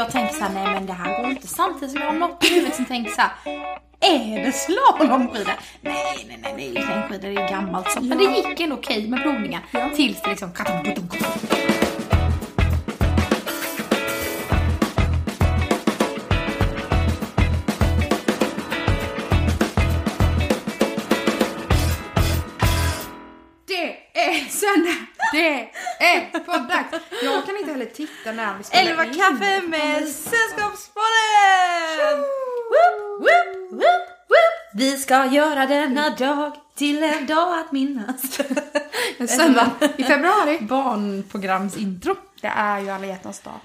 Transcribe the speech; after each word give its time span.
jag 0.00 0.10
tänker 0.10 0.34
så 0.34 0.44
här, 0.44 0.54
nej 0.54 0.74
men 0.74 0.86
det 0.86 0.92
här 0.92 1.22
går 1.22 1.30
inte. 1.30 1.46
Samtidigt 1.46 1.90
som 1.90 2.00
jag 2.00 2.08
har 2.08 2.18
något 2.18 2.44
i 2.44 2.54
huvudet 2.54 2.76
som 2.76 2.84
tänker 2.84 3.10
så 3.10 3.20
här, 3.20 3.30
är 4.00 4.44
det 4.44 4.52
slalomskidor? 4.52 5.52
Nej, 5.80 6.26
nej, 6.28 6.38
nej, 6.42 6.54
det 6.56 6.68
är 6.68 6.72
längdskidor, 6.72 7.34
det 7.34 7.42
är 7.42 7.48
gammalt 7.48 7.90
så. 7.90 8.00
Men 8.00 8.18
det 8.18 8.24
gick 8.24 8.60
ändå 8.60 8.76
okej 8.76 9.08
med 9.08 9.22
provningen. 9.22 9.60
Tills 9.96 10.22
det 10.22 10.30
liksom... 10.30 10.52
titta 28.06 28.32
när 28.32 28.58
vi 28.58 28.64
spelar 28.64 28.90
Elva 28.90 29.04
in. 29.04 29.14
kaffe 29.14 29.60
med 29.66 30.08
Sällskapspodden! 30.08 32.18
Woop, 32.70 33.20
woop, 33.20 33.72
woop, 33.72 34.06
woop. 34.28 34.74
Vi 34.74 34.96
ska 34.96 35.24
göra 35.26 35.66
denna 35.66 36.10
dag 36.10 36.52
till 36.76 37.02
en 37.02 37.26
dag 37.26 37.58
att 37.58 37.72
minnas. 37.72 38.40
En 39.18 39.28
söndag 39.28 39.70
i 39.96 40.04
februari. 40.04 40.58
Barnprogramsintro. 40.60 42.16
Det 42.40 42.46
är 42.46 42.80
ju 42.80 42.90
alla 42.90 43.06
hjärtans 43.06 43.40
dag. 43.40 43.60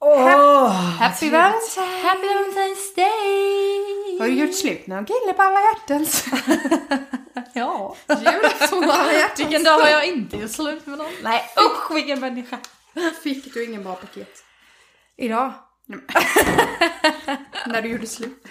Oh, 0.00 0.68
Happy 0.70 1.30
Valentine's! 1.30 2.02
Happy 2.02 2.26
Valentine's 2.26 2.96
Day! 2.96 4.18
Har 4.18 4.26
du 4.26 4.32
gjort 4.32 4.54
slut 4.54 4.86
med 4.86 4.96
någon 4.96 5.06
kille 5.06 5.32
på 5.36 5.42
alla 5.42 5.60
hjärtans? 5.60 6.24
Ja. 7.54 7.96
Julafton 8.08 8.82
på 8.82 8.92
alla 8.92 9.12
hjärtans 9.12 9.40
Vilken 9.40 9.64
dag 9.64 9.78
har 9.78 9.88
jag 9.88 10.06
inte 10.06 10.36
gjort 10.36 10.50
slut 10.50 10.86
med 10.86 10.98
någon? 10.98 11.06
Nej 11.22 11.42
usch 11.66 11.94
vilken 11.96 12.20
människa. 12.20 12.58
Fick 13.22 13.54
du 13.54 13.64
ingen 13.64 13.82
bra 13.82 13.94
paket? 13.94 14.44
Idag? 15.16 15.52
När 17.66 17.82
du 17.82 17.88
gjorde 17.88 18.06
slut? 18.06 18.44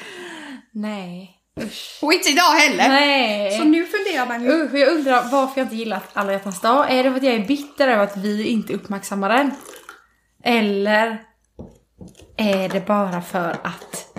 Nej. 0.71 1.37
Usch. 1.61 1.99
Och 2.01 2.13
inte 2.13 2.29
idag 2.29 2.43
heller! 2.51 2.89
Nej. 2.89 3.57
Så 3.57 3.63
nu 3.63 3.85
funderar 3.85 4.27
man 4.27 4.43
ju. 4.43 4.49
Usch, 4.51 4.73
jag 4.73 4.89
undrar 4.93 5.23
varför 5.31 5.61
jag 5.61 5.65
inte 5.65 5.75
gillat 5.75 6.03
alla 6.13 6.31
hjärtans 6.31 6.61
dag. 6.61 6.91
Är 6.91 7.03
det 7.03 7.09
för 7.09 7.17
att 7.17 7.23
jag 7.23 7.33
är 7.33 7.47
bitter 7.47 7.87
över 7.87 8.03
att 8.03 8.17
vi 8.17 8.47
inte 8.47 8.73
uppmärksammar 8.73 9.29
den? 9.29 9.51
Eller 10.43 11.23
är 12.37 12.69
det 12.69 12.85
bara 12.87 13.21
för 13.21 13.49
att, 13.63 14.17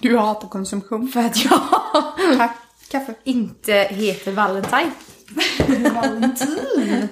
Du 0.00 0.18
hatar 0.18 0.48
konsumtion. 0.48 1.08
för 1.08 1.20
att 1.20 1.44
jag 1.44 1.60
Tack. 2.38 2.56
Kaffe. 2.90 3.14
inte 3.24 3.72
heter 3.72 4.32
Valentine? 4.32 4.90
Valentin. 5.94 7.08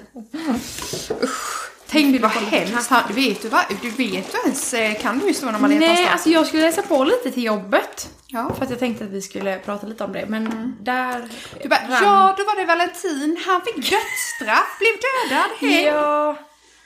Tänk 1.91 2.21
vad 2.21 2.31
hemskt. 2.31 2.89
Han- 2.89 3.13
Vet 3.13 3.41
du 3.41 3.49
vad? 3.49 3.63
Du 3.81 3.89
vet 3.89 4.31
du 4.31 4.37
ens, 4.45 4.73
eh, 4.73 5.01
kan 5.01 5.19
du 5.19 5.27
historien 5.27 5.55
om 5.55 5.63
alla 5.63 5.73
hjärtans 5.73 5.99
Nej, 5.99 6.07
alltså 6.07 6.29
jag 6.29 6.47
skulle 6.47 6.63
läsa 6.63 6.81
på 6.81 7.03
lite 7.03 7.31
till 7.31 7.43
jobbet. 7.43 8.09
Ja. 8.27 8.53
För 8.57 8.63
att 8.65 8.69
jag 8.69 8.79
tänkte 8.79 9.03
att 9.03 9.09
vi 9.09 9.21
skulle 9.21 9.59
prata 9.59 9.87
lite 9.87 10.03
om 10.03 10.13
det, 10.13 10.25
men 10.27 10.75
där... 10.79 11.29
Du 11.63 11.69
bara, 11.69 11.79
ja 11.89 12.35
då 12.37 12.43
var 12.43 12.59
det 12.59 12.65
Valentin, 12.65 13.37
han 13.45 13.61
fick 13.61 13.75
dödsstraff, 13.75 14.77
blev 14.79 14.93
dödad, 15.29 15.49
hej. 15.59 15.83
Ja. 15.83 16.37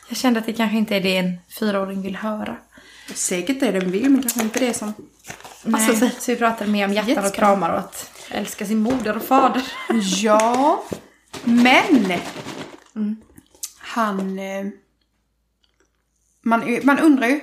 Jag 0.10 0.18
kände 0.18 0.40
att 0.40 0.46
det 0.46 0.54
kanske 0.54 0.78
inte 0.78 0.96
är 0.96 1.02
det 1.02 1.18
en 1.18 1.38
fyraåring 1.60 2.02
vill 2.02 2.16
höra. 2.16 2.56
Säkert 3.14 3.60
det 3.60 3.72
den 3.72 3.92
vill, 3.92 4.10
men 4.10 4.22
kanske 4.22 4.42
inte 4.42 4.60
det 4.60 4.74
som 4.74 4.94
passar 5.72 5.88
Nej, 5.88 5.96
sig. 5.98 6.12
så 6.20 6.32
vi 6.32 6.38
pratade 6.38 6.72
mer 6.72 6.86
om 6.86 6.94
hjärtan 6.94 7.26
och 7.26 7.34
kramar 7.34 7.70
och 7.70 7.80
att 7.80 8.12
älska 8.30 8.66
sin 8.66 8.78
moder 8.80 9.18
och 9.18 9.24
fader. 9.24 9.62
Ja, 10.22 10.84
men 11.44 12.14
han... 13.78 14.40
Man, 16.46 16.80
man 16.84 17.00
undrar 17.00 17.28
ju. 17.28 17.40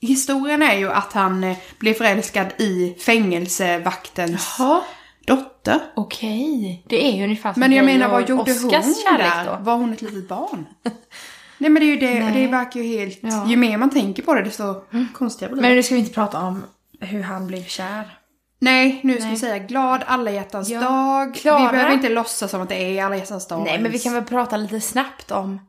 Historien 0.00 0.62
är 0.62 0.76
ju 0.78 0.90
att 0.92 1.12
han 1.12 1.44
eh, 1.44 1.56
blev 1.78 1.94
förälskad 1.94 2.46
i 2.58 2.94
fängelsevaktens 3.00 4.56
Ja. 4.58 4.84
dotter. 5.26 5.80
Okej. 5.96 6.84
Det 6.88 7.04
är 7.08 7.16
ju 7.16 7.24
ungefär 7.24 7.52
som 7.52 7.60
Men 7.60 7.72
jag 7.72 7.84
menar, 7.84 8.08
vad 8.08 8.28
gjorde 8.28 8.52
Oscars 8.52 8.62
hon 8.62 9.18
där? 9.18 9.44
då? 9.44 9.58
Var 9.60 9.76
hon 9.76 9.92
ett 9.92 10.02
litet 10.02 10.28
barn? 10.28 10.66
Nej 11.58 11.70
men 11.70 11.74
det 11.82 11.86
är 11.86 11.90
ju 11.90 11.96
det, 11.96 12.20
Nej. 12.24 12.42
det 12.42 12.46
verkar 12.52 12.80
ju 12.80 12.98
helt... 12.98 13.18
Ja. 13.22 13.28
Mm. 13.36 13.48
Ju 13.48 13.56
mer 13.56 13.76
man 13.76 13.90
tänker 13.90 14.22
på 14.22 14.34
det 14.34 14.42
desto 14.42 14.74
konstigare 15.14 15.52
blir 15.52 15.62
det. 15.62 15.68
Men 15.68 15.76
nu 15.76 15.82
ska 15.82 15.94
vi 15.94 16.00
inte 16.00 16.12
prata 16.14 16.40
om 16.40 16.62
hur 17.00 17.22
han 17.22 17.46
blev 17.46 17.64
kär. 17.64 18.18
Nej, 18.58 19.00
nu 19.02 19.14
ska 19.14 19.22
Nej. 19.24 19.30
vi 19.30 19.36
säga 19.38 19.58
glad 19.58 20.02
alla 20.06 20.30
hjärtans 20.30 20.68
Ja. 20.68 20.80
dag. 20.80 21.34
Klara. 21.34 21.58
Vi 21.66 21.68
behöver 21.72 21.92
inte 21.94 22.08
låtsas 22.08 22.50
som 22.50 22.60
att 22.62 22.68
det 22.68 22.98
är 22.98 23.04
alla 23.04 23.16
hjärtans 23.16 23.46
dag. 23.48 23.62
Nej, 23.64 23.80
men 23.80 23.92
vi 23.92 23.98
kan 23.98 24.12
väl 24.14 24.24
prata 24.24 24.56
lite 24.56 24.80
snabbt 24.80 25.30
om 25.30 25.60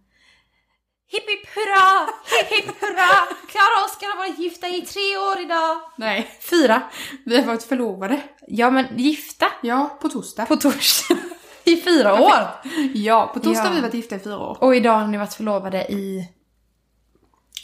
Hipp 1.15 1.29
hipp 1.29 1.47
hurra! 1.55 2.07
Hipp 2.49 2.65
hipp 2.65 2.81
hurra! 2.81 3.09
Klara 3.47 3.79
och 3.83 3.85
Oskar 3.91 4.07
har 4.07 4.17
varit 4.17 4.39
gifta 4.39 4.67
i 4.67 4.81
tre 4.81 5.17
år 5.17 5.39
idag. 5.39 5.81
Nej, 5.97 6.29
Fyra. 6.49 6.81
vi 7.25 7.37
har 7.37 7.43
varit 7.43 7.63
förlovade. 7.63 8.21
Ja, 8.47 8.69
men 8.69 8.85
gifta 8.97 9.45
Ja, 9.61 9.97
på 10.01 10.09
torsdag. 10.09 10.45
på 10.45 10.55
torsdag. 10.55 11.17
I 11.63 11.81
fyra 11.81 12.21
år. 12.21 12.33
Ja, 12.93 13.31
på 13.33 13.39
torsdag 13.39 13.63
har 13.63 13.75
vi 13.75 13.81
varit 13.81 13.93
gifta 13.93 14.15
i 14.15 14.19
fyra 14.19 14.37
år. 14.39 14.57
Och 14.61 14.75
idag 14.75 14.97
har 14.99 15.07
ni 15.07 15.17
varit 15.17 15.33
förlovade 15.33 15.91
i... 15.91 16.27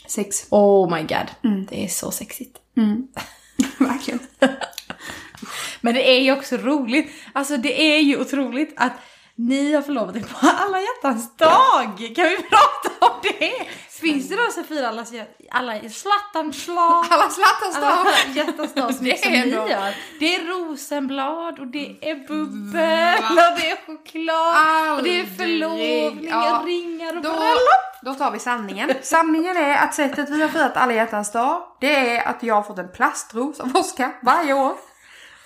Sex. 0.06 0.46
Oh 0.50 0.96
my 0.96 1.02
god. 1.02 1.56
Det 1.68 1.84
är 1.84 1.88
så 1.88 2.10
sexigt. 2.10 2.58
Verkligen. 3.78 4.20
Men 5.80 5.94
det 5.94 6.10
är 6.16 6.20
ju 6.20 6.32
också 6.32 6.56
roligt. 6.56 7.10
Alltså 7.32 7.56
det 7.56 7.82
är 7.96 7.98
ju 7.98 8.20
otroligt 8.20 8.74
att 8.76 8.92
ni 9.36 9.72
har 9.74 9.82
förlovat 9.82 10.16
er 10.16 10.20
på 10.20 10.46
alla 10.46 10.78
hjärtans 10.80 11.36
dag. 11.36 12.12
Kan 12.16 12.24
vi 12.28 12.36
prata 12.50 13.06
om 13.06 13.20
det? 13.22 13.52
Finns 13.90 14.28
det 14.28 14.52
som 14.52 14.64
firar 14.64 14.88
alla, 14.88 15.04
alla 15.50 15.88
slattans 15.90 16.64
slag? 16.64 17.04
Alla 17.10 17.30
slattans 17.30 17.74
dag. 17.80 17.84
Alla 17.92 18.10
hjärtans 18.34 18.74
dag 18.74 18.94
som, 18.94 19.04
Det 19.04 19.22
som 19.22 19.32
ni 19.32 19.48
gör. 19.48 19.94
Det 20.20 20.34
är 20.34 20.44
rosenblad 20.44 21.58
och 21.58 21.66
det 21.66 21.96
är 22.00 22.14
bubbel 22.28 23.18
och 23.28 23.58
det 23.60 23.70
är 23.70 23.86
choklad 23.86 24.98
och 24.98 25.02
det 25.02 25.16
är 25.16 25.20
Aldrig. 25.20 25.36
förlovning 25.36 26.28
Ja. 26.30 26.62
ringar 26.66 27.16
och 27.16 27.22
Då, 27.22 27.30
bröllop. 27.30 27.92
då 28.02 28.14
tar 28.14 28.30
vi 28.30 28.38
sanningen. 28.38 28.92
Sanningen 29.02 29.56
är 29.56 29.76
att 29.76 29.94
sättet 29.94 30.30
vi 30.30 30.42
har 30.42 30.48
firat 30.48 30.76
alla 30.76 30.92
hjärtans 30.92 31.32
dag, 31.32 31.62
det 31.80 32.16
är 32.16 32.28
att 32.28 32.42
jag 32.42 32.54
har 32.54 32.62
fått 32.62 32.78
en 32.78 32.92
plastros 32.92 33.60
av 33.60 33.76
Oskar 33.76 34.12
varje 34.22 34.52
år. 34.54 34.74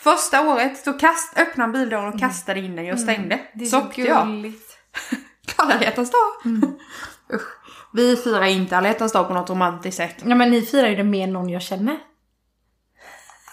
Första 0.06 0.48
året 0.48 0.84
så 0.84 0.92
kast, 0.92 1.38
öppnade 1.38 1.62
han 1.62 1.72
bildörren 1.72 2.14
och 2.14 2.20
kastade 2.20 2.60
in 2.60 2.76
den 2.76 2.92
och 2.92 3.00
stängde. 3.00 3.34
Mm. 3.34 3.46
Det 3.54 3.64
är 3.64 3.68
så 3.68 3.86
jag. 3.96 4.26
gulligt. 4.26 4.78
Alla 5.56 5.82
hjärtans 5.82 6.10
dag. 6.10 6.52
Mm. 6.52 6.62
Usch. 7.34 7.48
Vi 7.92 8.16
firar 8.16 8.44
inte 8.44 8.76
alla 8.76 8.88
hjärtans 8.88 9.12
dag 9.12 9.28
på 9.28 9.34
något 9.34 9.50
romantiskt 9.50 9.96
sätt. 9.96 10.16
Ja 10.24 10.34
men 10.34 10.50
ni 10.50 10.62
firar 10.62 10.88
ju 10.88 10.96
det 10.96 11.02
än 11.22 11.32
någon 11.32 11.48
jag 11.48 11.62
känner. 11.62 11.98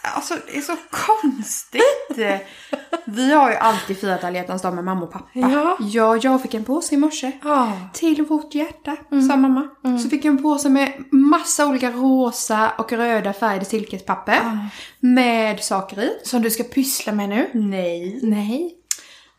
Alltså 0.03 0.34
det 0.47 0.58
är 0.58 0.62
så 0.62 0.75
konstigt. 0.90 1.84
Vi 3.06 3.34
har 3.34 3.50
ju 3.50 3.56
alltid 3.56 3.97
firat 3.97 4.24
alla 4.24 4.38
hjärtans 4.38 4.62
dag 4.62 4.75
med 4.75 4.84
mamma 4.84 5.03
och 5.03 5.12
pappa. 5.12 5.30
Ja. 5.34 5.78
ja 5.80 6.18
jag 6.18 6.41
fick 6.41 6.53
en 6.53 6.66
påse 6.66 6.96
i 6.96 6.97
morse. 6.97 7.31
Ja. 7.44 7.72
Till 7.94 8.25
vårt 8.25 8.56
hjärta, 8.56 8.96
sa 9.28 9.36
mamma. 9.38 9.68
Så 10.03 10.09
fick 10.09 10.25
jag 10.25 10.31
en 10.31 10.42
påse 10.44 10.69
med 10.69 11.03
massa 11.12 11.68
olika 11.68 11.92
rosa 11.92 12.72
och 12.78 12.92
röda 12.92 13.34
färgade 13.34 13.66
silkespapper. 13.66 14.69
Med 15.00 15.63
saker 15.63 16.00
i. 16.02 16.09
Som 16.24 16.42
du 16.42 16.50
ska 16.50 16.63
pyssla 16.63 17.13
med 17.13 17.30
nu? 17.30 17.50
Nej. 17.53 18.19
Nej. 18.24 18.78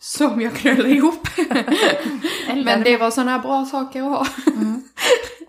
Som 0.05 0.41
jag 0.41 0.55
knöllade 0.55 0.91
ihop. 0.91 1.29
Men 2.65 2.83
det 2.83 2.97
var 2.97 3.11
sådana 3.11 3.39
bra 3.39 3.65
saker 3.65 4.03
att 4.03 4.09
ha. 4.09 4.27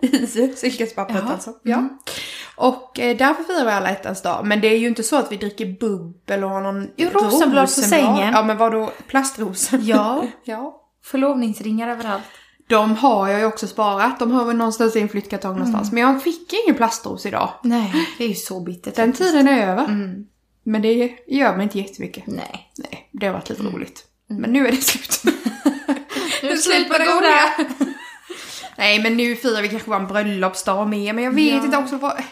I 0.00 0.26
silkespappret 0.56 1.22
Jaha. 1.22 1.32
alltså. 1.32 1.52
Ja. 1.62 1.88
Och 2.56 3.00
eh, 3.00 3.16
därför 3.16 3.42
firar 3.42 3.64
vi 3.64 3.70
alla 3.70 3.90
ettans 3.90 4.22
dag. 4.22 4.46
Men 4.46 4.60
det 4.60 4.68
är 4.68 4.78
ju 4.78 4.86
inte 4.86 5.02
så 5.02 5.16
att 5.16 5.32
vi 5.32 5.36
dricker 5.36 5.76
bubbel 5.80 6.44
och 6.44 6.50
har 6.50 6.60
någon 6.60 6.88
Jo, 6.96 7.08
rosenblad 7.12 7.64
på 7.64 7.70
sängen. 7.70 8.32
Ja 8.32 8.42
men 8.42 8.56
vadå, 8.56 8.92
plastrosor? 9.06 9.80
Ja. 9.82 10.24
ja. 10.44 10.82
Förlovningsringar 11.04 11.88
överallt. 11.88 12.24
De 12.68 12.96
har 12.96 13.28
jag 13.28 13.40
ju 13.40 13.46
också 13.46 13.66
sparat. 13.66 14.18
De 14.18 14.30
har 14.30 14.44
väl 14.44 14.56
någonstans 14.56 14.96
i 14.96 15.00
en 15.00 15.08
flyttkartong 15.08 15.52
någonstans. 15.56 15.92
Men 15.92 16.02
jag 16.02 16.22
fick 16.22 16.52
ingen 16.64 16.76
plastros 16.76 17.26
idag. 17.26 17.50
Nej, 17.62 17.92
det 18.18 18.24
är 18.24 18.28
ju 18.28 18.34
så 18.34 18.60
bittert. 18.60 18.94
Den 18.94 19.12
faktiskt. 19.12 19.30
tiden 19.30 19.48
är 19.48 19.68
över. 19.68 19.84
Mm. 19.84 20.26
Men 20.62 20.82
det 20.82 21.12
gör 21.26 21.56
mig 21.56 21.62
inte 21.62 21.78
jättemycket. 21.78 22.26
Nej. 22.26 22.72
Nej, 22.76 23.08
det 23.12 23.26
har 23.26 23.32
varit 23.34 23.48
lite 23.48 23.62
roligt. 23.62 24.05
Men 24.28 24.52
nu 24.52 24.66
är 24.66 24.72
det 24.72 24.82
slut. 24.82 25.22
Nu 26.42 26.48
är 26.50 26.56
slut 26.56 26.88
på 26.88 26.98
det 26.98 27.04
goda. 27.04 27.50
Nej, 28.76 29.02
men 29.02 29.16
nu 29.16 29.36
firar 29.36 29.62
vi 29.62 29.68
kanske 29.68 29.88
bara 29.90 30.00
en 30.00 30.06
bröllopsdag 30.06 30.88
med. 30.88 31.14
Men 31.14 31.24
jag 31.24 31.32
vet 31.32 31.54
Ja. 31.54 31.64
inte 31.64 31.76
också 31.76 31.96
vad... 31.96 32.22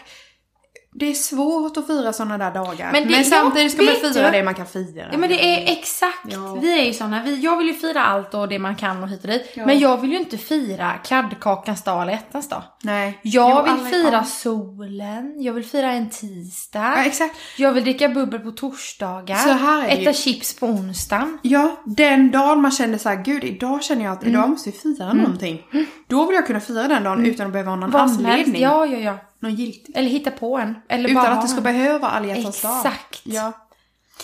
Det 0.99 1.05
är 1.09 1.13
svårt 1.13 1.77
att 1.77 1.87
fira 1.87 2.13
sådana 2.13 2.37
där 2.37 2.51
dagar. 2.51 2.91
Men 2.91 3.03
Men, 3.03 3.11
det- 3.11 3.23
samtidigt 3.23 3.71
ska 3.71 3.81
man 3.83 3.95
fira 4.13 4.25
du? 4.31 4.37
det 4.37 4.43
man 4.43 4.53
kan 4.53 4.65
fira. 4.65 5.05
Ja 5.11 5.17
men 5.17 5.29
det 5.29 5.45
är 5.45 5.71
exakt. 5.71 6.19
Ja. 6.31 6.57
Vi 6.61 6.79
är 6.81 6.85
ju 6.85 6.93
såna. 6.93 7.23
Vi, 7.23 7.35
jag 7.41 7.57
vill 7.57 7.67
ju 7.67 7.73
fira 7.73 8.05
allt 8.05 8.33
och 8.33 8.47
det 8.47 8.59
man 8.59 8.75
kan 8.75 9.03
och 9.03 9.09
hit 9.09 9.21
och 9.23 9.27
dit. 9.29 9.51
Ja. 9.55 9.65
Men 9.65 9.79
jag 9.79 10.01
vill 10.01 10.11
ju 10.11 10.17
inte 10.19 10.37
fira 10.37 10.91
kladdkakans 11.03 11.83
dag 11.83 12.01
eller 12.01 12.13
ettans 12.13 12.49
dag. 12.49 12.63
Nej. 12.83 13.19
Jag 13.21 13.65
Jo, 13.67 13.73
vill 13.73 13.85
fira 13.93 14.11
ja. 14.11 14.23
solen, 14.23 15.41
jag 15.41 15.53
vill 15.53 15.65
fira 15.65 15.91
en 15.91 16.09
tisdag. 16.09 16.93
Ja, 16.97 17.03
exakt. 17.05 17.35
Jag 17.57 17.71
vill 17.71 17.83
dricka 17.83 18.09
bubbel 18.09 18.39
på 18.39 18.51
torsdagar. 18.51 19.35
Så 19.35 19.49
här 19.49 19.83
är 19.83 19.87
det 19.87 19.93
äta 20.01 20.01
ju. 20.11 20.13
chips 20.13 20.59
på 20.59 20.65
onsdagen. 20.65 21.37
Ja, 21.41 21.75
den 21.85 22.31
dagen 22.31 22.61
man 22.61 22.71
känner 22.71 22.97
så 22.97 23.09
här, 23.09 23.23
gud 23.23 23.43
idag 23.43 23.83
känner 23.83 24.03
jag 24.05 24.13
att 24.13 24.23
Mm. 24.23 24.33
idag 24.35 24.49
måste 24.49 24.69
vi 24.71 24.77
fira 24.77 25.13
någonting. 25.13 25.61
Då 26.07 26.25
vill 26.25 26.35
jag 26.35 26.47
kunna 26.47 26.59
fira 26.59 26.87
den 26.87 27.03
dagen 27.03 27.25
utan 27.25 27.45
att 27.45 27.51
behöva 27.53 27.71
ha 27.71 27.75
någon 27.75 27.91
Vad 27.91 28.01
anledning. 28.01 28.61
Ja, 28.61 28.85
ja, 28.85 28.97
ja. 28.97 29.17
Någon 29.39 29.55
giltig. 29.55 29.97
Eller 29.97 30.09
hitta 30.09 30.31
på 30.31 30.57
en. 30.57 30.75
Eller 30.89 31.09
Utan 31.09 31.23
bara 31.23 31.33
att 31.33 31.41
det 31.41 31.47
ska 31.47 31.57
en. 31.57 31.63
behöva 31.63 32.07
alla 32.07 32.27
hjärtans 32.27 32.61
dag. 32.61 32.77
Exakt. 32.77 33.21
Ja. 33.23 33.51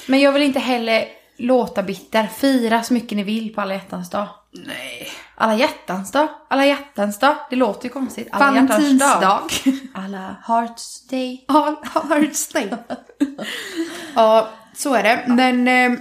Men 0.07 0.19
jag 0.19 0.31
vill 0.31 0.43
inte 0.43 0.59
heller 0.59 1.05
låta 1.37 1.83
bitter. 1.83 2.27
Fira 2.27 2.83
så 2.83 2.93
mycket 2.93 3.17
ni 3.17 3.23
vill 3.23 3.53
på 3.53 3.61
alla 3.61 3.73
hjärtans 3.73 4.09
dag. 4.09 4.27
Nej. 4.51 5.07
Alla 5.35 5.55
hjärtans 5.55 6.11
dag? 6.11 6.27
Alla 6.47 6.65
hjärtans 6.65 7.19
dag? 7.19 7.35
Det 7.49 7.55
låter 7.55 7.83
ju 7.83 7.89
konstigt. 7.89 8.27
Alla 8.31 8.61
hjärtans 8.61 8.99
dag. 8.99 9.51
Alla 9.93 10.35
hearts 10.47 11.07
day. 11.07 11.45
All 11.47 11.75
hearts 11.93 12.47
day. 12.47 12.73
ja, 14.15 14.49
så 14.75 14.93
är 14.93 15.03
det. 15.03 15.23
Men 15.27 15.67
eh, 15.67 15.99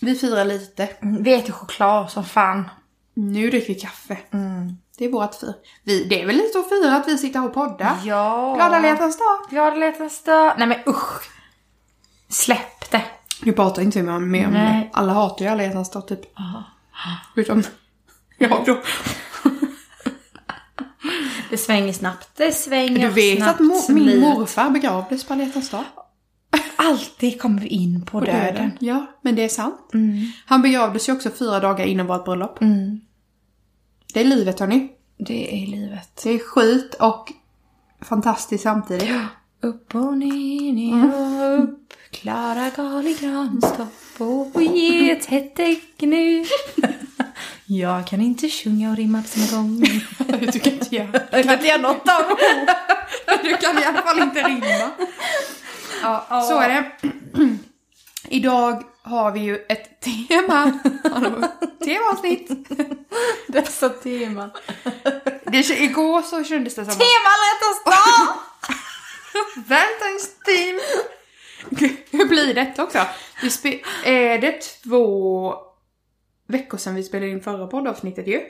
vi 0.00 0.14
firar 0.14 0.44
lite. 0.44 0.88
Vi 1.00 1.34
äter 1.34 1.52
choklad 1.52 2.10
som 2.10 2.24
fan. 2.24 2.70
Nu 3.14 3.50
dricker 3.50 3.74
vi 3.74 3.80
kaffe. 3.80 4.18
Det 5.02 5.06
är 5.06 5.12
vårt 5.12 5.34
fir. 5.34 5.54
Vi, 5.84 6.04
det 6.04 6.22
är 6.22 6.26
väl 6.26 6.36
lite 6.36 6.58
att 6.58 6.68
fira 6.68 6.96
att 6.96 7.08
vi 7.08 7.18
sitter 7.18 7.44
och 7.44 7.54
poddar. 7.54 7.96
Ja. 8.04 8.54
Glada 8.56 8.86
hjärtans 8.86 9.18
dag. 9.18 9.38
Glada 9.50 9.76
hjärtans 9.76 10.22
dag. 10.24 10.54
Nej 10.58 10.66
men 10.68 10.78
usch. 10.86 11.30
Släpp 12.28 12.90
det. 12.90 13.02
Nu 13.42 13.52
pratar 13.52 13.82
inte 13.82 13.98
vi 13.98 14.04
mer 14.04 14.46
om 14.46 14.52
Nej. 14.52 14.90
det. 14.92 14.98
Alla 14.98 15.12
hatar 15.12 15.44
ju 15.44 15.50
alla 15.50 15.62
hjärtans 15.62 15.90
dag 15.90 16.08
typ. 16.08 16.20
Utom 17.36 17.62
jag 18.38 18.62
då. 18.66 18.78
Det 21.50 21.56
svänger 21.56 21.92
snabbt. 21.92 22.28
Det 22.36 22.52
svänger 22.52 23.08
Du 23.08 23.14
vet 23.14 23.36
snabbt. 23.38 23.60
att 23.60 23.66
mo- 23.66 23.92
min 23.92 24.20
morfar 24.20 24.70
begravdes 24.70 25.24
på 25.24 25.32
alla 25.32 25.42
hjärtans 25.42 25.70
dag. 25.70 25.84
Alltid 26.76 27.40
kommer 27.40 27.60
vi 27.60 27.66
in 27.68 28.02
på, 28.04 28.20
På 28.20 28.26
döden. 28.26 28.70
Ja, 28.80 29.06
men 29.22 29.34
det 29.34 29.44
är 29.44 29.48
sant. 29.48 29.90
Han 30.46 30.62
begravdes 30.62 31.08
ju 31.08 31.12
också 31.12 31.30
fyra 31.30 31.60
dagar 31.60 31.84
innan 31.86 32.06
vårt 32.06 32.24
bröllop. 32.24 32.60
Mm. 32.60 33.00
Det 34.12 34.20
är 34.20 34.24
livet 34.24 34.60
hörni. 34.60 34.88
Det 35.18 35.62
är 35.62 35.66
livet. 35.66 36.20
Det 36.22 36.30
är 36.30 36.38
skit 36.38 36.94
och 36.94 37.32
fantastiskt 38.00 38.62
samtidigt. 38.62 39.10
Upp 39.60 39.94
och 39.94 40.18
ner, 40.18 40.72
ner 40.72 41.14
och 41.14 41.62
upp. 41.62 41.92
Klara 42.10 42.70
Galigrans 42.76 43.64
och 44.18 44.62
ge 44.62 45.10
ett 45.10 45.26
hett 45.26 45.58
nu. 45.98 46.44
Jag 47.66 48.06
kan 48.06 48.20
inte 48.20 48.48
sjunga 48.48 48.90
och 48.90 48.96
rimma 48.96 49.22
på 49.22 49.28
samma 49.28 49.62
gång. 49.62 49.80
Du 50.52 50.58
kan 50.58 50.72
inte 50.72 50.96
göra 50.96 51.20
Jag 51.30 51.44
kan 51.44 51.54
inte 51.54 51.66
göra 51.66 51.82
något 51.82 52.08
av 52.08 52.28
dem. 52.28 52.36
Du 53.42 53.56
kan 53.56 53.78
i 53.78 53.84
alla 53.84 54.02
fall 54.02 54.22
inte 54.22 54.42
rimma. 54.42 54.90
Ja, 56.02 56.46
så 56.48 56.60
är 56.60 56.68
det. 56.68 56.92
Idag 58.28 58.82
har 59.02 59.32
vi 59.32 59.40
ju 59.40 59.64
ett 59.68 60.00
tema. 60.00 60.78
Temaavsnitt. 61.84 62.50
Dessa 63.46 63.88
teman. 63.88 64.50
Det, 65.44 65.70
igår 65.70 66.22
så 66.22 66.44
kändes 66.44 66.74
det 66.74 66.84
som 66.84 66.94
Tema 66.94 67.32
hjärtans 67.44 67.84
dag! 67.84 68.34
Valentine's 69.68 70.44
team. 70.44 70.80
Hur 72.10 72.28
blir 72.28 72.54
detta 72.54 72.82
också? 72.82 72.98
Vi 73.62 73.82
är 74.04 74.38
det 74.38 74.60
två 74.60 75.54
veckor 76.48 76.78
sedan 76.78 76.94
vi 76.94 77.02
spelade 77.02 77.30
in 77.30 77.40
förra 77.40 77.66
poddavsnittet 77.66 78.26
ju? 78.26 78.40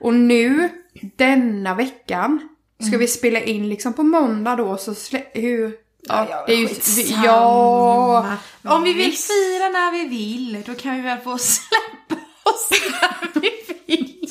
Och 0.00 0.14
nu, 0.14 0.68
denna 1.16 1.74
veckan, 1.74 2.48
ska 2.88 2.98
vi 2.98 3.06
spela 3.06 3.40
in 3.40 3.68
liksom 3.68 3.92
på 3.92 4.02
måndag 4.02 4.56
då 4.56 4.76
så 4.76 4.94
hur... 5.32 5.83
Ja, 6.08 6.44
det 6.46 6.52
är 6.52 6.56
ju... 6.58 6.68
skitsamma. 6.68 7.24
Ja... 7.24 8.36
Om 8.62 8.82
vi 8.82 8.92
vill 8.92 9.12
fira 9.12 9.68
när 9.68 9.92
vi 9.92 10.08
vill, 10.08 10.62
då 10.66 10.74
kan 10.74 10.94
vi 10.96 11.00
väl 11.00 11.18
få 11.18 11.38
släppa 11.38 12.14
oss 12.42 12.70
när 12.70 13.40
vi 13.40 13.50
vill. 13.86 14.28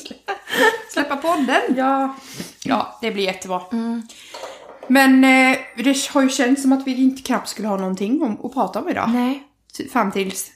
Släppa 0.92 1.16
podden. 1.16 1.62
Ja. 1.76 2.16
Ja, 2.64 2.98
det 3.00 3.10
blir 3.10 3.24
jättebra. 3.24 3.62
Men 4.88 5.24
eh, 5.24 5.58
det 5.76 6.08
har 6.08 6.22
ju 6.22 6.28
känts 6.28 6.62
som 6.62 6.72
att 6.72 6.86
vi 6.86 6.94
inte 7.02 7.22
knappt 7.22 7.48
skulle 7.48 7.68
ha 7.68 7.76
någonting 7.76 8.22
om, 8.22 8.46
att 8.46 8.54
prata 8.54 8.80
om 8.80 8.88
idag. 8.88 9.10
Nej. 9.12 9.42
Fram 9.92 10.12
tills... 10.12 10.50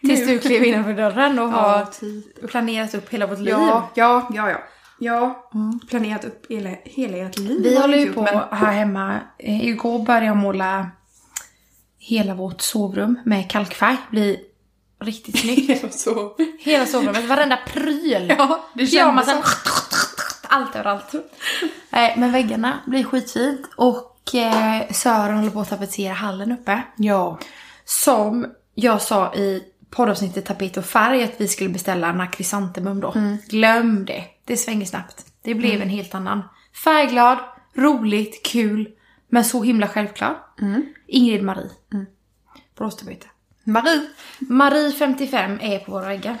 Tills 0.00 0.20
du 0.26 0.38
klev 0.38 0.64
innanför 0.64 0.92
dörren 0.94 1.38
och 1.38 1.48
har 1.48 1.78
Ja, 1.78 1.86
typ. 1.86 2.48
planerat 2.50 2.94
upp 2.94 3.10
hela 3.10 3.26
vårt 3.26 3.38
liv. 3.38 3.48
Ja, 3.48 3.90
ja, 3.94 4.28
ja, 4.34 4.50
ja. 4.50 4.58
Ja, 4.98 5.50
planerat 5.88 6.24
upp 6.24 6.46
hela, 6.48 6.70
hela 6.84 7.16
ert 7.16 7.38
liv. 7.38 7.60
Vi 7.62 7.80
håller 7.80 7.98
ju 7.98 8.12
på 8.12 8.22
men- 8.22 8.38
här 8.50 8.72
hemma. 8.72 9.20
Eh, 9.38 9.68
Igår 9.68 10.04
började 10.04 10.26
jag 10.26 10.36
måla 10.36 10.90
hela 11.98 12.34
vårt 12.34 12.60
sovrum 12.60 13.18
med 13.24 13.50
kalkfärg. 13.50 13.96
Blir 14.10 14.36
riktigt 15.00 15.38
snyggt. 15.38 15.94
så. 16.00 16.36
hela 16.58 16.86
sovrummet, 16.86 17.24
varenda 17.24 17.58
pryl. 17.66 18.34
Ja, 18.38 18.64
det 18.74 18.86
kändes 18.86 19.26
så. 19.26 19.42
Allt 20.48 20.76
överallt. 20.76 21.12
Nej, 21.90 22.14
men 22.18 22.32
väggarna 22.32 22.78
blir 22.86 23.04
skitfint. 23.04 23.60
Och 23.76 24.34
eh, 24.34 24.90
Sören 24.90 25.36
håller 25.36 25.50
på 25.50 25.60
att 25.60 25.70
tapetsera 25.70 26.12
hallen 26.14 26.52
uppe. 26.52 26.82
Ja. 26.96 27.38
Som 27.84 28.46
jag 28.74 29.02
sa 29.02 29.34
i 29.34 29.62
poddavsnittet 29.90 30.44
Tapet 30.46 30.76
och 30.76 30.84
färg 30.84 31.24
att 31.24 31.34
vi 31.36 31.48
skulle 31.48 31.70
beställa 31.70 32.08
en 32.08 32.20
akrysantemum 32.20 33.00
då. 33.00 33.14
Glöm 33.48 34.04
det. 34.04 34.24
Det 34.44 34.56
svänger 34.56 34.86
snabbt. 34.86 35.26
Det 35.42 35.54
blev 35.54 35.82
en 35.82 35.88
helt 35.88 36.14
annan. 36.14 36.42
Färgglad, 36.84 37.38
roligt, 37.74 38.46
kul, 38.46 38.88
men 39.28 39.44
så 39.44 39.62
himla 39.62 39.88
självklar. 39.88 40.38
Ingrid 41.06 41.42
Marie. 41.42 41.70
På 42.74 42.84
Rosterbyte. 42.84 43.26
Marie. 43.64 44.06
Marie 44.38 44.92
55 44.92 45.58
är 45.60 45.78
på 45.78 45.92
våra 45.92 46.06
väggar. 46.06 46.36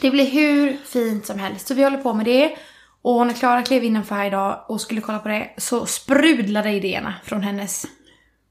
Det 0.00 0.10
blir 0.10 0.30
hur 0.30 0.76
fint 0.76 1.26
som 1.26 1.38
helst. 1.38 1.66
Så 1.66 1.74
vi 1.74 1.84
håller 1.84 1.98
på 2.02 2.14
med 2.14 2.26
det. 2.26 2.56
Och 3.02 3.26
när 3.26 3.34
Klara 3.34 3.62
klev 3.62 3.84
innanför 3.84 4.14
här 4.14 4.26
idag 4.26 4.64
och 4.68 4.80
skulle 4.80 5.00
kolla 5.00 5.18
på 5.18 5.28
det 5.28 5.54
så 5.56 5.86
sprudlade 5.86 6.70
idéerna 6.70 7.14
från 7.24 7.42
hennes 7.42 7.86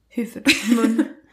huvud, 0.10 0.48
mun, 0.75 1.07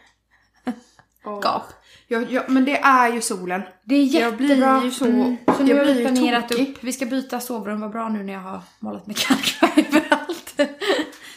gap. 1.25 1.63
Ja, 2.09 2.21
ja, 2.29 2.43
men 2.49 2.65
det 2.65 2.77
är 2.79 3.13
ju 3.13 3.21
solen. 3.21 3.63
Det 3.85 3.95
är 3.95 4.21
Jag 4.21 4.37
blir 4.37 4.49
jättebra. 4.49 4.81
ju 4.85 4.91
så- 4.91 5.05
Mm. 5.05 5.37
Så 5.47 5.53
jag 5.59 5.65
nu 5.69 5.75
har 5.77 5.85
blir 5.85 5.95
vi 5.95 6.03
planerat 6.03 6.49
tokig. 6.49 6.69
upp. 6.69 6.77
Vi 6.85 6.93
ska 6.93 7.07
byta 7.07 7.41
sovrum. 7.41 7.81
Vad 7.81 7.91
bra 7.91 8.09
nu 8.09 8.23
när 8.23 8.33
jag 8.33 8.41
har 8.41 8.61
målat 8.81 9.07
med 9.07 9.17
kalkfärg 9.17 9.71
överallt. 9.89 10.53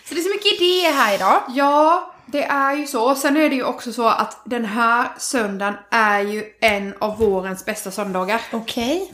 Så 0.06 0.14
det 0.14 0.20
är 0.20 0.24
så 0.24 0.30
mycket 0.30 0.62
idéer 0.62 0.92
här 0.94 1.16
idag. 1.16 1.42
Ja, 1.50 2.14
det 2.26 2.44
är 2.44 2.76
ju 2.76 2.88
så. 2.88 3.16
Sen 3.16 3.38
är 3.38 3.50
det 3.50 3.56
ju 3.56 3.64
också 3.64 3.94
så 3.94 4.08
att 4.08 4.42
den 4.46 4.66
här 4.66 5.08
söndagen 5.18 5.74
är 5.92 6.20
ju 6.22 6.44
en 6.62 6.94
av 7.00 7.18
vårens 7.18 7.66
bästa 7.66 7.92
söndagar. 7.92 8.42
Okej. 8.52 9.12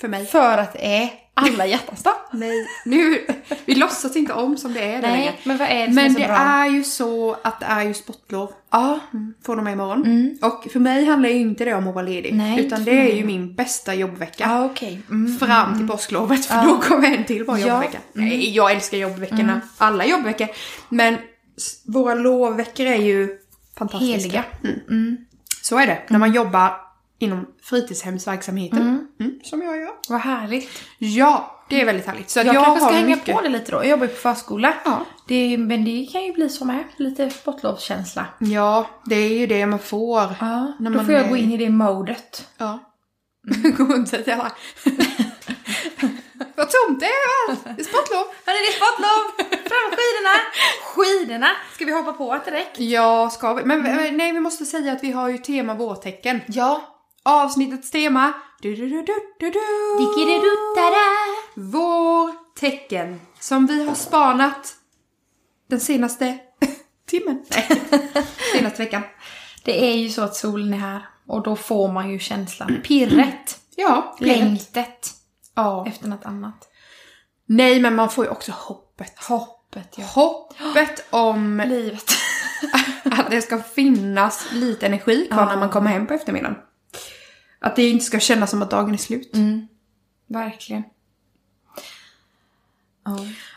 För 0.00 0.08
mig. 0.08 0.26
För 0.26 0.58
att 0.58 0.72
det 0.72 0.96
är 0.96 1.10
alla 1.34 1.66
hjärtans 1.66 2.02
dag. 2.02 2.14
Nej. 2.32 2.66
Nu, 2.84 3.26
vi 3.64 3.74
låtsas 3.74 4.16
inte 4.16 4.32
om 4.32 4.56
som 4.56 4.72
det 4.72 4.80
är 4.80 5.02
det 5.02 5.08
längre. 5.08 5.24
Nej, 5.24 5.40
men 5.44 5.56
vad 5.58 5.68
är 5.68 5.78
det 5.80 5.84
som 5.86 5.94
Men 5.94 6.04
är 6.06 6.10
så 6.10 6.18
det 6.18 6.26
bra? 6.26 6.36
är 6.36 6.66
ju 6.66 6.84
så 6.84 7.36
att 7.44 7.60
det 7.60 7.66
är 7.66 7.82
ju 7.84 7.94
sportlov. 7.94 8.52
Ja. 8.70 8.98
Från 9.46 9.58
och 9.58 9.64
med 9.64 9.72
imorgon. 9.72 10.38
Och 10.42 10.66
för 10.72 10.80
mig 10.80 11.04
handlar 11.04 11.28
ju 11.28 11.36
inte 11.36 11.64
det 11.64 11.74
om 11.74 11.88
att 11.88 11.94
vara 11.94 12.04
ledig. 12.04 12.34
Nej, 12.34 12.66
utan 12.66 12.84
det 12.84 13.10
är 13.12 13.16
ju 13.16 13.24
min 13.24 13.54
bästa 13.54 13.94
jobbvecka. 13.94 14.44
Ja, 14.48 14.64
okej. 14.64 15.02
Mm. 15.10 15.38
Fram 15.38 15.78
till 15.78 15.88
påsklovet 15.88 16.46
för 16.46 16.62
då 16.64 16.78
kommer 16.80 17.16
en 17.16 17.24
till 17.24 17.44
bra 17.44 17.58
Ja. 17.58 17.68
jobbvecka. 17.68 17.98
Nej, 18.12 18.50
jag 18.56 18.72
älskar 18.72 18.98
jobbveckorna. 18.98 19.60
Alla 19.78 20.06
jobbveckor. 20.06 20.48
Men 20.88 21.16
våra 21.86 22.14
lovveckor 22.14 22.86
är 22.86 22.96
ju 22.96 23.28
fantastiska. 23.78 24.16
Heliga. 24.16 24.44
Mm. 24.88 25.16
Så 25.62 25.78
är 25.78 25.86
det. 25.86 25.98
När 26.08 26.18
man 26.18 26.32
jobbar 26.32 26.72
inom 27.20 27.46
fritidshemsverksamheten. 27.62 29.08
Mm, 29.20 29.40
som 29.42 29.62
jag 29.62 29.76
gör. 29.76 29.90
Vad 30.08 30.20
härligt. 30.20 30.70
Ja, 30.98 31.64
det 31.68 31.80
är 31.80 31.84
väldigt 31.84 32.06
härligt. 32.06 32.30
Så 32.30 32.38
Jag, 32.38 32.46
jag, 32.54 32.64
kanske 32.64 32.84
ska 32.84 32.94
hänga 32.94 33.16
mycket... 33.16 33.34
på 33.36 33.40
det 33.40 33.48
lite 33.48 33.70
då. 33.72 33.76
Jag 33.78 33.86
jobbar 33.86 34.06
ju 34.06 34.12
på 34.12 34.16
förskola. 34.20 34.74
Ja. 34.84 35.04
Det, 35.28 35.58
men 35.58 35.84
det 35.84 36.08
kan 36.12 36.22
ju 36.24 36.32
bli 36.32 36.48
så 36.48 36.64
med. 36.64 36.84
Lite 36.96 37.30
sportlovskänsla. 37.30 38.26
Ja, 38.38 38.86
det 39.04 39.16
är 39.16 39.38
ju 39.38 39.46
det 39.46 39.66
man 39.66 39.78
får. 39.78 40.20
Ja, 40.40 40.72
När 40.80 40.90
då 40.90 40.96
man 40.96 41.06
får 41.06 41.14
jag 41.14 41.24
är- 41.24 41.28
gå 41.28 41.36
in 41.36 41.52
i 41.52 41.56
det 41.56 41.70
modet. 41.70 42.48
Ja. 42.58 42.78
Gå 43.76 43.84
runt 43.84 44.10
till 44.10 44.32
alla. 44.32 44.52
Vad 46.56 46.70
tomt 46.70 47.00
det 47.00 47.06
är. 47.06 47.74
Det 47.76 47.80
är 47.82 47.84
sportlov. 47.84 48.24
Hörni, 48.46 48.58
det 48.66 48.68
är 48.68 48.76
sportlov! 48.76 49.46
Fram 49.68 49.90
med 49.90 49.98
skidorna! 49.98 50.36
Skidorna! 50.84 51.48
Ska 51.74 51.84
vi 51.84 51.92
hoppa 51.92 52.12
på 52.12 52.38
direkt? 52.44 52.78
Ja, 52.80 53.30
ska 53.30 53.54
vi? 53.54 53.64
Men 53.64 53.86
eh, 53.86 54.12
nej, 54.12 54.32
vi 54.32 54.40
måste 54.40 54.64
säga 54.64 54.92
att 54.92 55.02
vi 55.04 55.12
har 55.12 55.28
ju 55.28 55.38
tema 55.38 55.74
vårtecken. 55.74 56.40
Ja. 56.46 56.82
Avsnittets 57.30 57.90
tema. 57.90 58.32
Du, 58.60 58.76
du, 58.76 58.88
du, 58.88 59.02
du, 59.02 59.14
du, 59.38 59.50
du. 59.50 59.60
Vårtecken. 61.54 63.20
Som 63.40 63.66
vi 63.66 63.84
har 63.84 63.94
spanat 63.94 64.74
den 65.68 65.80
senaste 65.80 66.38
timmen. 67.06 67.44
Nej, 67.50 67.68
senaste 68.56 68.82
veckan. 68.82 69.02
Det 69.64 69.90
är 69.90 69.96
ju 69.96 70.08
så 70.08 70.22
att 70.22 70.36
solen 70.36 70.74
är 70.74 70.78
här 70.78 71.08
och 71.26 71.42
då 71.42 71.56
får 71.56 71.92
man 71.92 72.10
ju 72.10 72.18
känslan. 72.18 72.80
Pirret. 72.84 73.60
Ja. 73.76 74.16
Längtet. 74.20 75.10
Ja. 75.54 75.86
Efter 75.86 76.08
något 76.08 76.24
annat. 76.24 76.68
Nej, 77.46 77.80
men 77.80 77.94
man 77.94 78.10
får 78.10 78.24
ju 78.24 78.30
också 78.30 78.52
hoppet. 78.52 79.24
Hoppet, 79.24 79.94
ja. 79.98 80.04
Hoppet 80.04 81.06
om 81.10 81.62
Livet. 81.66 82.10
att 83.04 83.30
det 83.30 83.42
ska 83.42 83.58
finnas 83.58 84.52
lite 84.52 84.86
energi 84.86 85.28
kvar 85.30 85.46
när 85.46 85.56
man 85.56 85.70
kommer 85.70 85.90
hem 85.90 86.06
på 86.06 86.14
eftermiddagen. 86.14 86.56
Att 87.60 87.76
det 87.76 87.88
inte 87.90 88.04
ska 88.04 88.20
kännas 88.20 88.50
som 88.50 88.62
att 88.62 88.70
dagen 88.70 88.92
är 88.94 88.98
slut. 88.98 89.34
Mm. 89.34 89.68
Verkligen. 90.26 90.82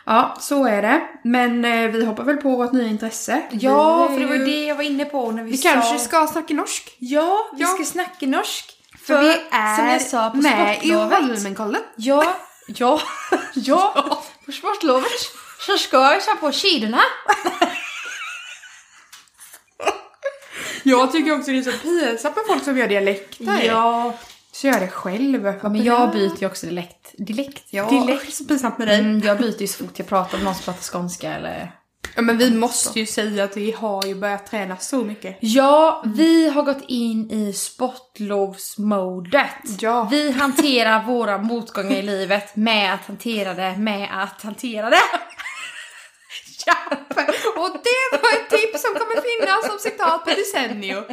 Ja, 0.06 0.36
så 0.40 0.64
är 0.66 0.82
det. 0.82 1.08
Men 1.24 1.64
eh, 1.64 1.90
vi 1.90 2.04
hoppar 2.04 2.24
väl 2.24 2.36
på 2.36 2.56
vårt 2.56 2.72
nya 2.72 2.86
intresse. 2.88 3.42
Ja, 3.50 4.08
Vi 4.08 4.14
för 4.14 4.20
det 4.20 4.26
var 4.26 4.34
ju- 4.34 4.44
det 4.44 4.64
jag 4.64 4.74
var 4.74 4.82
inne 4.82 5.04
på 5.04 5.30
när 5.32 5.42
vi, 5.44 5.50
Vi 5.50 5.56
sa... 5.56 5.72
kanske 5.72 5.98
ska 5.98 6.26
snacka 6.26 6.54
norsk. 6.54 6.96
Ja, 6.98 7.50
vi 7.56 7.62
Ja. 7.62 7.68
ska 7.68 7.84
snacka 7.84 8.26
norsk. 8.26 8.70
För, 8.98 9.20
vi 9.22 9.36
är 9.50 9.76
som 9.76 9.86
jag 9.88 10.02
sa 10.02 10.30
på 10.30 10.36
med 10.36 10.78
i. 10.84 10.90
Holmenkollen. 10.92 11.82
Ja, 11.96 12.36
ja, 12.66 13.00
ja. 13.54 14.22
På 14.46 14.52
sportlovet 14.52 15.10
så 15.66 15.76
ska 15.78 15.96
jag 16.12 16.24
ta 16.24 16.34
på 16.34 16.52
skidorna. 16.52 17.00
Jag 20.86 21.12
tycker 21.12 21.38
också 21.38 21.50
det 21.50 21.58
är 21.58 21.62
så 21.62 21.72
pinsamt 21.72 22.36
med 22.36 22.44
folk 22.48 22.64
som 22.64 22.78
gör 22.78 22.88
dialekter. 22.88 23.60
Ja, 23.66 24.14
Så 24.52 24.66
gör 24.66 24.80
det 24.80 24.88
själv. 24.88 25.42
men 25.62 25.84
jag 25.84 26.12
byter 26.12 26.36
ju 26.40 26.46
också 26.46 26.66
dialekt. 26.66 27.14
Dialekt? 27.18 27.62
Ja, 27.70 27.90
Dialekt. 27.90 28.34
så 28.34 28.44
pinsamt 28.44 28.78
med 28.78 28.88
dig. 28.88 29.00
Mm, 29.00 29.20
jag 29.20 29.38
byter 29.38 29.60
ju 29.60 29.66
så 29.66 29.84
fort 29.84 29.98
jag 29.98 30.08
pratar 30.08 30.38
med 30.38 30.44
någon 30.44 30.54
som 30.54 30.64
pratar 30.64 30.82
skånska 30.82 31.34
eller... 31.34 31.72
Ja, 32.16 32.22
men 32.22 32.38
vi 32.38 32.50
måste 32.54 33.00
ju 33.00 33.06
säga 33.06 33.44
att 33.44 33.56
vi 33.56 33.72
har 33.72 34.04
ju 34.06 34.14
börjat 34.14 34.46
träna 34.46 34.76
så 34.76 35.04
mycket. 35.04 35.36
Ja, 35.40 36.02
vi 36.16 36.48
har 36.48 36.62
gått 36.62 36.82
in 36.88 37.30
i 37.30 37.52
sportlovsmodet. 37.52 39.46
Ja. 39.80 40.08
Vi 40.10 40.30
hanterar 40.30 41.04
våra 41.04 41.38
motgångar 41.38 41.96
i 41.96 42.02
livet 42.02 42.56
med 42.56 42.94
att 42.94 43.06
hantera 43.06 43.54
det 43.54 43.74
med 43.78 44.08
att 44.22 44.42
hantera 44.42 44.90
det. 44.90 44.96
Ja, 46.66 46.76
och 47.56 47.70
det 47.72 48.22
var 48.22 48.32
ett 48.32 48.50
tips 48.50 48.82
som 48.82 48.94
kommer 48.94 49.20
finnas 49.20 49.66
som 49.66 49.78
citat 49.78 50.24
på 50.24 50.30
Decennio. 50.30 51.04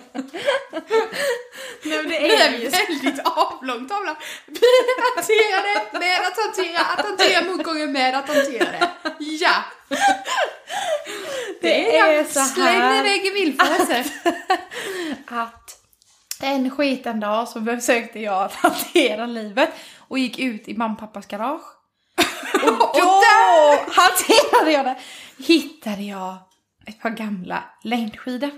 Nej, 1.84 2.04
det 2.04 2.04
Det 2.04 2.66
är 2.66 2.88
väldigt 2.88 3.20
avlång 3.26 3.88
tavla. 3.88 4.16
Vi 4.46 4.62
hanterar 5.16 5.64
det 5.64 6.00
med 6.00 6.20
att 6.28 6.38
hantera, 6.46 6.80
att 6.80 7.06
hantera 7.06 7.52
motgångar 7.52 7.88
med 7.88 8.16
att 8.16 8.28
hantera 8.28 8.66
det. 8.72 8.90
Ja! 9.20 9.64
Det 11.62 11.98
är 11.98 12.24
så 12.24 12.40
Släng 12.40 12.66
här. 12.66 13.00
iväg 13.00 13.26
i 13.26 13.30
villfarelse. 13.30 14.04
att 15.28 15.78
en 16.42 16.70
skiten 16.72 17.20
dag 17.20 17.48
så 17.48 17.62
försökte 17.62 18.20
jag 18.20 18.44
att 18.44 18.54
hantera 18.54 19.26
livet 19.26 19.70
och 19.98 20.20
gick 20.20 20.40
ut 20.40 20.68
i 20.68 20.78
mamma 20.78 20.94
och 20.94 21.00
pappas 21.00 21.26
garage. 21.28 21.62
Och 22.64 22.96
då 22.96 23.80
hanterade 23.92 24.72
jag 24.72 24.86
det. 24.86 24.96
Hittade 25.44 26.04
jag 26.04 26.36
ett 26.86 27.02
par 27.02 27.10
gamla 27.10 27.64
längdskidor. 27.84 28.50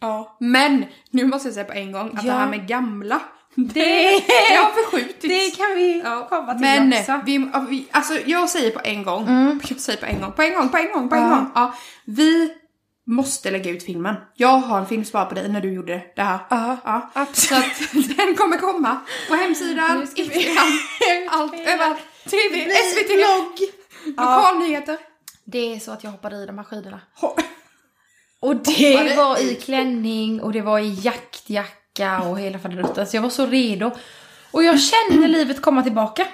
Ja. 0.00 0.36
Men 0.40 0.84
nu 1.10 1.24
måste 1.26 1.48
jag 1.48 1.54
säga 1.54 1.64
på 1.66 1.72
en 1.72 1.92
gång 1.92 2.06
att 2.16 2.24
Ja. 2.24 2.32
det 2.32 2.38
här 2.38 2.48
med 2.48 2.68
gamla, 2.68 3.20
Det, 3.54 3.80
det 4.26 4.56
har 4.56 4.70
förskjutits. 4.82 5.20
det 5.20 5.50
kan 5.56 5.74
vi 5.76 6.00
Ja, 6.04 6.26
komma 6.28 6.52
till 6.52 6.60
Men 6.60 6.92
också. 6.92 7.20
vi, 7.26 7.50
vi, 7.70 7.86
alltså 7.90 8.14
jag 8.26 8.48
säger 8.50 8.70
på 8.70 8.80
en 8.84 9.02
gång, 9.02 9.28
Mm. 9.28 9.60
jag 9.68 9.80
säger 9.80 10.00
på 10.00 10.06
en 10.06 10.20
gång, 10.20 10.32
på 10.32 10.42
en 10.42 10.54
gång, 10.54 10.68
på 10.68 10.76
en 10.76 10.92
gång, 10.92 11.08
på 11.08 11.14
en 11.14 11.22
Ja. 11.22 11.28
gång. 11.28 11.50
Ja, 11.54 11.74
vi 12.04 12.52
måste 13.06 13.50
lägga 13.50 13.70
ut 13.70 13.84
filmen. 13.84 14.14
Jag 14.36 14.58
har 14.58 14.78
en 14.78 14.86
filmspar 14.86 15.24
på 15.26 15.34
dig 15.34 15.48
när 15.48 15.60
du 15.60 15.72
gjorde 15.72 16.02
det 16.16 16.22
här. 16.22 16.38
Ja, 16.50 16.76
Ja. 16.84 17.10
Så 17.14 17.20
absolut. 17.20 18.10
att 18.10 18.16
den 18.16 18.34
kommer 18.34 18.56
komma 18.56 18.96
på 19.28 19.34
hemsidan, 19.34 20.00
Instagram, 20.16 20.66
allt, 21.30 21.54
överallt. 21.54 21.98
TV, 22.30 22.70
SVT, 22.74 23.10
vlogg. 23.16 23.58
lokalnyheter. 24.16 24.98
Det 25.44 25.74
är 25.74 25.78
så 25.78 25.92
att 25.92 26.04
jag 26.04 26.10
hoppade 26.10 26.36
i 26.36 26.46
de 26.46 26.58
här 26.58 26.64
skidorna. 26.64 27.00
Och 28.40 28.56
det 28.56 28.92
Hoppade 28.98 29.16
var 29.16 29.42
i. 29.42 29.54
klänning 29.54 30.40
och 30.42 30.52
det 30.52 30.60
var 30.60 30.78
i 30.78 30.94
jaktjacka 31.02 32.20
och 32.20 32.38
hela 32.40 32.58
faderuttan. 32.58 33.06
Så 33.06 33.16
jag 33.16 33.22
var 33.22 33.30
så 33.30 33.46
redo. 33.46 33.90
Och 34.50 34.64
jag 34.64 34.80
kände 34.80 35.28
livet 35.38 35.60
komma 35.62 35.82
tillbaka. 35.82 36.26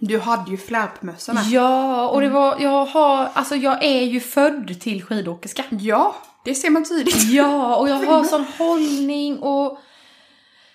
Du 0.00 0.18
hade 0.18 0.50
ju 0.50 0.56
flärpmössa 0.56 1.32
med. 1.32 1.44
Ja, 1.46 2.08
och 2.08 2.20
det 2.20 2.28
var, 2.28 2.56
jag 2.60 2.84
har, 2.86 3.28
alltså 3.34 3.56
jag 3.56 3.84
är 3.84 4.02
ju 4.02 4.20
född 4.20 4.80
till 4.80 5.02
skidåkerska. 5.04 5.64
Ja, 5.70 6.16
det 6.44 6.54
ser 6.54 6.70
man 6.70 6.84
tydligt. 6.84 7.22
Ja, 7.30 7.76
och 7.76 7.88
jag 7.88 7.94
har 7.94 8.24
sån 8.30 8.44
hållning 8.58 9.38
och... 9.38 9.78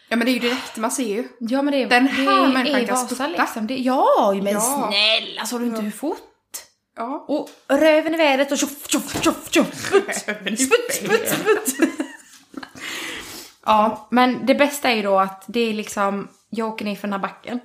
Ja 0.10 0.18
men 0.18 0.26
det 0.26 0.32
är 0.32 0.34
ju 0.34 0.40
direkt, 0.40 0.78
man 0.78 0.92
ser 0.92 1.16
ju. 1.16 1.28
Ja 1.40 1.62
men 1.62 1.74
det, 1.74 1.86
Den 1.86 2.08
här 2.08 2.42
det 2.48 2.54
människan 2.54 2.82
är 2.82 2.86
kan 2.86 2.96
Vasa 2.96 3.16
störta. 3.16 3.42
liksom. 3.42 3.68
Det, 3.68 3.76
ja, 3.78 4.34
men 4.44 4.54
Ja. 4.54 4.60
snälla, 4.92 5.46
såg 5.46 5.60
du 5.62 5.66
inte 5.66 5.82
hur 5.82 5.92
fort? 5.92 6.18
Ja. 6.96 7.26
Och 7.28 7.50
röven 7.68 8.14
i 8.14 8.18
vädret 8.18 8.52
och 8.52 8.58
tjoff, 8.58 8.88
tjoff, 8.88 9.24
tjoff, 9.24 9.52
tjoff. 9.52 9.86
Sputt, 9.86 10.60
sputt, 10.60 10.92
sputt, 10.92 11.28
sputt. 11.70 11.90
Ja, 13.66 14.08
men 14.12 14.46
det 14.46 14.56
bästa 14.56 14.90
är 14.92 14.96
ju 14.96 15.02
då 15.02 15.20
att 15.20 15.44
det 15.48 15.60
är 15.70 15.74
liksom, 15.74 16.28
jag 16.50 16.68
åker 16.68 16.86
ner 16.86 16.96
för 16.96 17.08
den 17.08 17.14
här 17.14 17.20
backen. 17.20 17.60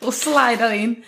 och 0.00 0.14
slidar 0.14 0.72
in. 0.72 1.04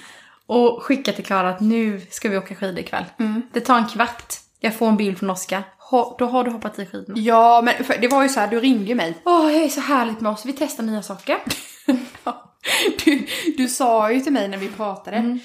Och 0.47 0.83
skickar 0.83 1.13
till 1.13 1.25
Klara 1.25 1.49
att 1.49 1.61
nu 1.61 2.01
ska 2.11 2.29
vi 2.29 2.39
åka 2.39 2.55
skidor 2.55 2.79
ikväll. 2.79 3.05
Det 3.53 3.61
tar 3.61 3.79
en 3.79 3.89
kvart. 3.89 4.35
Jag 4.61 4.75
får 4.79 4.89
en 4.89 4.97
bild 4.97 5.19
från 5.19 5.31
Oskar. 5.31 5.63
Ho- 5.91 6.15
Då 6.19 6.27
har 6.27 6.45
du 6.45 6.51
hoppat 6.51 6.79
i 6.79 6.87
skidorna. 6.87 7.19
Ja, 7.21 7.63
men 7.65 7.75
det 8.01 8.09
var 8.09 8.23
ju 8.23 8.29
så 8.29 8.41
här, 8.41 8.49
du 8.49 8.61
ringde 8.61 8.85
ju 8.85 8.95
mig. 8.95 9.15
Åh, 9.25 9.53
jag 9.55 9.63
är 9.65 9.69
så 9.69 9.81
härligt 9.81 10.21
med 10.21 10.33
oss. 10.33 10.45
Vi 10.47 10.53
testar 10.53 10.83
nya 10.85 11.03
saker. 11.03 11.39
Du, 13.05 13.27
du 13.57 13.69
sa 13.69 14.13
ju 14.13 14.21
till 14.21 14.33
mig 14.33 14.49
när 14.49 14.59
vi 14.59 14.69
pratade. 14.69 15.17
Mm. 15.17 15.39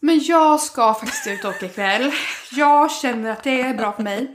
Men 0.00 0.20
jag 0.24 0.60
ska 0.60 0.94
faktiskt 0.94 1.26
ut 1.26 1.44
och 1.44 1.50
åka 1.50 1.66
ikväll. 1.66 2.12
Jag 2.52 2.90
känner 2.92 3.30
att 3.30 3.42
det 3.42 3.60
är 3.60 3.74
bra 3.74 3.92
för 3.92 4.02
mig. 4.02 4.34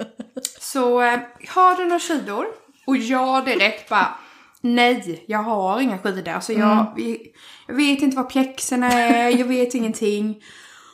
Så 0.59 1.01
eh, 1.01 1.19
har 1.47 1.75
du 1.75 1.83
några 1.83 1.99
skidor? 1.99 2.45
Och 2.87 2.97
jag 2.97 3.45
direkt 3.45 3.89
bara 3.89 4.07
Nej, 4.61 5.23
jag 5.27 5.39
har 5.39 5.79
inga 5.81 5.97
skidor. 5.97 6.31
Alltså 6.33 6.53
jag, 6.53 6.71
Mm. 6.99 7.17
jag 7.67 7.75
vet 7.75 8.01
inte 8.01 8.17
vad 8.17 8.29
pjäxorna 8.29 8.91
är, 8.91 9.29
jag 9.37 9.45
vet 9.45 9.73
ingenting. 9.75 10.43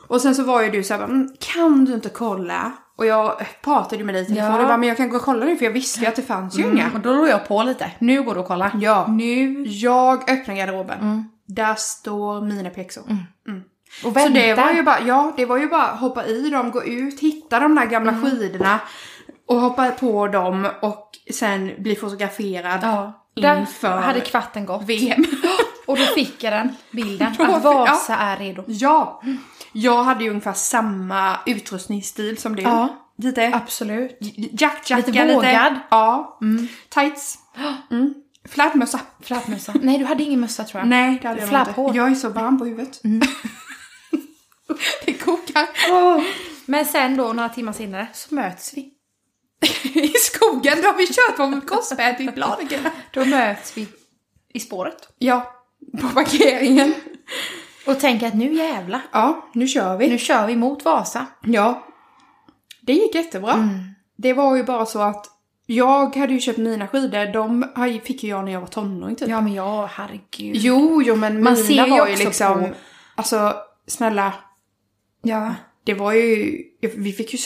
Och 0.07 0.21
sen 0.21 0.35
så 0.35 0.43
var 0.43 0.61
ju 0.61 0.71
du 0.71 0.83
så 0.83 0.93
här, 0.93 0.99
bara, 1.01 1.11
"Mm, 1.11 1.29
kan 1.39 1.85
du 1.85 1.93
inte 1.93 2.09
kolla? 2.09 2.71
Och 2.97 3.05
jag 3.05 3.41
pratade 3.62 4.03
med 4.03 4.15
dig 4.15 4.23
i 4.23 4.25
telefon 4.25 4.51
Ja. 4.55 4.62
och 4.62 4.67
bara, 4.67 4.77
men 4.77 4.88
jag 4.89 4.97
kan 4.97 5.09
gå 5.09 5.15
och 5.15 5.21
kolla 5.21 5.45
nu 5.45 5.57
för 5.57 5.65
jag 5.65 5.71
visste 5.71 6.00
ju 6.00 6.05
att 6.05 6.15
det 6.15 6.21
fanns 6.21 6.59
ju 6.59 6.63
inga. 6.63 6.91
Och 6.93 7.00
då 7.00 7.13
låg 7.13 7.27
jag 7.27 7.47
på 7.47 7.63
lite. 7.63 7.91
Nu 8.00 8.23
går 8.23 8.33
du 8.33 8.39
och 8.39 8.47
kolla. 8.47 8.71
Ja. 8.81 9.07
Nu. 9.07 9.63
Jag 9.67 10.29
öppnar 10.31 10.55
garderoben. 10.55 11.00
Mm. 11.00 11.23
Där 11.47 11.75
står 11.75 12.41
mina 12.41 12.69
pjäxor. 12.69 13.03
Och 13.03 13.09
Så 14.01 14.09
vänta. 14.09 14.39
det 14.39 14.53
var 14.53 14.71
ju 14.71 14.83
bara, 14.83 15.00
ja, 15.01 15.33
det 15.38 15.45
var 15.45 15.57
ju 15.57 15.67
bara 15.67 15.85
hoppa 15.91 16.25
i 16.25 16.50
dem, 16.50 16.71
gå 16.71 16.83
ut, 16.83 17.19
hitta 17.19 17.59
de 17.59 17.75
där 17.75 17.85
gamla 17.85 18.12
Mm. 18.12 18.23
skidorna 18.31 18.79
och 19.47 19.59
hoppa 19.59 19.91
på 19.91 20.27
dem 20.27 20.67
och 20.81 21.09
sen 21.33 21.71
bli 21.77 21.95
fotograferad 21.95 22.79
Ja. 22.83 23.19
Där 23.35 23.59
inför 23.59 23.97
hade 24.01 24.19
kvarten 24.19 24.65
gått. 24.65 24.83
VM. 24.83 25.23
Och 25.85 25.97
då 25.97 26.03
fick 26.05 26.43
jag 26.43 26.53
den 26.53 26.75
bilden. 26.91 27.27
Att 27.39 27.63
Vasa 27.63 28.15
är 28.15 28.38
redo. 28.38 28.63
ja, 28.67 29.21
jag 29.73 30.03
hade 30.03 30.23
ju 30.23 30.29
ungefär 30.29 30.53
samma 30.53 31.39
utrustningsstil 31.45 32.37
som 32.37 32.55
du. 32.55 32.61
Ja. 32.61 33.03
Lite 33.17 33.51
Absolut. 33.53 34.17
jackjacka, 34.51 35.11
Lite 35.11 35.33
vågad. 35.33 35.79
Ja. 35.89 36.39
Tights. 36.89 37.39
Mm. 37.91 38.13
Flätmössa. 38.49 38.99
Flätmössa. 39.21 39.73
Nej, 39.81 39.97
du 39.97 40.05
hade 40.05 40.23
ingen 40.23 40.39
mössa 40.39 40.63
tror 40.63 40.81
jag. 40.81 40.87
Nej, 40.87 41.19
det 41.21 41.27
hade 41.27 41.41
jag 41.41 41.51
nog 41.51 41.87
inte. 41.87 41.97
Jag 41.97 42.11
är 42.11 42.15
så 42.15 42.29
varm 42.29 42.59
på 42.59 42.65
huvudet. 42.65 43.03
Mm. 43.03 43.21
det 45.05 45.13
kokar. 45.13 45.67
Men 46.65 46.85
sen 46.85 47.17
då, 47.17 47.33
några 47.33 47.49
timmar 47.49 47.73
senare, 47.73 48.07
så 48.13 48.35
möts 48.35 48.73
vi. 48.73 48.93
I 49.99 50.07
skogen, 50.07 50.77
då 50.81 50.87
har 50.87 50.97
vi 50.97 51.07
kört 51.07 51.37
på 51.37 51.61
korsbär 51.67 52.13
till 52.13 52.31
Bladegården. 52.31 52.91
Då 53.11 53.25
möts 53.25 53.77
vi 53.77 53.87
i 54.53 54.59
spåret. 54.59 55.09
Ja, 55.17 55.53
på 56.01 56.09
parkeringen. 56.09 56.93
Och 57.85 57.99
tänker 57.99 58.27
att 58.27 58.33
nu 58.33 58.53
jävla. 58.53 59.01
Ja, 59.11 59.45
nu 59.53 59.67
kör 59.67 59.97
vi. 59.97 60.07
Nu 60.09 60.17
kör 60.17 60.47
vi 60.47 60.55
mot 60.55 60.85
Vasa. 60.85 61.25
Ja. 61.41 61.83
Det 62.81 62.93
gick 62.93 63.15
jättebra. 63.15 63.69
Det 64.17 64.33
var 64.33 64.55
ju 64.55 64.63
bara 64.63 64.85
så 64.85 65.01
att 65.01 65.25
jag 65.65 66.15
hade 66.15 66.33
ju 66.33 66.39
köpt 66.39 66.57
mina 66.57 66.87
skidor, 66.87 67.33
de 67.33 67.65
fick 68.03 68.23
ju 68.23 68.29
jag 68.29 68.45
när 68.45 68.51
jag 68.51 68.59
var 68.61 68.67
tonåring 68.67 69.15
typ. 69.15 69.29
Ja 69.29 69.41
men 69.41 69.53
ja, 69.53 69.89
herregud. 69.93 70.55
Jo, 70.55 71.01
jo 71.05 71.15
men 71.15 71.43
Man 71.43 71.53
mina 71.53 71.65
ser 71.65 71.85
ju 71.85 71.89
var 71.91 72.07
ju 72.07 72.15
liksom, 72.15 72.59
på- 72.59 72.69
alltså 73.15 73.53
snälla, 73.87 74.33
Ja. 75.21 75.53
det 75.83 75.93
var 75.93 76.13
ju, 76.13 76.57
vi 76.97 77.11
fick 77.13 77.33
ju 77.33 77.39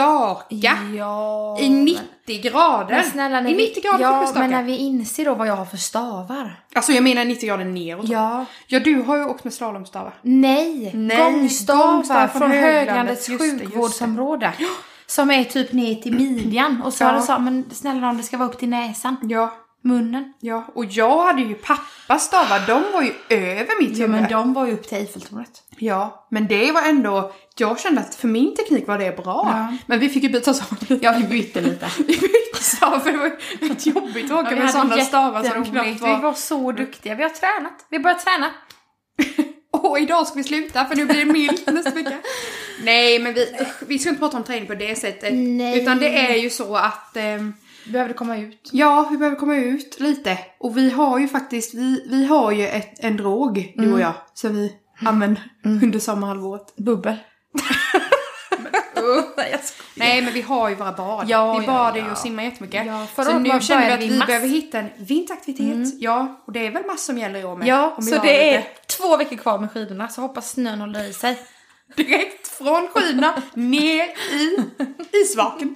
staka 0.00 0.78
Ja. 0.96 1.56
i 1.60 1.68
90 1.68 2.40
grader. 2.42 2.94
Men 2.94 3.04
snälla, 3.04 3.40
när 3.40 3.50
I 3.50 3.54
vi, 3.54 3.62
90 3.68 3.82
grader 3.82 3.98
vi 3.98 4.02
ja, 4.04 4.26
staka. 4.26 4.40
men 4.40 4.50
när 4.50 4.62
vi 4.62 4.76
inser 4.76 5.24
då 5.24 5.34
vad 5.34 5.48
jag 5.48 5.56
har 5.56 5.64
för 5.64 5.76
stavar. 5.76 6.64
Alltså 6.74 6.92
jag 6.92 7.04
menar 7.04 7.24
90 7.24 7.46
grader 7.48 7.64
neråt. 7.64 8.08
Ja. 8.08 8.44
Ja, 8.66 8.80
du 8.80 9.02
har 9.02 9.16
ju 9.16 9.24
åkt 9.24 9.44
med 9.44 9.52
slalomstavar. 9.54 10.14
Nej, 10.22 10.90
Nej, 10.94 11.16
gångstavar 11.16 11.92
gångstav 11.92 12.28
från, 12.28 12.40
från 12.40 12.50
Höglandets 12.50 13.26
sjukvårdsområde. 13.28 14.52
Som 15.06 15.30
är 15.30 15.44
typ 15.44 15.72
ner 15.72 15.94
till 15.94 16.12
midjan. 16.14 16.82
Och 16.84 16.92
så 16.92 17.04
Ja. 17.04 17.20
sa, 17.22 17.38
men 17.38 17.70
snälla 17.72 18.08
om 18.10 18.16
det 18.16 18.22
ska 18.22 18.36
vara 18.36 18.48
upp 18.48 18.58
till 18.58 18.68
näsan. 18.68 19.16
Ja, 19.22 19.52
Munnen. 19.82 20.32
ja. 20.40 20.64
Och 20.74 20.84
jag 20.84 21.22
hade 21.26 21.42
ju 21.42 21.54
pappas 21.54 22.24
stavar, 22.24 22.62
de 22.66 22.92
var 22.92 23.02
ju 23.02 23.12
över 23.28 23.80
mitt 23.80 23.98
Ja 23.98 24.06
huvud. 24.06 24.10
men 24.20 24.30
de 24.30 24.52
var 24.54 24.66
ju 24.66 24.72
upp 24.72 24.88
till 24.88 24.98
Eiffeltornet. 24.98 25.62
Ja, 25.78 26.26
men 26.30 26.46
det 26.46 26.72
var 26.72 26.82
ändå, 26.82 27.32
jag 27.56 27.80
kände 27.80 28.00
att 28.00 28.14
för 28.14 28.28
min 28.28 28.56
teknik 28.56 28.86
var 28.86 28.98
det 28.98 29.16
bra. 29.16 29.42
Ja. 29.70 29.76
Men 29.86 29.98
vi 29.98 30.08
fick 30.08 30.22
ju 30.22 30.28
byta 30.28 30.54
stavar. 30.54 30.98
Ja 31.02 31.14
vi 31.18 31.24
bytte 31.24 31.60
lite. 31.60 31.86
Vi 31.98 32.04
bytte 32.04 32.62
stavar 32.62 32.98
för 32.98 33.12
det 33.12 33.18
var 33.18 33.32
rätt 33.68 33.86
jobbigt 33.86 34.30
att 34.30 34.46
åka 34.46 34.56
med 34.56 34.70
sådana 34.70 34.96
stavar 35.04 35.42
som 35.42 35.62
de 35.62 35.70
knappt 35.70 35.88
Vi 35.88 35.92
var. 35.94 36.18
var 36.20 36.32
så 36.34 36.72
duktiga. 36.72 37.14
Vi 37.14 37.22
har 37.22 37.30
tränat. 37.30 37.86
Vi 37.90 37.96
har 37.96 38.02
börjat 38.02 38.24
träna. 38.24 38.50
åh, 39.72 40.02
idag 40.02 40.26
ska 40.26 40.36
vi 40.36 40.44
sluta 40.44 40.84
för 40.84 40.96
nu 40.96 41.06
blir 41.06 41.24
det 41.24 41.32
milt 41.32 41.66
nästa 41.72 41.90
vecka. 41.90 42.12
Nej, 42.84 43.18
men 43.18 43.34
vi, 43.34 43.42
usch, 43.60 43.82
vi 43.88 43.98
ska 43.98 44.08
inte 44.08 44.20
prata 44.20 44.36
om 44.36 44.44
träning 44.44 44.66
på 44.66 44.74
det 44.74 44.98
sättet. 44.98 45.32
Nej. 45.34 45.82
Utan 45.82 45.98
det 45.98 46.18
är 46.30 46.36
ju 46.36 46.50
så 46.50 46.76
att 46.76 47.16
ehm, 47.86 47.92
Behöver 47.92 48.12
komma 48.12 48.36
ut. 48.36 48.70
Ja, 48.72 49.08
vi 49.10 49.16
behöver 49.16 49.36
komma 49.36 49.56
ut 49.56 50.00
lite. 50.00 50.38
Och 50.58 50.76
vi 50.76 50.90
har 50.90 51.18
ju 51.18 51.28
faktiskt, 51.28 51.74
vi, 51.74 52.06
vi 52.10 52.26
har 52.26 52.52
ju 52.52 52.66
ett, 52.66 53.04
en 53.04 53.16
drog, 53.16 53.74
du 53.76 53.92
och 53.92 54.00
jag, 54.00 54.12
som 54.34 54.54
vi 54.54 54.72
använder 55.06 55.42
under 55.64 55.98
sommarhalvåret. 55.98 56.76
Bubbel. 56.76 57.16
jag 59.50 59.60
skojar. 59.60 59.60
Nej, 59.94 60.22
men 60.22 60.32
vi 60.32 60.42
har 60.42 60.68
ju 60.68 60.74
våra 60.74 60.92
bad. 60.92 61.24
Ja, 61.28 61.58
vi 61.58 61.64
ja, 61.66 61.72
badar 61.72 61.96
ja. 61.98 62.04
ju 62.04 62.10
och 62.10 62.18
simmar 62.18 62.42
jättemycket. 62.42 62.86
Ja, 62.86 63.06
förra 63.14 63.24
så 63.24 63.38
nu 63.38 63.60
känner 63.60 63.86
vi 63.86 63.92
att 63.92 64.00
vi 64.00 64.08
vi 64.08 64.18
mass- 64.18 64.26
behöver 64.26 64.48
hitta 64.48 64.78
en 64.78 64.88
vinteraktivitet. 64.96 65.94
Ja, 66.00 66.42
och 66.46 66.52
det 66.52 66.66
är 66.66 66.70
väl 66.70 66.86
massor 66.86 66.96
som 66.96 67.18
gäller 67.18 67.40
i 67.40 67.44
år 67.44 67.56
med. 67.56 67.66
Ja, 67.66 67.96
vi 67.98 68.06
så 68.06 68.22
det 68.22 68.54
är 68.54 68.56
lite 68.58 68.68
två 68.86 69.16
veckor 69.16 69.36
kvar 69.36 69.58
med 69.58 69.70
skidorna 69.72 70.08
så 70.08 70.20
hoppas 70.20 70.50
snön 70.50 70.80
håller 70.80 71.04
i 71.08 71.12
sig. 71.12 71.38
Direkt 71.96 72.48
från 72.48 72.88
skidorna 72.88 73.42
ner 73.54 74.04
i 74.32 74.56
isvaken. 75.22 75.74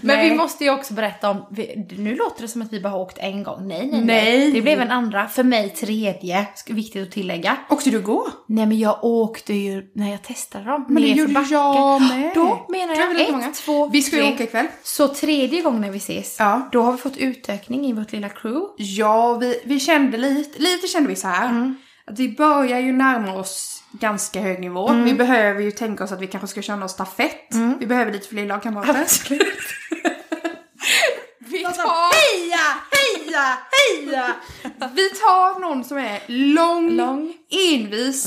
Men 0.00 0.16
Nej. 0.16 0.30
vi 0.30 0.36
måste 0.36 0.64
ju 0.64 0.70
också 0.70 0.94
berätta 0.94 1.30
om, 1.30 1.46
vi, 1.50 1.86
nu 1.98 2.14
låter 2.16 2.42
det 2.42 2.48
som 2.48 2.62
att 2.62 2.72
vi 2.72 2.80
bara 2.80 2.88
har 2.88 2.98
åkt 3.00 3.18
en 3.18 3.42
gång. 3.42 3.68
Nej, 3.68 3.78
nej, 3.78 3.90
nej. 3.90 4.04
Nej. 4.04 4.52
Det 4.52 4.62
blev 4.62 4.80
en 4.80 4.90
andra, 4.90 5.28
för 5.28 5.44
mig 5.44 5.68
tredje, 5.70 6.46
viktigt 6.66 7.02
att 7.02 7.12
tillägga. 7.12 7.56
Åkte 7.70 7.90
du 7.90 8.00
gå? 8.00 8.28
Nej 8.46 8.66
men 8.66 8.78
jag 8.78 9.04
åkte 9.04 9.54
ju 9.54 9.90
när 9.94 10.10
jag 10.10 10.22
testade 10.22 10.64
dem. 10.64 10.84
Men 10.88 11.02
det 11.02 11.08
gjorde 11.08 11.32
backen. 11.32 11.52
jag 11.52 12.00
med. 12.00 12.32
Då 12.34 12.66
menar 12.68 12.94
jag 12.94 13.20
ett, 13.20 13.30
många. 13.30 13.52
två, 13.52 13.86
Vi 13.88 14.02
ska 14.02 14.16
ju 14.16 14.32
åka 14.34 14.44
ikväll. 14.44 14.66
Så 14.82 15.08
tredje 15.08 15.62
gången 15.62 15.80
när 15.80 15.90
vi 15.90 15.98
ses, 15.98 16.36
Ja. 16.38 16.68
då 16.72 16.82
har 16.82 16.92
vi 16.92 16.98
fått 16.98 17.16
utökning 17.16 17.86
i 17.86 17.92
vårt 17.92 18.12
lilla 18.12 18.28
crew. 18.28 18.66
Ja, 18.76 19.34
vi, 19.34 19.60
vi 19.64 19.80
kände 19.80 20.18
lite, 20.18 20.62
lite 20.62 20.86
kände 20.88 21.08
vi 21.08 21.16
så 21.16 21.28
här. 21.28 21.74
Att 22.06 22.18
vi 22.18 22.28
börjar 22.28 22.78
ju 22.80 22.92
närma 22.92 23.34
oss 23.34 23.77
ganska 23.92 24.40
hög 24.40 24.60
nivå. 24.60 24.92
Vi 24.92 25.14
behöver 25.14 25.62
ju 25.62 25.70
tänka 25.70 26.04
oss 26.04 26.12
att 26.12 26.20
vi 26.20 26.26
kanske 26.26 26.48
ska 26.48 26.62
köra 26.62 26.76
någon 26.76 26.88
stafett. 26.88 27.54
Vi 27.80 27.86
behöver 27.86 28.12
lite 28.12 28.28
fler 28.28 28.46
lagkamrater. 28.46 29.38
Vi 31.50 31.62
tar, 31.64 32.12
Heja, 32.14 32.58
heja, 32.90 33.58
heja! 33.70 34.34
vi 34.94 35.10
tar 35.10 35.60
någon 35.60 35.84
som 35.84 35.98
är 35.98 36.20
lång, 36.26 36.90
Lång. 36.90 37.34
envis 37.50 38.26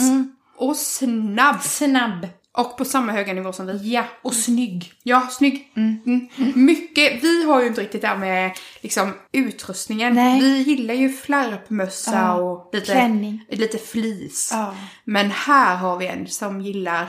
och 0.57 0.75
snabb. 0.77 1.61
Snabb. 1.63 2.27
Och 2.57 2.77
på 2.77 2.85
samma 2.85 3.11
höga 3.11 3.33
nivå 3.33 3.53
som 3.53 3.65
vi. 3.67 3.93
Ja, 3.93 4.03
och 4.21 4.33
snygg. 4.33 4.93
Ja, 5.03 5.27
snygg. 5.31 5.71
Mm. 5.75 6.27
Mycket, 6.55 7.23
vi 7.23 7.43
har 7.45 7.61
ju 7.61 7.67
inte 7.67 7.81
riktigt 7.81 8.01
det 8.01 8.07
här 8.07 8.17
med 8.17 8.51
liksom 8.81 9.13
utrustningen. 9.31 10.13
Nej. 10.13 10.41
Vi 10.41 10.57
gillar 10.61 10.93
ju 10.93 11.09
flärpmössa 11.13 12.11
Ja, 12.15 12.33
och 12.33 12.69
lite, 12.73 12.85
klänning. 12.85 13.45
lite 13.49 13.77
flis. 13.77 14.49
Ja. 14.53 14.75
Men 15.03 15.31
här 15.31 15.75
har 15.75 15.97
vi 15.97 16.07
en 16.07 16.27
som 16.27 16.61
gillar 16.61 17.07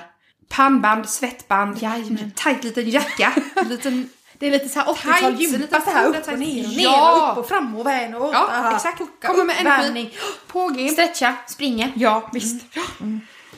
pannband, 0.49 1.09
svettband, 1.09 1.83
Jajamän. 1.83 2.33
tajt 2.37 2.65
liten 2.65 2.91
jacka, 2.91 3.33
liten... 3.69 4.09
Det 4.39 4.47
är 4.47 4.51
lite 4.51 4.69
så 4.69 4.79
här 4.81 4.87
80-tal 4.87 5.37
Tights, 5.37 5.53
gympa 5.53 5.81
så 5.81 5.91
här 5.91 6.07
upp 6.07 6.29
och 6.29 6.39
ner 6.39 6.65
och 6.67 6.73
ner 6.73 6.83
Ja. 6.85 7.23
och 7.27 7.33
upp 7.33 7.39
och 7.39 7.49
fram 7.49 7.77
och 7.77 7.87
vän 7.87 8.15
och 8.15 8.31
Ja, 8.35 8.73
exakt. 8.77 9.03
Kommer 9.23 9.45
med 9.45 9.57
energi. 9.61 9.83
värmning. 9.83 10.11
På 10.47 10.69
G. 10.69 10.89
Stretcha, 10.89 11.35
springer, 11.49 11.93
Ja, 11.97 12.31
visst. 12.33 12.65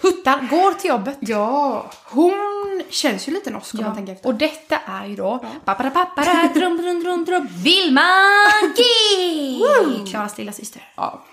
Huttar, 0.05 0.49
går 0.51 0.73
till 0.73 0.89
jobbet. 0.91 1.17
Ja, 1.21 1.91
hon 2.05 2.83
känns 2.91 3.29
ju 3.29 3.33
lite 3.33 3.51
norsk 3.51 3.75
om 3.75 3.85
man 3.85 3.95
tänker 3.95 4.13
efter. 4.13 4.29
Och 4.29 4.35
detta 4.35 4.77
är 4.87 5.07
ju 5.07 5.17
då 5.17 5.45
Pappara 5.65 5.91
pappara 5.91 6.49
drum 6.55 6.77
drum 6.77 7.01
drum 7.01 7.25
drum 7.25 7.49
Vilma 7.65 8.01
G! 8.77 8.83
Klaras 10.11 10.39
lilla 10.39 10.53
syster. 10.53 10.83
Ja. 10.97 11.25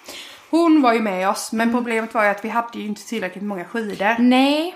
Hon 0.49 0.81
var 0.81 0.93
ju 0.93 0.99
med 0.99 1.29
oss, 1.29 1.51
men 1.51 1.71
problemet 1.71 2.13
var 2.13 2.23
ju 2.23 2.29
att 2.29 2.45
vi 2.45 2.49
hade 2.49 2.79
ju 2.79 2.85
inte 2.85 3.07
tillräckligt 3.07 3.43
många 3.43 3.65
skidor. 3.65 4.15
Nej. 4.19 4.75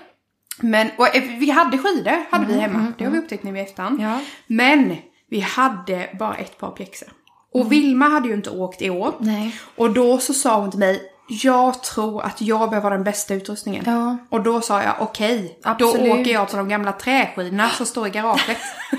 Men, 0.60 0.90
och 0.96 1.16
eh, 1.16 1.22
vi 1.38 1.50
hade 1.50 1.78
skidor, 1.78 2.30
hade 2.30 2.46
vi 2.46 2.60
hemma. 2.60 2.92
Det 2.98 3.04
har 3.04 3.12
vi 3.12 3.18
upptäckt 3.18 3.42
nu 3.42 3.58
i 3.58 3.60
efterhand. 3.60 4.00
Ja. 4.00 4.20
Men 4.46 4.96
vi 5.30 5.40
hade 5.40 6.10
bara 6.18 6.34
ett 6.34 6.58
par 6.58 6.70
pjäxor. 6.70 7.08
Och 7.54 7.72
Vilma 7.72 8.08
hade 8.08 8.28
ju 8.28 8.34
inte 8.34 8.50
åkt 8.50 8.82
i 8.82 8.90
år. 8.90 9.14
Nej. 9.18 9.60
Och 9.76 9.90
då 9.90 10.18
så 10.18 10.34
sa 10.34 10.60
hon 10.60 10.70
till 10.70 10.80
mig, 10.80 11.12
jag 11.28 11.82
tror 11.82 12.22
att 12.22 12.40
jag 12.40 12.70
behöver 12.70 12.90
den 12.90 13.04
bästa 13.04 13.34
utrustningen. 13.34 13.84
Ja. 13.86 14.16
Och 14.30 14.42
då 14.42 14.60
sa 14.60 14.82
jag, 14.82 14.94
okej, 15.00 15.58
då 15.62 15.70
Absolut. 15.70 16.12
åker 16.12 16.32
jag 16.32 16.50
på 16.50 16.56
de 16.56 16.68
gamla 16.68 16.92
träskidorna 16.92 17.70
som 17.70 17.86
står 17.86 18.06
i 18.06 18.10
garaget. 18.10 18.58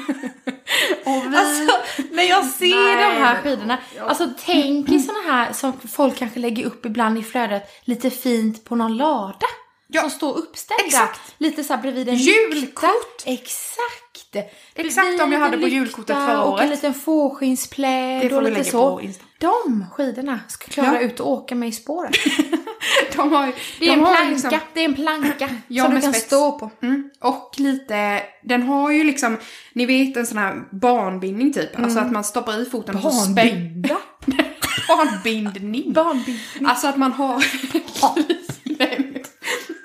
vi... 1.05 1.37
Alltså, 1.37 1.77
när 2.11 2.23
jag 2.23 2.45
ser 2.45 2.95
Nej, 2.95 2.95
de 2.95 3.23
här 3.25 3.33
men- 3.33 3.43
skidorna, 3.43 3.77
alltså 4.07 4.29
tänk 4.45 4.89
i 4.89 4.99
såna 4.99 5.19
här 5.33 5.53
som 5.53 5.73
folk 5.79 6.15
kanske 6.17 6.39
lägger 6.39 6.65
upp 6.65 6.85
ibland 6.85 7.17
i 7.17 7.23
flödet, 7.23 7.63
lite 7.83 8.09
fint 8.09 8.63
på 8.65 8.75
någon 8.75 8.97
lada. 8.97 9.45
Ja, 9.87 10.01
som 10.01 10.09
står 10.09 10.37
uppställda. 10.37 10.83
exakt. 10.85 11.19
Lite 11.37 11.63
så 11.63 11.73
här 11.73 11.81
bredvid 11.81 12.09
en 12.09 12.15
Julkort. 12.15 12.53
lykta. 12.55 12.87
Exakt. 13.25 14.35
Exakt 14.75 15.05
Bredvid 15.07 15.21
om 15.21 15.31
jag 15.31 15.39
hade 15.39 15.57
på 15.57 15.67
julkortet 15.67 16.15
förra 16.15 16.41
Och 16.43 16.47
en 16.47 16.53
året. 16.53 16.69
liten 16.69 16.93
fårskinnspläd 16.93 18.33
och 18.33 18.43
lite 18.43 18.63
så. 18.63 19.01
De 19.39 19.85
skidorna 19.91 20.39
ska 20.47 20.67
klara 20.67 20.93
Ja. 20.93 20.99
ut 20.99 21.19
och 21.19 21.31
åka 21.31 21.55
med 21.55 21.69
i 21.69 21.71
spåret. 21.71 22.15
De 23.15 23.31
har. 23.33 23.51
Det 23.79 23.85
är 23.85 23.89
de 23.89 23.93
en 23.93 23.99
planka, 24.05 24.29
liksom- 24.29 24.59
det 24.73 24.79
är 24.81 24.85
en 24.85 24.93
planka 24.95 25.49
Ja, 25.67 25.83
som 25.85 25.95
du 25.95 26.01
kan 26.01 26.13
spets. 26.13 26.25
stå 26.27 26.59
på. 26.59 26.71
Mm. 26.81 27.09
Och 27.21 27.53
lite, 27.57 28.23
den 28.43 28.63
har 28.63 28.91
ju 28.91 29.03
liksom, 29.03 29.37
ni 29.73 29.85
vet 29.85 30.17
en 30.17 30.27
sån 30.27 30.37
här 30.37 30.55
barnbindning 30.71 31.53
typ. 31.53 31.79
Alltså 31.79 31.99
att 31.99 32.11
man 32.11 32.23
stoppar 32.23 32.61
i 32.61 32.65
foten 32.65 32.95
och 32.95 33.13
spänner... 33.13 33.89
Barnbindning. 34.87 35.93
Barnbindning. 35.93 36.65
Alltså 36.65 36.87
att 36.87 36.97
man 36.97 37.11
har 37.11 37.43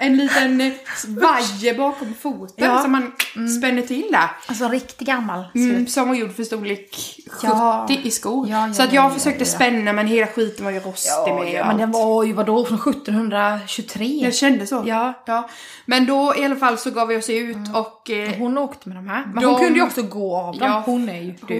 en 0.02 0.16
liten 0.16 0.72
vajer 1.08 1.74
bakom 1.78 2.14
foten 2.20 2.64
Ja. 2.64 2.82
som 2.82 2.92
man 2.92 3.12
spänner 3.58 3.82
till 3.82 4.08
där. 4.12 4.30
Alltså 4.46 4.68
riktigt 4.68 5.06
gammal. 5.06 5.44
Mm, 5.54 5.86
som 5.86 6.08
var 6.08 6.14
gjord 6.14 6.36
för 6.36 6.44
storlek 6.44 6.96
70 7.30 7.46
Ja. 7.46 7.86
i 8.02 8.10
skor. 8.10 8.48
Ja, 8.48 8.72
så 8.74 8.82
att 8.82 8.92
ja, 8.92 9.02
jag 9.02 9.10
ja, 9.10 9.14
försökte 9.14 9.44
spänna 9.44 9.92
men 9.92 10.06
hela 10.06 10.26
skiten 10.26 10.64
var 10.64 10.72
ju 10.72 10.80
rostig 10.80 11.34
med 11.34 11.52
Ja, 11.52 11.66
men 11.66 11.76
den 11.76 11.90
var 11.90 12.24
ju 12.24 12.32
vadå 12.32 12.64
från 12.64 12.78
1723? 12.78 14.04
Jag 14.22 14.34
kände 14.34 14.66
så. 14.66 14.82
Ja. 14.86 15.22
ja. 15.26 15.48
Men 15.86 16.06
då 16.06 16.34
i 16.38 16.44
alla 16.44 16.56
fall 16.56 16.78
så 16.78 16.90
gav 16.90 17.08
vi 17.08 17.16
oss 17.16 17.30
ut 17.30 17.56
och... 17.74 18.10
Eh, 18.10 18.38
Hon 18.38 18.58
åkte 18.58 18.88
med 18.88 18.98
de 18.98 19.08
här. 19.08 19.24
Men 19.34 19.42
De- 19.42 19.46
hon 19.50 19.58
kunde 19.64 19.78
ju 19.78 19.84
också 19.84 20.02
gå 20.02 20.36
av 20.36 20.58
dem. 20.58 20.68
Ja, 20.70 20.82
hon 20.86 21.08
är 21.08 21.20
ju 21.20 21.34
du. 21.48 21.58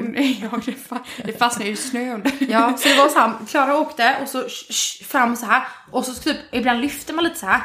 hon, 0.50 0.62
det, 0.66 0.72
fa- 0.88 0.98
det 1.24 1.38
fastnade 1.38 1.70
ju 1.70 1.76
snö 1.76 2.14
under. 2.14 2.32
Ja, 2.40 2.72
så 2.78 2.88
det 2.88 2.94
var 2.94 3.08
så 3.08 3.18
här, 3.18 3.32
Klara 3.48 3.78
åkte 3.78 4.16
och 4.22 4.28
så 4.28 4.42
sh- 4.42 4.70
sh- 4.70 5.04
fram 5.04 5.36
så 5.36 5.46
här 5.46 5.62
och 5.90 6.04
så 6.04 6.14
typ 6.14 6.36
ibland 6.52 6.80
lyfte 6.80 7.12
man 7.12 7.24
lite 7.24 7.38
så 7.38 7.46
här. 7.46 7.60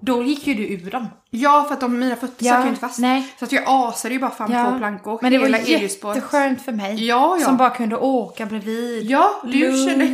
Då 0.00 0.22
gick 0.22 0.46
ju 0.46 0.54
du 0.54 0.68
ur 0.68 0.90
dem. 0.90 1.08
Ja, 1.30 1.64
för 1.68 1.74
att 1.74 1.80
de, 1.80 1.98
mina 1.98 2.16
fötter 2.16 2.46
Ja, 2.46 2.52
satt 2.54 2.64
ju 2.64 2.68
inte 2.68 2.80
fast. 2.80 2.98
nej. 2.98 3.34
Så 3.38 3.44
att 3.44 3.52
jag 3.52 3.64
asade 3.66 4.14
ju 4.14 4.20
bara 4.20 4.30
fram 4.30 4.48
två 4.48 4.78
plankor. 4.78 5.18
Men 5.22 5.32
det 5.32 5.38
var 5.38 5.44
hela 5.46 5.58
Elljusspåret. 5.58 6.16
jätteskönt 6.16 6.62
för 6.62 6.72
mig. 6.72 7.06
Ja, 7.06 7.36
ja. 7.40 7.44
Som 7.44 7.56
bara 7.56 7.70
kunde 7.70 7.96
åka 7.96 8.46
bredvid. 8.46 9.10
Ja, 9.10 9.30
du 9.44 9.58
Lugnt, 9.58 9.88
kände... 9.90 10.04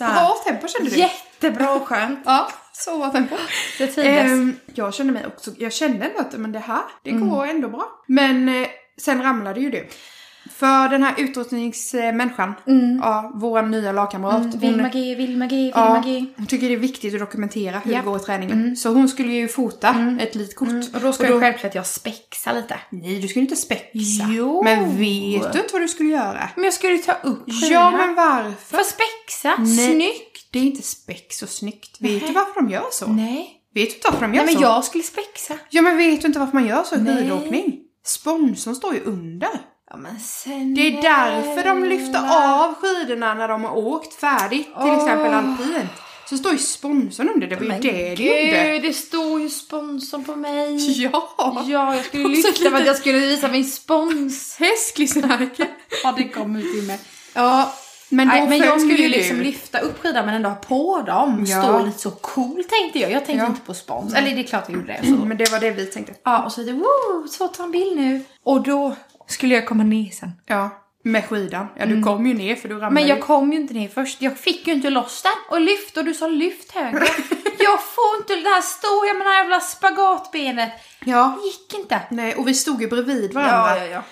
Ja, 0.00 0.06
bra 0.14 0.36
tempo 0.46 0.68
kände 0.68 0.90
du. 0.90 0.96
Jättebra 0.96 1.74
och 1.74 1.88
skönt. 1.88 2.18
Ja, 2.24 2.48
så 2.72 2.98
bra 2.98 3.10
tempo. 3.10 3.34
Jag 3.78 3.94
trivdes. 3.94 4.24
Ehm, 4.24 4.56
jag 4.74 4.94
kände 4.94 5.12
mig 5.12 5.26
också, 5.26 5.50
jag 5.58 5.72
kände 5.72 6.04
ändå 6.06 6.18
att 6.20 6.32
men 6.32 6.52
det 6.52 6.58
här, 6.58 6.82
det 7.02 7.10
går 7.10 7.46
ändå 7.46 7.68
bra. 7.68 7.88
Men 8.06 8.48
eh, 8.48 8.68
sen 8.98 9.22
ramlade 9.22 9.60
ju 9.60 9.70
du. 9.70 9.88
För 10.56 10.88
den 10.88 11.02
här 11.02 11.14
utrustningsmänniskan, 11.18 12.54
ja, 13.02 13.32
vår 13.34 13.62
nya 13.62 13.92
lagkamrat, 13.92 14.32
hon, 14.42 14.58
Vilma 14.58 14.88
G, 14.88 15.14
Vilma 15.14 15.46
G, 15.46 15.56
Vilma 15.56 15.72
ja, 15.74 16.02
G. 16.04 16.24
hon 16.36 16.46
tycker 16.46 16.68
det 16.68 16.74
är 16.74 16.78
viktigt 16.78 17.14
att 17.14 17.20
dokumentera 17.20 17.78
hur 17.78 17.92
Ja. 17.92 17.98
det 17.98 18.04
går 18.04 18.16
i 18.16 18.20
träningen. 18.20 18.76
Så 18.76 18.88
hon 18.88 19.08
skulle 19.08 19.32
ju 19.32 19.48
fota 19.48 20.16
ett 20.20 20.34
litet 20.34 20.56
kort. 20.56 20.68
Och 20.94 21.00
då 21.00 21.12
ska 21.12 21.28
jag 21.28 21.40
självklart 21.40 21.74
jag 21.74 21.86
spexa 21.86 22.52
lite. 22.52 22.76
Nej, 22.90 23.20
du 23.20 23.28
skulle 23.28 23.42
inte 23.42 23.56
spexa. 23.56 24.24
Jo. 24.30 24.62
Men 24.64 24.96
vet 24.98 25.52
du 25.52 25.58
inte 25.60 25.72
vad 25.72 25.82
du 25.82 25.88
skulle 25.88 26.08
göra? 26.10 26.48
Men 26.54 26.64
jag 26.64 26.74
skulle 26.74 26.98
ta 26.98 27.12
upp 27.12 27.42
Ja, 27.46 27.54
skidorna. 27.62 27.90
men 28.06 28.14
varför? 28.14 28.76
För 28.76 28.84
spexa, 28.84 29.54
Nej. 29.58 29.92
snyggt. 29.94 30.48
Det 30.50 30.58
är 30.58 30.62
inte 30.62 30.82
spex 30.82 31.42
och 31.42 31.48
snyggt. 31.48 31.96
Vet 32.00 32.26
du 32.26 32.32
varför 32.32 32.60
de 32.60 32.70
gör 32.70 32.84
så? 32.92 33.06
Nej. 33.06 33.50
Vet 33.74 33.88
du 33.88 33.94
inte 33.94 34.08
varför 34.10 34.20
de 34.20 34.34
gör 34.34 34.44
Nej 34.44 34.54
men 34.54 34.62
så? 34.62 34.68
jag 34.68 34.84
skulle 34.84 35.04
spexa. 35.04 35.54
Ja, 35.70 35.82
men 35.82 35.96
vet 35.96 36.20
du 36.20 36.26
inte 36.26 36.38
varför 36.38 36.54
man 36.54 36.66
gör 36.66 36.82
så 36.82 36.94
i 36.94 36.98
Nej. 37.00 37.16
skidåkning? 37.16 37.80
Sponsorn 38.06 38.74
står 38.74 38.94
ju 38.94 39.00
under. 39.00 39.48
Ja 39.94 39.98
men 40.00 40.20
sen... 40.20 40.74
Det 40.74 40.80
är 40.80 41.02
därför 41.02 41.64
de 41.68 41.84
lyfter 41.84 42.20
av 42.30 42.74
skidorna 42.74 43.34
när 43.34 43.48
de 43.48 43.64
har 43.64 43.76
åkt 43.76 44.14
färdigt, 44.14 44.64
till 44.66 44.72
Åh. 44.76 44.96
exempel 45.02 45.32
alpint. 45.34 45.90
Så 46.28 46.36
står 46.36 46.52
ju 46.52 46.58
sponsorn 46.58 47.28
under, 47.34 47.46
det 47.46 47.56
var 47.56 47.62
ju 47.62 47.68
Men 47.68 47.80
det 47.80 48.14
det. 48.14 48.14
Gud, 48.14 48.82
det 48.82 48.92
står 48.92 49.40
ju 49.40 49.48
sponsorn 49.48 50.24
på 50.24 50.36
mig. 50.36 51.02
Ja! 51.02 51.28
Ja, 51.66 51.94
jag 51.96 52.04
skulle 52.04 52.28
lyfta 52.28 52.52
för 52.52 52.66
att 52.66 52.72
lite- 52.72 52.86
jag 52.86 52.96
skulle 52.96 53.18
visa 53.18 53.48
min 53.48 53.64
spons. 53.64 54.56
Hästklistermärke. 54.58 55.66
Ja, 56.04 56.14
det 56.16 56.28
kom 56.28 56.56
ut 56.56 56.74
i 56.84 56.86
mig. 56.86 56.98
Ja, 57.34 57.74
men 58.08 58.28
då 58.28 58.34
Nej, 58.34 58.48
men 58.48 58.58
jag 58.58 58.80
skulle 58.80 59.02
ju 59.02 59.08
liksom 59.08 59.40
lyfta 59.40 59.78
upp 59.78 59.98
skidan 60.02 60.26
men 60.26 60.34
ändå 60.34 60.48
ha 60.48 60.56
på 60.56 61.02
dem. 61.06 61.44
Ja. 61.48 61.62
Stå 61.62 61.82
lite 61.86 61.98
så 61.98 62.10
cool 62.10 62.64
tänkte 62.64 62.98
jag. 62.98 63.10
Jag 63.10 63.26
tänkte 63.26 63.44
Ja. 63.44 63.46
inte 63.46 63.60
på 63.60 63.74
spons. 63.74 64.14
Eller 64.14 64.30
det 64.34 64.40
är 64.40 64.44
klart 64.44 64.64
jag 64.68 64.76
gjorde 64.78 64.98
det. 65.02 65.06
Så. 65.08 65.12
Men 65.24 65.36
det 65.36 65.52
var 65.52 65.60
det 65.60 65.70
vi 65.70 65.86
tänkte. 65.86 66.14
Ja, 66.24 66.44
och 66.44 66.52
så 66.52 66.60
det, 66.60 66.72
woo, 66.72 67.28
så 67.30 67.48
ta 67.48 67.62
en 67.64 67.70
bild 67.70 67.96
nu. 67.96 68.24
Och 68.44 68.62
då 68.62 68.96
skulle 69.26 69.54
jag 69.54 69.66
komma 69.66 69.82
ner 69.84 70.10
sen. 70.10 70.30
Ja, 70.46 70.70
med 71.02 71.24
skidan. 71.24 71.66
Ja, 71.76 71.86
du 71.86 72.02
kom 72.02 72.26
ju 72.26 72.34
ner 72.34 72.54
för 72.56 72.68
du 72.68 72.74
ramlade 72.74 72.86
Mm. 72.90 72.94
Men 72.94 73.06
jag 73.08 73.16
ju. 73.18 73.22
kom 73.22 73.52
ju 73.52 73.60
inte 73.60 73.74
ner 73.74 73.88
först. 73.88 74.22
Jag 74.22 74.38
fick 74.38 74.66
ju 74.66 74.72
inte 74.72 74.90
loss 74.90 75.22
den. 75.22 75.32
Och 75.48 75.60
lyft 75.60 75.96
och 75.96 76.04
du 76.04 76.14
sa 76.14 76.26
lyft 76.28 76.72
högre. 76.72 76.98
jag 77.58 77.82
får 77.82 78.16
inte 78.18 78.34
det 78.36 78.48
här 78.48 78.60
stå, 78.62 79.06
jag 79.06 79.24
här 79.24 79.38
jävla 79.38 79.60
spagatbenet. 79.60 80.72
Ja. 81.04 81.38
Det 81.40 81.46
gick 81.46 81.74
inte. 81.82 82.00
Nej, 82.10 82.34
och 82.34 82.48
vi 82.48 82.54
stod 82.54 82.82
ju 82.82 82.88
bredvid 82.88 83.34
varandra. 83.34 83.86
ja. 83.86 84.02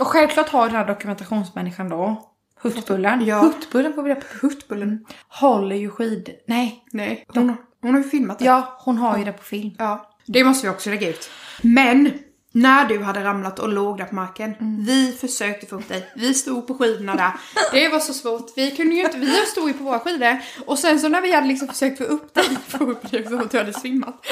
Och 0.00 0.06
självklart 0.06 0.48
har 0.48 0.66
den 0.66 0.76
här 0.76 0.86
dokumentationsmänniskan 0.86 1.88
då, 1.88 2.32
Huttbullen. 2.60 3.26
Ja. 3.26 3.38
Huttbullen 3.40 3.94
får 3.94 4.02
vi 4.02 4.10
reda 4.10 4.20
på. 4.20 4.46
Huttbullen. 4.46 5.06
Håller 5.28 5.76
ju 5.76 5.90
skid... 5.90 6.30
Nej. 6.46 6.84
Nej, 6.92 7.24
hon, 7.28 7.56
hon 7.82 7.94
har 7.94 8.02
ju 8.02 8.08
filmat 8.08 8.38
det. 8.38 8.44
Ja, 8.44 8.76
hon 8.80 8.98
har 8.98 9.18
ju 9.18 9.24
det 9.24 9.32
på 9.32 9.42
film. 9.42 9.70
Ja, 9.78 10.10
det 10.26 10.44
måste 10.44 10.66
vi 10.66 10.72
också 10.72 10.90
lägga 10.90 11.08
ut. 11.08 11.30
Men, 11.62 12.10
när 12.56 12.88
du 12.88 13.02
hade 13.02 13.24
ramlat 13.24 13.58
och 13.58 13.68
låg 13.68 13.98
där 13.98 14.04
på 14.04 14.14
marken, 14.14 14.54
vi 14.86 15.12
försökte 15.20 15.66
få 15.66 15.76
upp 15.76 15.88
dig. 15.88 16.10
Vi 16.16 16.34
stod 16.34 16.66
på 16.66 16.74
skidorna 16.74 17.14
där. 17.14 17.32
Det 17.72 17.88
var 17.88 18.00
så 18.00 18.12
svårt. 18.12 18.52
Vi 18.56 18.70
kunde 18.70 18.94
ju 18.94 19.04
inte, 19.04 19.18
vi 19.18 19.46
stod 19.46 19.68
ju 19.68 19.74
på 19.74 19.84
våra 19.84 19.98
skidor. 19.98 20.40
Och 20.66 20.78
sen 20.78 21.00
så 21.00 21.08
när 21.08 21.20
vi 21.20 21.32
hade 21.32 21.46
liksom 21.46 21.68
försökt 21.68 21.98
få 21.98 22.04
upp 22.04 22.34
dig, 22.34 22.58
få 22.68 22.84
upp 22.84 23.10
dig 23.10 23.26
så 23.28 23.38
att 23.38 23.50
du 23.50 23.58
hade 23.58 23.72
svimmat 23.72 24.26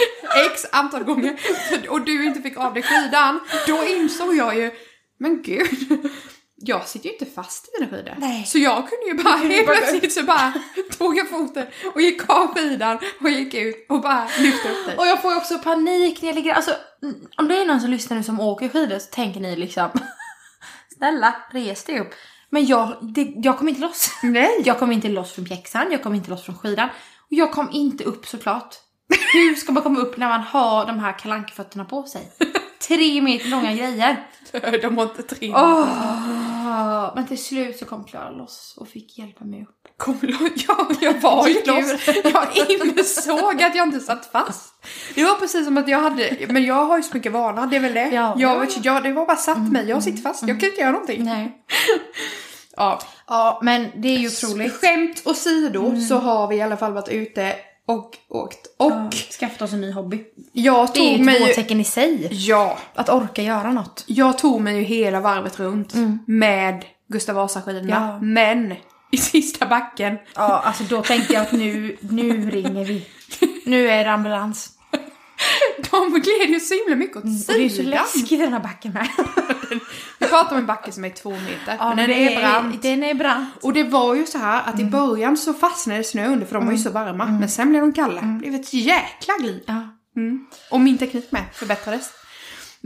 x 0.52 0.66
antal 0.72 1.04
gånger 1.04 1.37
och 1.88 2.00
du 2.04 2.24
inte 2.24 2.40
fick 2.40 2.56
av 2.56 2.74
dig 2.74 2.82
skidan, 2.82 3.40
då 3.66 3.84
insåg 3.84 4.37
jag 4.37 4.56
ju, 4.56 4.70
men 5.18 5.42
gud. 5.42 6.10
Jag 6.56 6.88
sitter 6.88 7.06
ju 7.06 7.12
inte 7.12 7.26
fast 7.26 7.68
i 7.68 7.80
mina 7.80 7.90
skidor. 7.90 8.14
Nej. 8.18 8.44
Så 8.46 8.58
jag 8.58 8.88
kunde 8.88 9.06
ju 9.06 9.24
bara 9.24 9.36
helt 9.36 9.66
plötsligt 9.66 10.12
så 10.12 10.22
bara 10.22 10.52
tog 10.98 11.18
jag 11.18 11.30
foten 11.30 11.66
och 11.94 12.00
gick 12.00 12.30
av 12.30 12.54
skidan 12.54 12.98
och 13.20 13.30
gick 13.30 13.54
ut 13.54 13.86
och 13.88 14.00
bara 14.00 14.28
lyfte 14.38 14.68
upp 14.68 14.86
dig. 14.86 14.96
Och 14.96 15.06
jag 15.06 15.22
får 15.22 15.30
ju 15.32 15.36
också 15.36 15.58
panik 15.58 16.22
när 16.22 16.28
jag 16.28 16.36
ligger... 16.36 16.54
Alltså, 16.54 16.70
mm, 17.02 17.14
om 17.36 17.48
det 17.48 17.56
är 17.56 17.64
någon 17.64 17.80
som 17.80 17.90
lyssnar 17.90 18.16
nu 18.16 18.22
som 18.22 18.40
åker 18.40 18.68
skidor 18.68 18.98
så 18.98 19.10
tänker 19.10 19.40
ni 19.40 19.56
liksom... 19.56 19.90
Snälla, 20.96 21.34
res 21.50 21.84
dig 21.84 22.00
upp. 22.00 22.14
Men 22.50 22.66
jag, 22.66 22.96
det, 23.14 23.32
jag 23.36 23.58
kom 23.58 23.68
inte 23.68 23.80
loss. 23.80 24.10
Nej. 24.22 24.62
Jag 24.64 24.78
kom 24.78 24.92
inte 24.92 25.08
loss 25.08 25.32
från 25.32 25.44
pjäxan, 25.44 25.86
jag 25.90 26.02
kom 26.02 26.14
inte 26.14 26.30
loss 26.30 26.44
från 26.44 26.58
skidan. 26.58 26.88
Och 27.18 27.32
jag 27.32 27.52
kom 27.52 27.68
inte 27.72 28.04
upp 28.04 28.26
såklart. 28.26 28.74
Hur 29.32 29.54
ska 29.54 29.72
man 29.72 29.82
komma 29.82 30.00
upp 30.00 30.16
när 30.16 30.28
man 30.28 30.40
har 30.40 30.86
de 30.86 30.98
här 30.98 31.18
kalankfötterna 31.18 31.84
på 31.84 32.02
sig? 32.02 32.32
Tre 32.88 33.22
meter 33.22 33.48
långa 33.48 33.72
grejer. 33.72 34.26
De 34.82 34.98
har 34.98 35.04
inte 35.04 35.22
tre. 35.22 35.52
Men 37.14 37.26
till 37.26 37.44
slut 37.44 37.78
så 37.78 37.84
kom 37.84 38.04
Klara 38.04 38.30
loss 38.30 38.74
och 38.76 38.88
fick 38.88 39.18
hjälpa 39.18 39.44
mig 39.44 39.62
upp. 39.62 39.68
Kom 39.96 40.18
lo- 40.22 40.48
ja, 40.68 40.88
jag 41.00 41.20
var 41.20 41.48
ju 41.48 41.54
loss. 41.54 42.06
Jag 42.24 42.56
insåg 42.56 43.62
att 43.62 43.74
jag 43.76 43.87
inte 43.88 44.00
satt 44.00 44.26
fast. 44.26 44.74
Det 45.14 45.24
var 45.24 45.34
precis 45.34 45.64
som 45.64 45.78
att 45.78 45.88
jag 45.88 46.00
hade, 46.00 46.37
men 46.48 46.64
jag 46.64 46.84
har 46.87 46.96
ju 46.96 47.02
så 47.02 47.16
mycket 47.16 47.32
vana, 47.32 47.66
det 47.66 47.76
är 47.76 47.80
väl 47.80 47.94
det. 47.94 48.08
Ja. 48.08 48.34
jag, 48.38 48.60
vet, 48.60 48.84
jag, 48.84 49.02
det 49.02 49.12
var 49.12 49.26
bara 49.26 49.37
satt 49.37 49.72
mig, 49.72 49.88
jag 49.88 50.02
sitter 50.02 50.22
fast, 50.22 50.42
jag 50.48 50.60
kan 50.60 50.68
inte 50.68 50.80
göra 50.80 50.92
någonting. 50.92 51.24
Nej. 51.24 51.64
Ja. 52.76 53.00
Ja, 53.26 53.60
men 53.62 53.87
det 54.02 54.08
är 54.08 54.18
ju 54.18 54.28
otroligt. 54.28 54.72
Skämt 54.80 55.22
åsido 55.24 56.00
så 56.08 56.18
har 56.18 56.48
vi 56.48 56.56
i 56.56 56.62
alla 56.62 56.76
fall 56.76 56.92
varit 56.92 57.08
ute 57.08 57.54
och 57.86 58.16
åkt. 58.28 58.66
Och 58.76 58.92
Ja, 58.92 59.10
skaffat 59.40 59.62
oss 59.62 59.72
en 59.72 59.80
ny 59.80 59.92
hobby. 59.92 60.24
jag 60.52 60.86
Det 60.94 60.98
är 61.00 61.10
tog 61.10 61.18
ju 61.18 61.24
mig 61.24 61.48
ju... 61.48 61.54
tecken 61.54 61.80
i 61.80 61.84
sig. 61.84 62.28
Ja, 62.30 62.78
Att 62.94 63.08
orka 63.08 63.42
göra 63.42 63.72
något. 63.72 64.04
jag 64.06 64.38
tog 64.38 64.60
mig 64.60 64.76
ju 64.76 64.82
hela 64.82 65.20
varvet 65.20 65.60
runt 65.60 65.94
Mm. 65.94 66.18
med 66.26 66.84
Gustav 67.08 67.34
Vasa-skidorna. 67.36 67.90
Ja. 67.90 68.18
Men 68.26 68.74
i 69.12 69.16
sista 69.18 69.66
backen 69.66 70.18
Ja, 70.34 70.42
alltså 70.64 70.84
då 70.84 71.02
tänkte 71.02 71.32
jag 71.32 71.42
att 71.42 71.52
nu, 71.52 71.96
nu 72.00 72.50
ringer 72.50 72.84
vi. 72.84 73.06
Nu 73.66 73.88
är 73.90 74.04
det 74.04 74.10
ambulans. 74.12 74.70
De 75.90 76.10
gled 76.20 76.48
ju 76.50 76.60
så 76.60 76.74
himla 76.74 76.96
mycket 76.96 77.16
åt 77.16 77.24
Och 77.24 77.30
det 77.30 77.64
är 77.64 77.68
så 77.68 77.76
sidan. 77.76 77.90
läskigt 77.90 78.32
i 78.32 78.36
den 78.36 78.52
här 78.52 78.60
backen 78.60 78.92
med. 78.92 79.08
Vi 80.18 80.26
pratar 80.26 80.52
om 80.52 80.58
en 80.58 80.66
backe 80.66 80.92
som 80.92 81.04
är 81.04 81.10
två 81.10 81.30
meter. 81.30 81.76
Ja, 81.78 81.94
men 81.94 81.96
den 81.96 82.10
är 82.18 82.40
brant. 82.40 82.82
Den 82.82 83.02
är 83.04 83.14
brant. 83.14 83.48
Och 83.62 83.72
det 83.72 83.84
var 83.84 84.14
ju 84.14 84.26
så 84.26 84.38
här 84.38 84.62
att 84.68 84.74
Mm. 84.74 84.86
i 84.86 84.90
början 84.90 85.36
så 85.36 85.52
fastnade 85.54 86.04
snö 86.04 86.26
under 86.26 86.46
för 86.46 86.54
de 86.54 86.64
var 86.66 86.72
ju 86.72 86.78
så 86.78 86.90
varma. 86.90 87.26
Men 87.26 87.48
sen 87.48 87.70
blev 87.70 87.82
de 87.82 87.92
kalla. 87.92 88.20
Mm. 88.20 88.34
Det 88.34 88.38
blev 88.50 88.60
ett 88.60 88.74
jäkla 88.74 89.34
glid. 89.40 89.62
Ja. 89.66 89.80
Mm. 90.16 90.46
Och 90.70 90.80
min 90.80 90.98
teknik 90.98 91.32
med 91.32 91.42
förbättrades. 91.52 92.10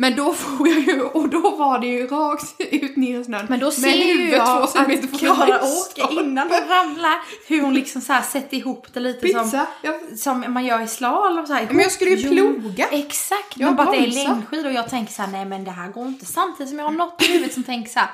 Men 0.00 0.16
då 0.16 0.32
får 0.34 0.68
jag 0.68 0.78
ju, 0.80 1.02
och 1.02 1.28
då 1.28 1.56
var 1.56 1.78
det 1.78 1.87
ju 1.87 2.06
rakt 2.06 2.54
ut 2.58 2.96
ner 2.96 3.20
i 3.20 3.24
snön. 3.24 3.46
Men 3.48 3.61
då 3.61 3.70
ser 3.70 3.88
ju 3.88 4.30
jag 4.30 4.62
att 4.62 5.18
Klara 5.18 5.61
åker 5.62 6.20
innan 6.20 6.50
hon 6.50 6.68
ramlar. 6.68 7.14
Hur 7.48 7.62
hon 7.62 7.74
liksom 7.74 8.00
så 8.02 8.12
här 8.12 8.22
sätter 8.22 8.56
ihop 8.56 8.87
det 8.92 9.00
lite 9.00 9.28
som, 9.28 9.42
Pizza. 9.44 9.66
Jag, 9.82 10.18
som 10.18 10.44
man 10.48 10.64
gör 10.66 10.80
i 10.80 10.87
slalom. 10.88 11.46
Så 11.46 11.52
här, 11.52 11.66
men 11.70 11.78
jag 11.78 11.92
skulle 11.92 12.11
ju 12.11 12.28
ploga. 12.28 12.87
Exakt, 12.90 13.56
Jag 13.56 13.66
men 13.66 13.76
bara 13.76 13.87
att 13.87 13.92
det 13.92 13.98
är 13.98 14.26
längdskidor 14.26 14.66
och 14.66 14.72
jag 14.72 14.88
tänker 14.90 15.12
så 15.12 15.22
här, 15.22 15.32
nej 15.32 15.44
men 15.44 15.64
det 15.64 15.70
här 15.70 15.88
går 15.88 16.06
inte. 16.06 16.26
Samtidigt 16.26 16.70
som 16.70 16.78
jag 16.78 16.87
har 16.87 16.92
något 16.92 17.22
i 17.22 17.32
huvudet 17.32 17.54
som 17.54 17.62
tänker 17.64 17.90
så 17.90 17.98
här, 17.98 18.08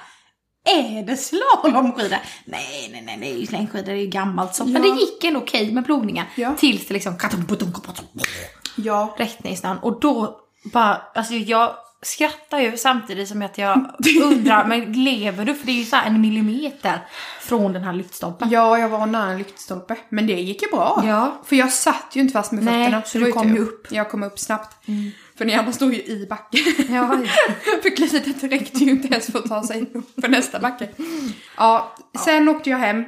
är 0.64 1.02
det 1.06 1.16
slalomskidor? 1.16 2.18
Nej, 2.44 3.02
nej, 3.04 3.16
nej, 3.20 3.40
ju 3.40 3.46
längdskidor, 3.46 3.88
är 3.92 3.96
ju 3.96 4.06
gammalt 4.06 4.54
så. 4.54 4.64
Men 4.64 4.84
Ja. 4.84 4.94
det 4.94 5.00
gick 5.00 5.24
ändå 5.24 5.40
okej 5.40 5.72
med 5.72 5.84
plogningen. 5.84 6.26
Ja. 6.36 6.54
Tills 6.58 6.86
det 6.88 6.94
liksom 6.94 7.16
Ja. 8.76 9.14
rätt 9.18 9.44
ner 9.44 9.52
i 9.52 9.56
snön. 9.56 9.78
Och 9.78 10.00
då 10.00 10.40
bara, 10.64 11.02
alltså 11.14 11.34
jag 11.34 11.74
skrattar 12.02 12.60
ju 12.60 12.76
samtidigt 12.76 13.28
som 13.28 13.42
att 13.42 13.58
jag 13.58 13.90
undrar, 14.22 14.64
men 14.64 14.92
lever 15.04 15.44
du? 15.44 15.54
För 15.54 15.66
det 15.66 15.72
är 15.72 15.76
ju 15.76 15.84
så 15.84 15.96
här 15.96 16.06
en 16.06 16.20
millimeter 16.20 17.06
från 17.40 17.72
den 17.72 17.82
här 17.82 17.92
lyktstolpen. 17.92 18.50
Ja, 18.50 18.78
jag 18.78 18.88
var 18.88 19.06
nära 19.06 19.30
en 19.30 19.38
lyktstolpe. 19.38 19.96
Men 20.08 20.26
det 20.26 20.32
gick 20.32 20.62
ju 20.62 20.68
bra. 20.68 21.02
Ja. 21.06 21.42
För 21.44 21.56
jag 21.56 21.72
satt 21.72 22.10
ju 22.12 22.20
inte 22.20 22.32
fast 22.32 22.52
med 22.52 22.64
Nej, 22.64 22.84
fötterna. 22.84 23.02
så 23.02 23.18
du 23.18 23.32
kom 23.32 23.54
ju 23.54 23.58
upp. 23.60 23.86
Jag 23.90 24.10
kom 24.10 24.22
upp 24.22 24.38
snabbt. 24.38 24.76
För 25.38 25.44
ni 25.44 25.54
andra 25.54 25.72
stod 25.72 25.94
ju 25.94 26.00
i 26.02 26.26
backen. 26.30 26.60
Ja, 26.94 27.08
för 27.82 27.96
glidet 27.96 28.42
räckte 28.44 28.78
ju 28.78 28.90
inte 28.90 29.08
ens 29.08 29.26
för 29.26 29.38
att 29.38 29.48
ta 29.48 29.62
sig 29.62 29.82
upp 29.94 30.20
för 30.20 30.28
nästa 30.28 30.58
backe. 30.60 30.88
Ja, 31.56 31.94
sen 32.24 32.48
åkte 32.48 32.70
jag 32.70 32.78
hem. 32.78 33.04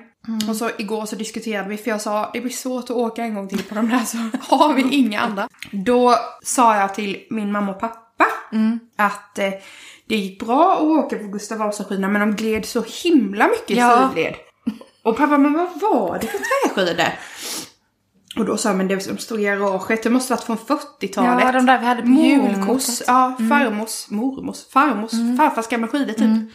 Och 0.49 0.57
så 0.57 0.71
igår 0.79 1.07
så 1.07 1.17
diskuterade 1.17 1.69
vi, 1.69 1.77
för 1.77 1.91
jag 1.91 2.01
sa 2.01 2.31
det 2.33 2.41
blir 2.41 2.53
svårt 2.53 2.85
att 2.85 2.91
åka 2.91 3.23
en 3.25 3.35
gång 3.35 3.49
till 3.49 3.63
på 3.63 3.75
de 3.75 3.89
där 3.89 4.05
så 4.05 4.17
har 4.57 4.75
vi 4.75 4.83
inga 4.83 5.21
andra. 5.21 5.49
Då 5.73 6.17
sa 6.43 6.77
jag 6.77 6.95
till 6.95 7.23
min 7.31 7.53
mamma 7.53 7.73
och 7.73 7.81
pappa 7.81 8.27
att 8.97 9.39
eh, 9.39 9.51
det 10.09 10.17
gick 10.17 10.41
bra 10.45 10.73
att 10.77 10.83
åka 10.83 11.17
på 11.19 11.27
Gustav 11.29 11.59
Vasa-skidorna 11.59 12.09
men 12.09 12.21
de 12.21 12.37
gled 12.37 12.65
så 12.65 12.85
himla 13.05 13.49
mycket 13.49 13.77
Ja. 13.77 14.11
sidled. 14.15 14.35
Och 15.03 15.17
pappa, 15.17 15.39
men 15.39 15.53
vad 15.53 15.81
var 15.81 16.19
det 16.21 16.27
för 16.27 16.39
träskidor? 16.39 17.07
Och 18.39 18.45
då 18.45 18.57
sa 18.57 18.69
jag, 18.69 18.77
men 18.77 18.89
det 18.89 19.01
som 19.01 19.19
stod 19.19 19.41
i 19.41 19.45
garaget, 19.45 20.03
det 20.03 20.11
måste 20.11 20.33
varit 20.33 20.45
från 20.45 20.59
40-talet. 20.59 21.45
ja, 21.45 21.53
de 21.53 21.67
där 21.67 21.79
vi 21.79 21.87
hade 21.87 22.03
på 22.03 22.09
Mormors, 22.09 23.03
ja, 23.07 23.37
farmors, 23.39 24.11
mormors, 24.11 24.69
farmors, 24.73 25.11
farfars 25.39 25.67
gamla 25.69 25.89
skidor 25.89 26.13
typ. 26.13 26.51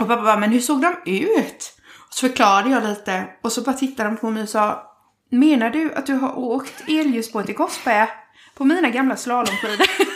Och 0.00 0.08
pappa 0.08 0.22
bara, 0.22 0.36
men 0.38 0.50
hur 0.50 0.60
såg 0.60 0.80
de 0.82 0.94
ut? 1.10 1.72
Så 2.14 2.26
förklarade 2.28 2.70
jag 2.70 2.82
lite 2.82 3.24
och 3.42 3.52
så 3.52 3.60
bara 3.62 3.72
tittade 3.72 4.08
de 4.08 4.16
på 4.16 4.30
mig 4.30 4.42
och 4.42 4.48
sa, 4.48 4.82
menar 5.30 5.70
du 5.70 5.94
att 5.94 6.06
du 6.06 6.14
har 6.14 6.38
åkt 6.38 6.74
elljusspåret 6.88 7.46
till 7.46 7.56
Korsberga 7.56 8.08
på 8.56 8.64
mina 8.64 8.90
gamla 8.90 9.16
slalomskidor? 9.16 9.86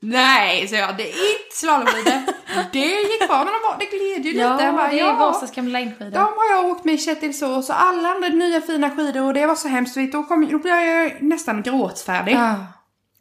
Nej, 0.00 0.68
så 0.68 0.74
jag, 0.74 0.96
det 0.96 1.02
är 1.02 1.32
inte 1.44 1.56
slalomskidor. 1.56 2.22
Det 2.72 2.78
gick 2.78 3.28
bra, 3.28 3.36
men 3.38 3.46
de 3.46 3.60
var, 3.68 3.76
det 3.78 3.84
gled 3.86 4.24
ju 4.26 4.32
lite. 4.32 4.44
Ja, 4.44 4.62
Jag 4.62 4.74
bara, 4.74 4.88
det 4.88 5.00
är 5.00 5.06
ja. 5.06 5.12
Vasas 5.12 5.54
gamla 5.54 5.72
längdskidor. 5.78 6.10
De 6.10 6.18
har 6.18 6.56
jag 6.56 6.66
åkt 6.70 6.84
med 6.84 6.94
i 6.94 6.98
Kättilsås 6.98 7.70
och 7.70 7.80
alla 7.82 8.08
andra 8.08 8.28
nya 8.28 8.60
fina 8.60 8.90
skidor 8.90 9.22
och 9.26 9.34
det 9.34 9.46
var 9.46 9.54
så 9.54 9.68
hemskt. 9.68 9.96
Då, 10.12 10.22
kom, 10.22 10.48
då 10.50 10.58
blev 10.58 10.74
jag 10.74 11.22
nästan 11.22 11.62
gråtfärdig. 11.62 12.32
Ja. 12.34 12.54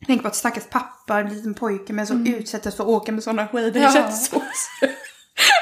Tänk 0.07 0.21
på 0.21 0.27
ett 0.27 0.35
stackars 0.35 0.63
pappa, 0.69 1.19
en 1.19 1.29
liten 1.29 1.53
pojke 1.53 1.93
med 1.93 2.07
som 2.07 2.27
utsätts 2.27 2.75
för 2.75 2.83
att 2.83 2.89
åka 2.89 3.11
med 3.11 3.23
sådana 3.23 3.47
skidor 3.47 3.81
Ja. 3.81 3.89
i 3.89 3.93
Kättilsås. 3.93 4.69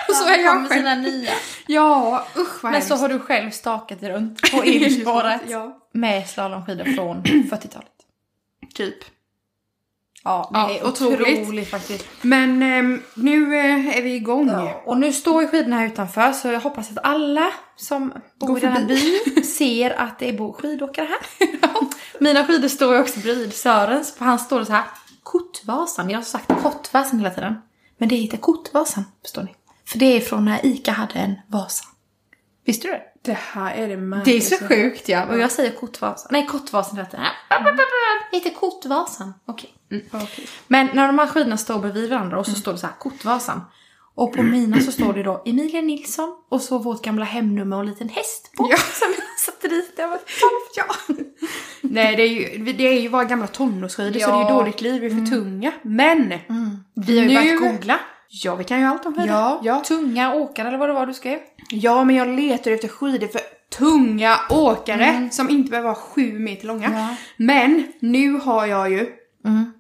och 0.10 0.16
så 0.16 0.28
är 0.28 0.38
jag 0.44 0.62
med 0.62 0.70
själv. 0.70 0.80
sina 0.80 0.96
nya. 0.96 1.32
Ja, 1.68 2.26
usch 2.38 2.64
vad 2.64 2.72
Men 2.72 2.82
så 2.82 2.96
har 2.96 3.10
du 3.10 3.20
själv 3.20 3.52
stakat 3.52 4.02
dig 4.02 4.12
runt 4.12 4.52
på 4.52 4.64
elspåret 4.66 5.42
Ja, 5.48 5.78
med 5.94 6.28
slalomskidor 6.30 6.84
från 6.96 7.24
40-talet. 7.24 7.88
typ. 8.74 8.96
Ja, 10.24 10.50
det 10.54 10.60
Ja, 10.60 10.72
är 10.80 10.88
otroligt. 10.88 11.40
otroligt, 11.42 11.70
faktiskt. 11.70 12.06
Men 12.22 12.64
ehm, 12.64 13.02
nu 13.16 13.56
eh, 13.60 13.98
är 13.98 14.02
vi 14.02 14.16
igång. 14.16 14.48
Ja, 14.50 14.82
och 14.86 14.98
nu 14.98 15.14
står 15.14 15.42
ju 15.42 15.48
skidorna 15.48 15.78
här 15.78 15.86
utanför 15.88 16.32
så 16.32 16.48
jag 16.48 16.60
hoppas 16.60 16.92
att 16.92 16.98
alla 17.06 17.52
som 17.76 18.14
bor 18.40 18.58
i 18.58 18.62
den 18.62 18.72
här 18.72 18.86
byn 18.86 19.44
ser 19.44 20.00
att 20.00 20.20
det 20.20 20.34
bor 20.34 20.54
skidåkare 20.54 21.08
här. 21.08 21.48
Mina 22.20 22.46
skidor 22.46 22.68
står 22.68 22.96
ju 22.96 23.02
också 23.02 23.20
bredvid 23.20 23.54
Sörens, 23.54 24.16
för 24.16 24.26
han 24.26 24.40
står 24.40 24.60
det 24.60 24.66
så 24.66 24.72
här 24.74 24.84
Kortvasan. 25.24 26.10
Jag 26.10 26.18
har 26.18 26.24
sagt 26.24 26.48
Kortvasan 26.64 27.20
hela 27.20 27.32
tiden. 27.32 27.56
Men 27.98 28.10
det 28.10 28.16
heter 28.16 28.38
Kortvasan, 28.38 29.04
förstår 29.22 29.44
ni. 29.44 29.56
För 29.88 30.00
det 30.00 30.06
är 30.06 30.20
från 30.22 30.46
när 30.46 30.66
Ica 30.66 30.92
hade 30.92 31.14
en 31.14 31.36
Vasa. 31.48 31.86
Visste 32.66 32.88
du 32.88 32.92
det? 32.94 33.02
Det 33.22 33.38
här 33.42 33.76
är 33.76 33.88
det 33.88 34.22
Det 34.26 34.38
är 34.38 34.42
så 34.42 34.68
sjukt 34.68 35.10
ja. 35.10 35.26
Och 35.26 35.40
jag 35.40 35.52
säger 35.52 35.72
Kortvasan. 35.72 36.30
Nej, 36.32 36.46
Kortvasan 36.48 36.98
heter 37.00 37.18
det. 37.18 37.28
Det 38.32 38.38
heter 38.38 38.50
Kortvasan. 38.60 39.34
Okej. 39.46 39.74
Mm. 39.92 40.04
Okej. 40.12 40.48
Men 40.68 40.90
när 40.94 41.08
de 41.08 41.20
här 41.20 41.28
skidorna 41.28 41.58
står 41.58 41.80
bredvid 41.80 42.10
varandra 42.10 42.40
och 42.40 42.46
så 42.46 42.56
står 42.56 42.72
det 42.72 42.78
så 42.78 42.88
här 42.88 42.94
Kortvasan. 43.00 43.62
Och 44.16 44.34
på 44.34 44.44
mina 44.44 44.80
så 44.80 44.92
står 44.92 45.14
det 45.14 45.24
då 45.24 45.44
Emilia 45.46 45.82
Nilsson 45.82 46.36
och 46.50 46.62
så 46.62 46.78
vårt 46.78 47.02
gamla 47.04 47.26
hemnummer 47.26 47.76
och 47.76 47.84
en 47.84 47.90
liten 47.90 48.10
häst 48.10 48.52
på. 48.58 48.68
Ja. 48.72 48.78
Som 48.78 49.08
jag 49.18 49.40
satte 49.40 49.68
dit. 49.68 49.94
Jag 49.98 50.08
var 50.08 50.20
Ja. 50.76 50.86
Nej, 51.82 52.16
det 52.16 52.24
är 52.24 52.28
ju, 52.28 52.74
det 52.74 52.88
är 52.88 53.02
ju 53.02 53.08
våra 53.08 53.24
gamla 53.24 53.48
tonårsskidor 53.48 54.20
så 54.20 54.28
det 54.28 54.34
är 54.34 54.38
ju 54.38 54.44
Ja. 54.44 54.50
dåligt 54.54 54.82
liv, 54.82 55.02
vi 55.02 55.08
är 55.08 55.26
för 55.26 55.26
tunga. 55.36 55.72
Men! 55.82 56.34
Vi 56.96 57.20
har 57.20 57.26
ju 57.26 57.30
Nu- 57.30 57.36
börjat 57.60 57.62
googla. 57.76 58.00
Ja, 58.44 58.56
vi 58.56 58.64
kan 58.64 58.80
ju 58.80 58.86
allt 58.86 59.06
om 59.06 59.14
skidor. 59.14 59.28
Ja. 59.30 59.60
ja. 59.64 59.80
Tunga 59.86 60.34
åkare 60.34 60.68
eller 60.68 60.78
vad 60.78 60.90
det 60.90 60.94
var 60.94 61.06
du 61.06 61.14
skrev. 61.14 61.40
Ja, 61.70 62.04
men 62.04 62.16
jag 62.16 62.28
letar 62.28 62.72
efter 62.72 62.88
skidor 62.88 63.28
för 63.28 63.42
tunga 63.78 64.40
åkare 64.50 65.30
som 65.32 65.50
inte 65.50 65.70
behöver 65.70 65.90
vara 65.90 66.00
sju 66.00 66.40
meter 66.40 66.68
långa. 66.68 66.86
Mm. 66.88 67.00
Ja. 67.00 67.16
Men 67.38 67.94
nu 68.00 68.32
har 68.40 68.66
jag 68.66 68.92
ju 68.92 69.08
Mm. 69.46 69.74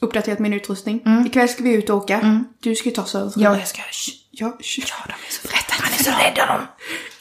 uppdaterat 0.00 0.38
min 0.38 0.52
utrustning. 0.52 1.02
Ikväll 1.26 1.48
ska 1.48 1.62
vi 1.62 1.72
ut 1.74 1.90
och 1.90 1.96
åka. 1.96 2.44
Du 2.60 2.74
ska 2.74 2.88
ju 2.88 2.94
ta 2.94 3.04
söder. 3.04 3.32
Ja, 3.36 3.58
jag 3.58 3.68
ska... 3.68 3.82
Ja, 4.30 4.46
ja, 4.76 4.94
de 5.06 5.12
är 5.12 5.30
så 5.30 5.48
rädda. 5.48 5.82
Han 5.82 5.92
är 5.92 6.02
så 6.04 6.10
rädd 6.10 6.48
om 6.50 6.56
dem. 6.56 6.66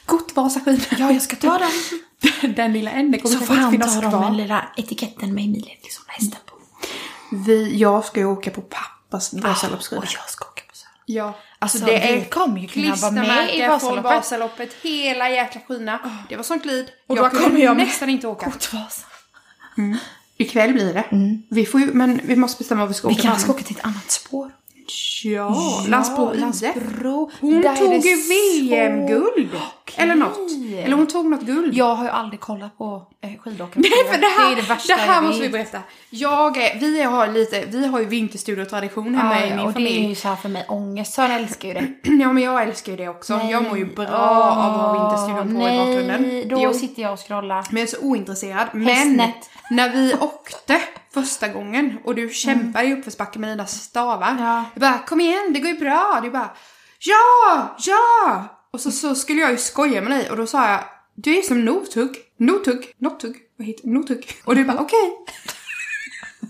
Gott 0.06 0.36
Vasaskidor. 0.36 0.86
Ja, 1.00 1.12
jag 1.12 1.22
ska 1.22 1.36
ta 1.36 1.58
dem. 1.58 1.72
Den 2.56 2.74
lilla 2.74 2.92
änden 2.92 3.22
kommer 3.22 3.36
Så 3.36 3.40
får 3.46 3.56
kanske 3.56 3.64
han 3.64 3.74
inte 3.74 3.86
ta 3.88 3.92
finnas 3.92 4.02
dem 4.02 4.12
med 4.12 4.20
kvar. 4.20 4.30
den 4.30 4.38
lilla 4.38 4.66
etiketten 4.78 5.34
med 5.36 5.44
Emilie, 5.44 5.78
liksom 5.84 6.04
hästen 6.08 6.40
på. 6.46 6.56
Vi, 7.36 7.78
jag 7.78 8.06
ska 8.06 8.20
ju 8.20 8.26
åka 8.26 8.52
på 8.52 8.62
pappas 8.62 9.34
Vasaloppsskidor. 9.34 10.04
Och 10.04 10.10
jag 10.14 10.30
ska 10.30 10.46
så. 10.46 10.51
Ja, 11.14 11.34
Alltså, 11.60 11.78
det 11.78 11.92
vi 11.92 11.98
är 11.98 12.26
kommer 12.26 12.60
ju 12.60 12.68
kunna 12.68 12.96
vara 12.96 13.12
med 13.12 13.56
i 13.56 13.68
Vasaloppet. 13.68 14.04
Vasaloppet. 14.04 14.74
Hela 14.82 15.30
jäkla 15.30 15.62
skina. 15.68 16.00
Det 16.30 16.36
var 16.36 16.44
sånt 16.44 16.64
glid. 16.64 16.92
Och 17.08 17.18
jag 17.18 17.26
då 17.26 17.30
kunde 17.30 17.46
kommer 17.46 17.60
jag 17.60 17.78
nästan 17.78 18.10
inte 18.10 18.28
åka. 18.28 18.46
Kortvasa. 18.52 19.08
Ikväll 20.38 20.74
blir 20.74 20.94
det. 20.94 21.04
Vi 21.50 21.66
får 21.66 21.82
ju, 21.82 21.94
men 21.94 22.22
vi 22.24 22.36
måste 22.36 22.58
bestämma 22.58 22.82
vad 22.82 22.88
vi 22.88 22.94
ska 22.94 23.08
Vi 23.08 23.14
åka 23.14 23.22
kanske 23.24 23.42
ska 23.42 23.52
åka 23.52 23.64
till 23.64 23.78
ett 23.78 23.86
annat 23.86 24.12
spår. 24.12 24.52
Ja, 25.24 25.84
Landsbro 25.88 26.34
IF. 26.34 26.40
Landsbro. 26.42 27.32
Hon 27.40 27.62
Där 27.62 27.72
är 27.72 27.76
tog 27.76 27.90
det 27.92 28.08
ju 28.08 28.16
VM-guld. 28.70 29.50
Eller 29.96 30.16
något. 30.16 30.38
Eller 30.84 30.96
hon 30.98 31.08
tog 31.08 31.26
något 31.26 31.42
guld. 31.42 31.74
Jag 31.74 31.96
har 31.96 32.04
ju 32.04 32.10
aldrig 32.10 32.40
kollat 32.40 32.78
på 32.78 33.04
eh, 33.22 33.30
skidåkare. 33.42 33.74
Nej, 33.82 34.14
för 34.14 34.22
det 34.22 34.28
här, 34.28 34.52
är 34.52 34.56
det 34.56 34.62
värsta 34.62 34.96
det 34.96 35.02
här 35.02 35.22
måste 35.22 35.42
vi 35.42 35.50
berätta. 35.50 35.80
Jag 36.10 36.58
är, 36.58 36.80
vi 36.80 37.02
har 37.04 37.28
lite, 37.28 37.66
vi 37.66 37.88
har 37.88 38.00
ju 38.00 38.06
vinterstudiotradition 38.06 39.16
hemma 39.16 39.40
Ja, 39.40 39.46
i 39.46 39.50
min 39.50 39.60
och 39.60 39.66
det 39.66 39.70
är 39.70 39.74
familj. 39.74 40.08
ju 40.10 40.16
så 40.16 40.28
här 40.28 40.36
för 40.36 40.50
mig 40.50 40.66
ångest. 40.68 41.14
Sören 41.14 41.32
älskar 41.32 41.68
ju 41.68 41.74
det. 41.74 41.88
Ja 42.22 42.34
men 42.34 42.44
jag 42.44 42.64
älskar 42.64 42.92
ju 42.92 42.98
det 42.98 43.08
också. 43.10 43.34
Jag 43.52 43.64
mår 43.64 43.78
ju 43.78 43.86
bra 43.96 44.08
av 44.08 44.60
att 44.60 44.78
ha 44.82 44.94
vinterstudion 44.94 45.56
på 45.62 45.70
i 45.70 45.78
bakgrunden. 45.78 46.22
Nej, 46.22 46.46
då 46.46 46.60
Jo. 46.62 46.74
sitter 46.74 47.02
jag 47.02 47.14
och 47.14 47.20
scrollar. 47.28 47.66
Men 47.70 47.78
jag 47.82 47.88
är 47.88 47.92
så 47.96 48.02
ointresserad. 48.02 48.68
Men 48.74 48.86
Hästnät. 48.88 49.50
när 49.70 49.90
vi 49.90 50.14
åkte 50.22 50.82
första 51.14 51.48
gången 51.48 51.98
och 52.04 52.16
du 52.16 52.30
kämpade 52.30 52.86
i 52.86 52.94
uppförsbacke 52.94 53.40
med 53.40 53.50
dina 53.50 53.66
stavar. 53.66 54.36
Ja. 54.40 54.66
Jag 54.74 54.82
bara, 54.82 55.00
kom 55.00 55.22
igen, 55.22 55.54
det 55.54 55.60
går 55.60 55.70
ju 55.70 55.78
bra. 55.78 56.20
Du 56.24 56.30
bara, 56.30 56.56
ja, 57.00 57.76
ja! 57.80 58.46
Och 58.74 58.82
så, 58.82 58.92
så 58.92 59.16
skulle 59.16 59.42
jag 59.42 59.52
ju 59.52 59.58
skoja 59.58 60.02
med 60.02 60.12
dig 60.12 60.30
och 60.30 60.38
då 60.38 60.48
sa 60.48 60.72
jag, 60.72 60.84
du 61.16 61.38
är 61.38 61.42
som 61.42 61.66
Notugg. 61.66 62.18
Notugg, 62.38 62.94
Nottugg, 62.98 63.38
vad 63.58 63.68
heter 63.68 63.88
Notugg? 63.88 64.28
Och 64.46 64.56
du 64.56 64.66
bara, 64.66 64.80
okej. 64.80 65.18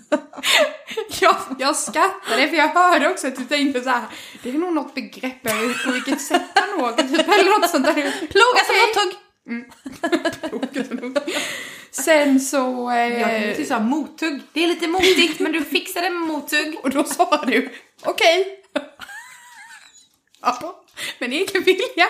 jag, 1.21 1.36
jag 1.60 1.76
skrattade 1.76 2.47
för 2.47 2.56
jag 2.56 2.67
hörde 2.67 3.10
också 3.10 3.28
att 3.28 3.36
du 3.36 3.45
tänkte 3.45 3.82
så 3.82 3.89
här. 3.89 4.04
det 4.43 4.50
är 4.50 4.54
nog 4.54 4.74
något 4.74 4.95
begrepp 4.95 5.47
över 5.47 5.86
på 5.86 5.91
vilket 5.91 6.21
sätt 6.21 6.41
han 6.56 6.86
åker 6.86 7.04
typ 7.04 7.28
eller 7.28 7.60
något 7.60 7.69
sånt 7.69 7.86
där. 7.86 7.93
Ploga 7.93 8.63
som 8.65 8.76
Okej. 8.76 9.17
Mothugg! 9.45 11.17
Sen 11.91 12.39
så... 12.39 12.91
Jag 12.91 13.12
Eh, 13.21 13.47
ju 13.49 13.56
tycka 13.56 13.67
såhär 13.67 13.82
mothugg. 13.82 14.41
Det 14.54 14.63
är 14.63 14.67
lite 14.67 14.88
motigt 14.88 15.39
men 15.39 15.51
du 15.51 15.63
fixar 15.63 16.01
det 16.01 16.10
med 16.10 16.21
mothugg. 16.27 16.77
och 16.84 16.89
då 16.89 17.04
sa 17.04 17.43
du 17.47 17.69
okej. 18.04 18.63
ja, 20.41 20.84
men 21.19 21.32
egen 21.34 21.63
vilja. 21.63 22.08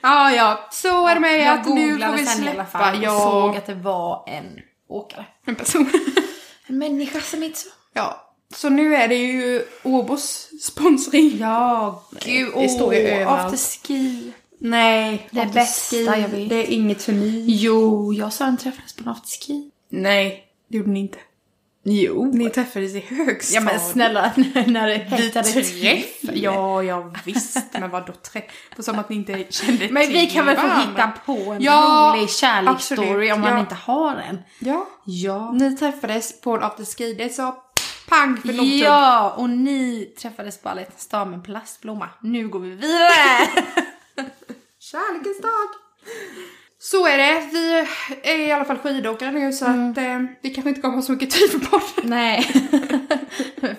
Ja, 0.00 0.32
ja, 0.32 0.68
så 0.72 1.06
är 1.06 1.14
det 1.14 1.20
med 1.20 1.40
Jag 1.40 1.58
att 1.58 1.66
nu 1.68 1.82
får 1.82 1.90
googlade 1.90 2.16
vi 2.16 2.26
sen 2.26 2.44
i 2.44 2.48
alla 2.48 2.66
släppa. 2.66 2.78
fall 2.78 3.04
och 3.04 3.20
såg 3.22 3.56
att 3.56 3.66
det 3.66 3.74
var 3.74 4.24
en 4.28 4.60
åkare. 4.88 5.26
en 5.46 5.54
person. 5.54 5.90
En 6.66 6.78
människa 6.78 7.20
som 7.20 7.42
inte 7.42 7.58
så. 7.58 7.68
ja, 7.92 8.34
så 8.54 8.68
nu 8.68 8.96
är 8.96 9.08
det 9.08 9.14
ju 9.16 9.64
Åbos 9.82 10.48
sponsring. 10.62 11.38
Ja, 11.40 12.04
gud. 12.24 12.52
Det 12.54 12.68
står 12.68 12.94
ju 12.94 13.00
överallt. 13.00 13.44
Afterski. 13.44 14.32
Nej, 14.64 15.28
Det 15.30 15.40
afterski, 15.40 16.04
bästa 16.04 16.18
jag 16.18 16.28
vet. 16.28 16.48
Det 16.48 16.56
är 16.56 16.70
inget 16.70 17.02
för 17.02 17.12
mig. 17.12 17.44
Jo, 17.46 18.12
jag 18.12 18.26
och 18.26 18.32
Sören 18.32 18.56
träffades 18.56 18.92
på 18.92 19.02
en 19.02 19.08
afterski. 19.08 19.70
Nej, 19.88 20.44
det 20.68 20.76
gjorde 20.76 20.90
ni 20.90 21.00
inte. 21.00 21.18
Jo. 21.84 22.30
Ni 22.34 22.50
träffades 22.50 22.94
i 22.94 23.00
högstadiet. 23.00 23.54
Ja 23.54 23.60
men 23.60 23.80
snälla, 23.80 24.32
när 24.66 24.88
det 24.88 24.94
hettade 24.94 25.48
träff? 25.52 26.18
Ja, 26.22 26.82
ja 26.82 27.12
visst. 27.24 27.58
Men 27.72 27.90
vadå 27.90 28.12
träff? 28.12 28.44
På 28.76 28.82
som 28.82 28.98
att 28.98 29.08
ni 29.08 29.16
inte 29.16 29.44
kände 29.50 29.88
Men 29.90 30.08
vi 30.08 30.20
till 30.20 30.30
kan 30.30 30.46
väl 30.46 30.56
få 30.56 30.68
hitta 30.68 31.12
på 31.26 31.52
en 31.52 31.62
Ja, 31.62 32.14
rolig 32.16 32.30
kärleksstory 32.30 33.32
om 33.32 33.40
man 33.40 33.52
ja. 33.52 33.60
inte 33.60 33.74
har 33.74 34.16
en. 34.16 34.38
Ja. 34.58 34.88
Ja. 35.04 35.52
Ni 35.52 35.76
träffades 35.76 36.40
på 36.40 36.56
en 36.56 36.62
afterski. 36.62 37.14
Det 37.14 37.28
sa 37.28 37.64
pang 38.08 38.36
för 38.36 38.48
Notugg. 38.48 38.78
Ja, 38.78 39.30
och 39.30 39.50
ni 39.50 40.14
träffades 40.18 40.62
på 40.62 40.68
alla 40.68 40.80
hjärtans 40.80 41.08
dag 41.08 41.26
med 41.28 41.34
en 41.36 41.42
plastblomma. 41.42 42.08
Nu 42.20 42.48
går 42.48 42.58
vi 42.58 42.70
vidare! 42.70 43.48
Kärlekens 44.90 45.40
dag. 45.40 45.68
Så 46.78 47.06
är 47.06 47.18
det. 47.18 47.48
Vi 47.52 47.86
är 48.22 48.38
i 48.38 48.52
alla 48.52 48.64
fall 48.64 48.78
skidåkare 48.78 49.30
nu 49.30 49.52
så 49.52 49.64
Mm. 49.66 49.90
att 49.90 49.98
eh, 49.98 50.20
vi 50.42 50.50
kanske 50.54 50.68
inte 50.68 50.80
kommer 50.80 50.94
ha 50.94 51.02
så 51.02 51.12
mycket 51.12 51.30
tid 51.30 51.50
för 51.50 51.58
podden. 51.58 52.10
Nej. 52.10 52.46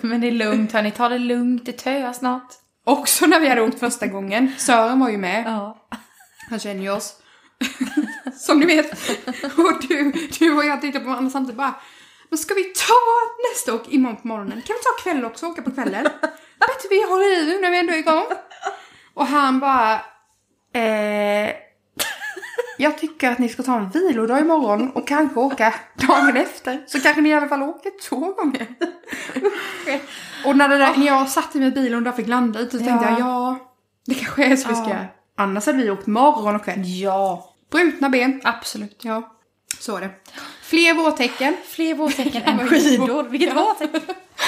Men 0.00 0.20
det 0.20 0.26
är 0.26 0.32
lugnt 0.32 0.72
hörni, 0.72 0.90
ta 0.90 1.08
det 1.08 1.18
lugnt, 1.18 1.66
det 1.66 1.72
töar 1.72 2.12
snart. 2.12 2.48
Också 2.84 3.26
när 3.26 3.40
vi 3.40 3.48
hade 3.48 3.62
åkt 3.62 3.80
första 3.80 4.06
gången. 4.06 4.52
Sören 4.58 5.00
var 5.00 5.08
ju 5.08 5.18
med. 5.18 5.44
Ja. 5.46 5.88
Han 6.50 6.58
känner 6.58 6.82
ju 6.82 6.90
oss. 6.90 7.16
Som 8.34 8.58
ni 8.60 8.66
vet. 8.66 8.92
Och 9.58 9.82
du, 9.88 10.12
du 10.38 10.56
och 10.56 10.64
jag 10.64 10.80
tittade 10.80 11.04
på 11.04 11.10
varandra 11.10 11.30
samtidigt 11.30 11.56
bara. 11.58 11.74
Men 12.28 12.38
ska 12.38 12.54
vi 12.54 12.64
ta 12.64 12.94
nästa 13.52 13.74
åk 13.74 13.92
imorgon 13.92 14.16
på 14.16 14.28
morgonen? 14.28 14.62
Kan 14.62 14.76
vi 14.76 14.82
ta 14.82 15.02
kväll 15.02 15.24
också 15.24 15.46
och 15.46 15.52
åka 15.52 15.62
på 15.62 15.70
kvällen? 15.70 16.04
Bättre 16.60 16.88
vi 16.90 17.04
håller 17.08 17.42
i 17.42 17.46
nu 17.46 17.60
när 17.60 17.70
vi 17.70 17.78
ändå 17.78 17.92
är 17.92 17.98
igång. 17.98 18.26
Och 19.14 19.26
han 19.26 19.60
bara. 19.60 20.00
Eh, 20.74 21.50
jag 22.78 22.98
tycker 22.98 23.30
att 23.30 23.38
ni 23.38 23.48
ska 23.48 23.62
ta 23.62 23.76
en 23.76 23.90
vilodag 23.90 24.40
imorgon 24.40 24.90
och 24.90 25.08
kanske 25.08 25.40
åka 25.40 25.74
dagen 25.94 26.36
efter. 26.36 26.84
Så 26.86 27.00
kanske 27.00 27.20
ni 27.22 27.28
i 27.28 27.34
alla 27.34 27.48
fall 27.48 27.62
åker 27.62 27.90
två 28.08 28.16
gånger. 28.32 28.66
och 30.46 30.56
när, 30.56 30.68
där, 30.68 30.96
när 30.96 31.06
jag 31.06 31.28
satt 31.28 31.56
i 31.56 31.60
min 31.60 31.70
bil 31.74 31.94
och 31.94 32.02
där 32.02 32.12
fick 32.12 32.26
landa 32.28 32.60
ute 32.60 32.78
så 32.78 32.84
tänkte 32.84 33.06
Ja. 33.06 33.10
jag 33.10 33.20
ja, 33.20 33.58
det 34.06 34.14
kanske 34.14 34.44
är 34.44 34.56
så 34.56 34.68
vi 34.68 34.74
ska 34.74 34.84
Ja. 34.84 34.88
göra. 34.90 35.06
Annars 35.36 35.66
hade 35.66 35.78
vi 35.78 35.90
åkt 35.90 36.06
morgon 36.06 36.56
och 36.56 36.64
kväll. 36.64 36.82
Ja, 36.84 37.54
Brutna 37.70 38.08
ben. 38.08 38.40
absolut. 38.44 39.00
Ja, 39.04 39.36
så 39.80 39.96
är 39.96 40.00
det. 40.00 40.10
Fler 40.62 40.94
vårtecken. 40.94 41.56
Fler 41.66 41.94
vårtecken 41.94 42.42
än 42.46 42.68
skidor. 42.68 43.22
Vilket 43.22 43.56
vårtecken! 43.56 44.00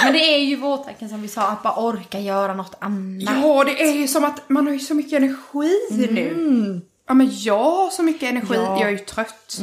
Men 0.05 0.13
det 0.13 0.19
är 0.35 0.39
ju 0.39 0.57
vårtecken 0.57 1.09
som 1.09 1.23
vi 1.23 1.29
sa, 1.29 1.43
att 1.49 1.63
bara 1.63 1.75
orka 1.77 2.21
göra 2.21 2.55
något 2.55 2.75
annat. 2.79 3.37
Ja, 3.43 3.65
det 3.65 3.83
är 3.83 3.93
ju 3.93 4.09
som 4.09 4.25
att 4.25 4.49
man 4.49 4.67
har 4.67 4.73
ju 4.73 4.79
så 4.81 4.95
mycket 4.95 5.13
energi 5.13 5.89
nu. 5.91 6.29
Mm. 6.29 6.81
Ja, 7.09 7.15
men 7.15 7.29
jag 7.33 7.59
har 7.65 7.91
så 7.91 8.03
mycket 8.03 8.23
energi. 8.31 8.55
Ja. 8.55 8.67
Mm. 8.67 8.79
Jag 8.81 8.87
är 8.89 8.91
ju 8.91 8.99
trött. 8.99 9.59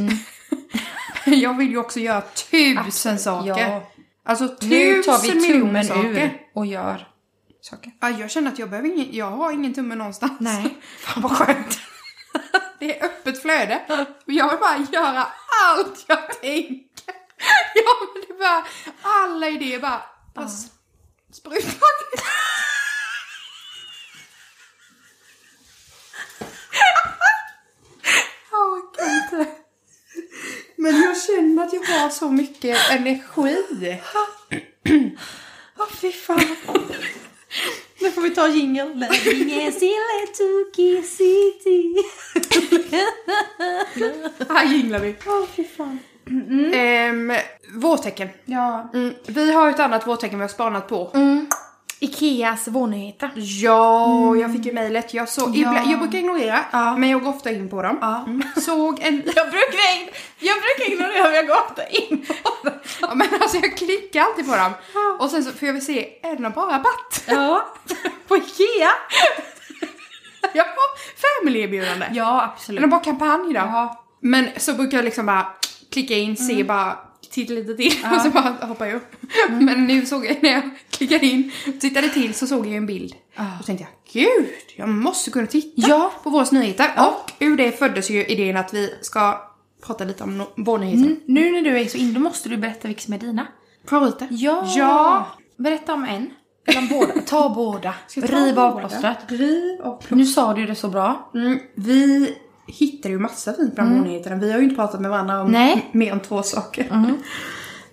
jag 1.26 1.58
vill 1.58 1.70
ju 1.70 1.78
också 1.78 2.00
göra 2.00 2.22
tusen 2.22 2.78
Absolut, 2.78 3.22
saker. 3.22 3.50
ja. 3.62 3.82
Alltså 4.26 4.44
Nu 4.62 5.04
tusen 5.04 5.04
tar 5.04 5.22
vi 5.22 5.48
tummen 5.54 5.86
saker. 5.86 6.10
ur 6.10 6.42
och 6.54 6.66
gör 6.66 7.08
saker. 7.62 7.92
Ja, 8.02 8.10
jag 8.10 8.32
känner 8.32 8.52
att 8.52 8.60
jag 8.60 8.70
behöver 8.70 8.90
ingen, 8.90 9.08
jag 9.12 9.32
har 9.32 9.52
ingen 9.52 9.74
tumme 9.74 9.96
någonstans. 9.96 10.34
Nej, 10.40 10.78
fan 11.00 11.24
vad 11.24 11.32
skönt. 11.32 11.80
Det 12.80 13.00
är 13.00 13.06
öppet 13.06 13.42
flöde. 13.42 13.82
Jag 14.26 14.50
vill 14.50 14.60
bara 14.60 14.88
göra 14.92 15.28
allt 15.66 16.06
jag 16.08 16.42
tänker. 16.42 17.14
Ja, 17.76 17.92
men 18.14 18.24
det 18.28 18.40
bara, 18.40 18.66
alla 19.02 19.48
idéer 19.50 19.80
bara, 19.80 20.02
bara 20.34 20.46
s- 20.46 20.68
sprutar. 21.32 21.74
Jag 28.52 28.94
kan 28.96 29.16
inte. 29.16 29.52
Men 30.76 31.02
jag 31.02 31.22
känner 31.22 31.64
att 31.64 31.74
jag 31.74 31.84
har 31.84 32.10
så 32.10 32.30
mycket 32.32 32.78
energi. 32.92 33.58
Åh 35.80 35.88
fy 36.02 36.12
fan. 36.12 36.56
Nu 38.00 38.12
får 38.12 38.22
vi 38.22 38.30
ta 38.30 38.48
jingle. 38.48 39.10
Living 39.26 39.62
is 39.62 39.82
in 39.82 39.94
Tuki 40.38 41.02
City. 41.04 41.96
Här 44.50 44.66
jinglar 44.74 45.00
vi. 45.00 45.16
Åh 45.26 45.46
fy 45.56 45.64
fan. 45.64 46.00
Ehm, 46.74 47.34
vårtecken. 47.74 48.30
Ja. 48.46 48.90
Mm, 48.94 49.14
vi 49.28 49.54
har 49.54 49.70
ett 49.70 49.80
annat 49.80 50.08
vårtecken 50.08 50.40
vi 50.40 50.44
har 50.44 50.50
spanat 50.50 50.88
på. 50.88 51.12
Mm. 51.14 51.48
Ikeas 52.00 52.68
vårnyheter. 52.68 53.32
Ja, 53.36 54.36
jag 54.36 54.52
fick 54.54 54.66
ju 54.66 54.74
mejlet. 54.74 55.14
Jag, 55.14 55.30
såg, 55.30 55.48
Mm. 55.58 55.62
Ja. 55.76 55.84
jag 55.92 56.00
brukar 56.00 56.18
ignorera, 56.18 56.60
Ja. 56.72 56.98
men 56.98 57.10
jag 57.10 57.24
går 57.24 57.30
ofta 57.30 57.52
in 57.52 57.70
på 57.70 57.82
dem. 57.82 57.98
Ja. 58.02 58.24
Mm. 58.28 58.44
Såg 58.62 59.00
en... 59.02 59.16
Jag 59.36 59.50
brukar, 59.52 59.98
in, 60.02 60.10
jag 60.40 60.56
brukar 60.62 60.92
ignorera 60.94 61.24
men 61.24 61.34
jag 61.36 61.48
går 61.48 61.56
ofta 61.70 61.88
in 61.88 62.26
på 62.44 62.70
det. 62.70 62.74
Ja, 63.02 63.14
men 63.16 63.28
alltså 63.42 63.58
jag 63.58 63.78
klickar 63.78 64.22
alltid 64.22 64.50
på 64.50 64.56
dem. 64.56 64.72
Och 65.20 65.30
sen 65.30 65.44
så 65.44 65.52
får 65.52 65.66
jag 65.68 65.74
väl 65.74 65.82
se, 65.82 66.10
är 66.24 66.36
det 66.36 66.42
någon 66.42 66.52
bra 66.52 66.64
rabatt? 66.66 67.24
Ja. 67.28 67.68
På 68.28 68.38
Ikea? 68.38 68.90
Ja, 70.54 70.66
family-erbjudande. 71.22 72.06
Ja 72.14 72.42
Är 72.42 72.46
absolut. 72.46 72.82
det 72.82 72.88
bara 72.88 73.00
kampanj 73.02 73.54
då? 73.54 73.60
Ja. 73.60 74.04
Men 74.20 74.48
så 74.58 74.74
brukar 74.74 74.98
jag 74.98 75.06
liksom 75.06 75.26
bara 75.26 75.48
klicka 75.94 76.16
in, 76.16 76.38
se 76.38 76.54
Mm. 76.54 76.68
bara 76.68 76.98
titta 77.32 77.54
lite 77.54 77.76
till 77.76 77.94
och 78.16 78.22
så 78.22 78.30
bara 78.30 78.68
hoppade 78.68 78.90
jag 78.90 78.98
upp. 78.98 79.16
Men 79.50 79.88
nu 79.88 80.06
såg 80.06 80.26
jag, 80.26 80.44
när 80.44 80.52
jag 80.52 80.70
klickade 80.90 81.26
in 81.26 81.52
och 81.68 81.80
tittade 81.82 82.10
till 82.10 82.34
så 82.34 82.48
såg 82.48 82.66
jag 82.68 82.74
en 82.76 82.86
bild. 82.86 83.14
Ja. 83.36 83.44
Och 83.60 83.66
tänkte 83.66 83.86
jag, 84.14 84.24
gud, 84.24 84.46
jag 84.76 84.90
måste 84.90 85.32
kunna 85.32 85.48
titta 85.48 85.72
Ja. 85.90 86.12
på 86.24 86.30
våra 86.30 86.46
nyheter. 86.52 86.90
Och 86.98 87.32
ur 87.40 87.58
det 87.58 87.72
föddes 87.80 88.10
ju 88.10 88.26
idén 88.26 88.58
att 88.58 88.74
vi 88.74 88.94
ska 89.02 89.42
prata 89.88 90.04
lite 90.04 90.24
om 90.24 90.42
no- 90.42 90.64
våra 90.66 90.82
nyheter. 90.82 91.04
Mm. 91.06 91.20
Nu 91.28 91.52
när 91.52 91.62
du 91.62 91.80
är 91.80 91.86
så 91.86 91.98
in, 91.98 92.14
då 92.14 92.20
måste 92.20 92.50
du 92.50 92.58
berätta 92.58 92.88
vilka 92.88 93.02
som 93.02 93.14
är 93.14 93.18
dina. 93.20 93.48
Favoriter? 93.90 94.28
Ja. 94.32 94.68
Ja. 94.76 95.28
Berätta 95.58 95.94
om 95.94 96.04
en. 96.04 96.30
Eller 96.68 96.80
om 96.80 96.88
båda. 96.88 97.14
Ta 97.26 97.50
båda. 97.50 97.94
Riv 98.16 98.60
av 98.60 98.80
plåstret. 98.80 99.18
Riv 99.28 99.82
av 99.82 99.92
plåstret. 99.98 100.18
Nu 100.18 100.26
sa 100.26 100.54
du 100.54 100.66
det 100.66 100.76
så 100.76 100.88
bra. 100.88 101.32
Mm, 101.36 101.60
vi 101.76 102.36
hittar 102.68 103.10
ju 103.10 103.20
massa 103.20 103.54
fint 103.54 103.76
bland 103.76 103.98
mm. 103.98 104.40
Vi 104.40 104.52
har 104.52 104.58
ju 104.58 104.64
inte 104.64 104.76
pratat 104.76 105.02
med 105.02 105.12
varandra 105.12 105.42
om 105.42 105.52
Nej. 105.52 105.90
mer 105.92 106.12
än 106.12 106.20
två 106.20 106.44
saker. 106.44 106.88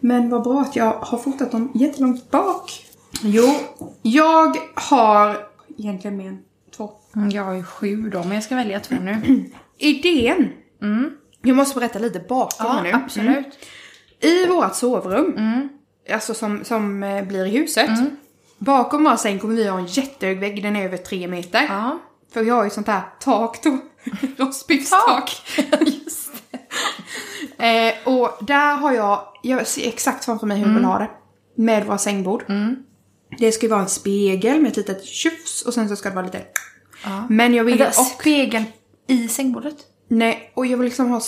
Men 0.00 0.30
vad 0.30 0.42
bra 0.42 0.60
att 0.60 0.76
jag 0.76 0.92
har 0.92 1.18
fotat 1.18 1.52
dem 1.52 1.70
jättelångt 1.74 2.30
bak. 2.30 2.86
Jo, 3.22 3.54
jag 4.02 4.56
har 4.74 5.36
egentligen 5.78 6.16
mer 6.16 6.28
än 6.28 6.38
två. 6.76 6.90
Mm, 7.16 7.30
Jag 7.30 7.44
har 7.44 7.52
ju 7.52 7.62
sju 7.62 8.10
då, 8.10 8.18
men 8.18 8.32
jag 8.32 8.42
ska 8.42 8.54
välja 8.54 8.80
två 8.80 8.94
nu. 9.00 9.44
Idén. 9.78 10.48
Jag 11.42 11.56
måste 11.56 11.78
berätta 11.78 11.98
lite 11.98 12.20
bakom 12.28 12.66
Ja, 12.66 12.82
nu. 12.82 12.92
absolut. 12.92 13.36
Mm. 13.36 14.36
I 14.36 14.46
vårt 14.46 14.74
sovrum, 14.74 15.34
alltså 16.12 16.34
som, 16.34 16.64
som 16.64 17.02
eh, 17.02 17.24
blir 17.24 17.46
i 17.46 17.50
huset. 17.50 17.90
Bakom 18.58 19.04
vår 19.04 19.16
säng 19.16 19.38
kommer 19.38 19.54
vi 19.54 19.68
ha 19.68 19.78
en 19.78 19.86
jättehög 19.86 20.40
vägg, 20.40 20.62
den 20.62 20.76
är 20.76 20.84
över 20.84 20.96
tre 20.96 21.28
meter. 21.28 21.62
Ja. 21.68 21.98
För 22.32 22.42
vi 22.42 22.50
har 22.50 22.64
ju 22.64 22.70
sånt 22.70 22.86
här 22.86 23.02
tak 23.20 23.62
då. 23.62 23.78
Rostbiffstak. 24.36 25.42
Just 25.80 26.30
Eh, 27.58 27.94
och 28.04 28.38
där 28.40 28.76
har 28.76 28.92
jag, 28.92 29.22
jag 29.42 29.66
ser 29.66 29.88
exakt 29.88 30.24
framför 30.24 30.46
mig 30.46 30.58
hur 30.58 30.66
jag 30.66 30.74
vill 30.74 30.84
ha 30.84 30.98
det. 30.98 31.10
Med 31.54 31.86
våra 31.86 31.98
sängbord. 31.98 32.44
Det 33.38 33.52
ska 33.52 33.66
ju 33.66 33.70
vara 33.70 33.82
en 33.82 33.88
spegel 33.88 34.60
med 34.60 34.70
ett 34.70 34.76
litet 34.76 35.04
tjufs 35.04 35.62
och 35.62 35.74
sen 35.74 35.88
så 35.88 35.96
ska 35.96 36.08
det 36.08 36.14
vara 36.14 36.24
lite... 36.24 36.42
Ja. 37.04 37.26
Men 37.30 37.54
jag 37.54 37.64
vill 37.64 37.78
ju 37.78 37.86
och, 37.86 37.94
spegel 37.94 38.64
i 39.06 39.28
sängbordet? 39.28 39.76
nej, 40.08 40.52
och 40.54 40.66
jag 40.66 40.78
vill 40.78 40.84
liksom 40.84 41.10
ha 41.10 41.20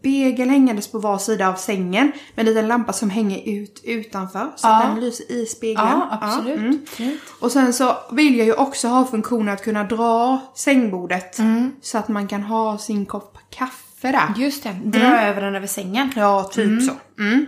spegel 0.00 0.48
hängandes 0.48 0.88
på 0.92 0.98
var 0.98 1.18
sida 1.18 1.48
av 1.48 1.54
sängen. 1.54 2.12
Med 2.34 2.46
en 2.48 2.54
liten 2.54 2.68
lampa 2.68 2.92
som 2.92 3.10
hänger 3.10 3.48
ut 3.48 3.80
utanför. 3.84 4.52
Så 4.56 4.68
att 4.68 4.82
Ja. 4.84 4.88
den 4.88 5.00
lyser 5.00 5.32
i 5.32 5.46
spegeln. 5.46 5.86
Ja, 5.88 6.18
absolut. 6.20 6.58
mm. 6.58 6.86
Fint. 6.86 7.20
Och 7.40 7.52
sen 7.52 7.72
så 7.72 7.96
vill 8.12 8.38
jag 8.38 8.46
ju 8.46 8.52
också 8.54 8.88
ha 8.88 9.04
funktionen 9.04 9.54
att 9.54 9.64
kunna 9.64 9.84
dra 9.84 10.38
sängbordet. 10.54 11.38
Mm. 11.38 11.72
Så 11.82 11.98
att 11.98 12.08
man 12.08 12.28
kan 12.28 12.42
ha 12.42 12.78
sin 12.78 13.06
kopp 13.06 13.38
kaffe 13.50 14.12
där. 14.12 14.34
Just 14.36 14.62
det, 14.62 14.76
dra 14.84 15.20
över 15.22 15.40
den 15.40 15.54
över 15.54 15.66
sängen. 15.66 16.12
Ja, 16.16 16.50
typ 16.52 16.82
så. 16.82 16.92
Mm. 17.22 17.46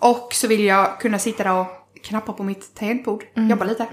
Och 0.00 0.28
så 0.32 0.46
vill 0.48 0.64
jag 0.64 1.00
kunna 1.00 1.18
sitta 1.18 1.44
där 1.44 1.52
och 1.60 1.66
knappa 2.02 2.32
på 2.32 2.42
mitt 2.42 2.74
tangentbord. 2.74 3.24
Jobba 3.34 3.64
lite. 3.64 3.86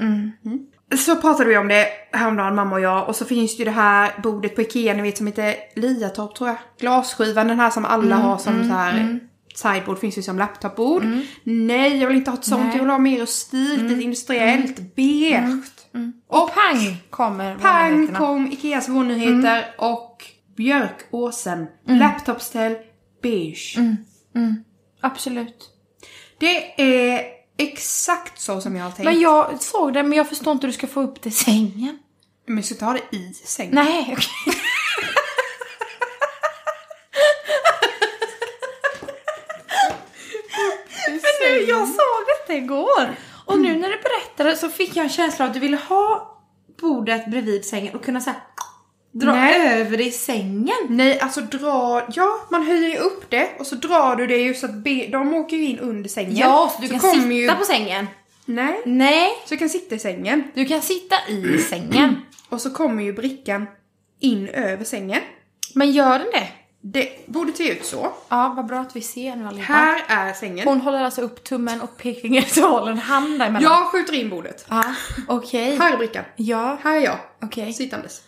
Mm. 0.94 0.98
Så 0.98 1.16
pratade 1.16 1.50
vi 1.50 1.58
om 1.58 1.68
det 1.68 1.88
häromdagen, 2.12 2.56
mamma 2.56 2.76
och 2.76 2.82
jag. 2.82 3.08
Och 3.08 3.16
så 3.16 3.26
finns 3.26 3.58
det 3.58 3.60
ju 3.60 3.66
det 3.66 3.72
här 3.72 4.12
bordet 4.24 4.56
på 4.56 4.62
Ikea, 4.62 4.94
ni 4.94 5.02
vet 5.02 5.18
som 5.18 5.28
heter 5.28 5.56
Liatorp 5.76 6.36
tror 6.36 6.50
jag. 6.50 6.58
Glasskivan, 6.80 7.48
den 7.48 7.60
här 7.60 7.70
som 7.70 7.86
alla 7.86 8.16
har 8.16 8.38
som 8.38 8.64
så 8.64 8.74
här 8.74 9.20
sideboard, 9.56 10.00
finns 10.00 10.18
ju 10.18 10.22
som 10.22 10.38
laptopbord. 10.38 11.04
Nej, 11.44 11.98
jag 11.98 12.08
vill 12.08 12.18
inte 12.18 12.32
ha 12.32 12.38
ett 12.38 12.46
sånt. 12.46 12.64
Nej. 12.64 12.74
Jag 12.74 12.84
vill 12.84 12.90
ha 12.90 12.98
mer 12.98 13.20
rustikt, 13.20 13.92
ett 13.92 14.02
industriellt, 14.02 14.96
beige. 14.96 15.44
Och 16.28 16.52
pang 16.54 16.98
kommer 17.10 17.56
Pang 17.56 18.08
kom 18.08 18.52
Ikeas 18.52 18.90
vårnyheter 18.90 19.66
och 19.78 20.26
Björkåsen. 20.58 21.68
Laptopställ 21.88 22.76
beige. 23.22 23.78
Absolut. 25.02 25.70
Det 26.40 26.82
är 26.82 27.22
exakt 27.58 28.42
så 28.42 28.62
som 28.62 28.76
jag 28.76 28.84
har 28.84 28.92
tänkt. 28.92 29.06
Men 29.06 29.20
jag 29.20 29.62
såg 29.62 29.94
det, 29.94 30.04
men 30.04 30.18
jag 30.18 30.30
förstår 30.30 30.52
inte 30.54 30.68
hur 30.68 30.72
du 30.72 30.78
ska 30.78 30.88
få 30.88 31.02
upp 31.02 31.22
det 31.22 31.30
i 31.30 31.32
sängen. 31.32 32.00
Men 32.46 32.56
jag 32.56 32.66
ska 32.66 32.76
ta 32.76 32.94
det 32.94 33.18
i 33.18 33.34
sängen. 33.34 33.76
Nej, 33.76 34.16
okej. 34.18 34.56
Men 41.08 41.52
nu, 41.52 41.62
jag 41.62 41.88
såg 41.88 42.26
detta 42.28 42.54
igår. 42.58 43.16
Och 43.46 43.60
nu 43.60 43.76
när 43.78 43.90
du 43.90 43.98
berättade 43.98 44.58
så 44.58 44.70
fick 44.70 44.96
jag 44.96 45.04
en 45.04 45.10
känsla 45.10 45.46
av 45.46 45.50
att 45.50 45.54
du 45.54 45.60
ville 45.60 45.78
ha 45.78 46.38
bordet 46.82 47.32
bredvid 47.32 47.66
sängen 47.66 47.96
och 47.96 48.06
kunna 48.06 48.20
här, 48.20 48.36
dra 49.14 49.32
Nej. 49.34 49.80
över 49.82 49.98
det 49.98 50.04
i 50.04 50.12
sängen. 50.12 50.76
Nej, 50.90 51.20
alltså 51.20 51.42
dra... 51.42 52.08
Ja, 52.16 52.48
man 52.52 52.64
höjer 52.64 52.90
ju 52.90 52.98
upp 52.98 53.30
det 53.30 53.50
och 53.60 53.68
så 53.68 53.76
drar 53.76 54.16
du 54.16 54.28
det 54.28 54.38
ju 54.38 54.54
så 54.54 54.66
att 54.66 54.74
be, 54.74 55.08
de 55.12 55.34
åker 55.34 55.58
ju 55.58 55.64
in 55.66 55.80
under 55.80 56.10
sängen. 56.10 56.36
Ja, 56.36 56.72
så 56.76 56.82
du 56.82 56.88
kan 56.88 57.00
kommer 57.00 57.14
sitta 57.14 57.34
ju... 57.34 57.52
på 57.52 57.64
sängen. 57.66 58.08
Nej, 58.46 58.82
Nej, 58.86 59.30
så 59.46 59.54
jag 59.54 59.60
kan 59.60 59.70
sitta 59.70 59.96
i 59.96 60.00
sängen. 60.00 60.44
du 60.56 60.66
kan 60.66 60.82
sitta 60.82 61.16
i 61.30 61.58
sängen. 61.58 62.16
Och 62.50 62.62
så 62.62 62.70
kommer 62.70 63.04
ju 63.04 63.14
brickan 63.14 63.68
in 64.20 64.48
över 64.48 64.84
sängen. 64.86 65.22
Men 65.76 65.92
gör 65.92 66.20
den 66.20 66.28
det? 66.34 66.48
Det 66.86 67.10
borde 67.28 67.54
se 67.54 67.72
ut 67.72 67.86
så. 67.86 68.12
Ja, 68.30 68.54
vad 68.56 68.66
bra 68.66 68.80
att 68.80 68.96
vi 68.96 69.02
ser 69.02 69.36
nu 69.36 69.48
allihopa. 69.48 69.74
Här 69.74 70.04
är 70.08 70.34
sängen. 70.34 70.68
Hon 70.68 70.82
håller 70.82 71.04
alltså 71.04 71.22
upp 71.22 71.44
tummen 71.44 71.82
och 71.82 71.98
pekfingret 71.98 72.58
och 72.58 72.64
håller 72.64 72.92
en 72.92 72.98
hand 72.98 73.40
däremellan. 73.40 73.64
Jag 73.74 73.86
skjuter 73.88 74.14
in 74.14 74.30
bordet. 74.30 74.66
Ja, 74.70 74.84
okej. 75.28 75.76
Här 75.78 75.94
är 75.94 75.98
brickan. 75.98 76.24
Ja, 76.36 76.78
Här 76.84 76.96
är 76.98 77.02
jag. 77.02 77.18
okej. 77.42 77.74
Sittandes. 77.74 78.22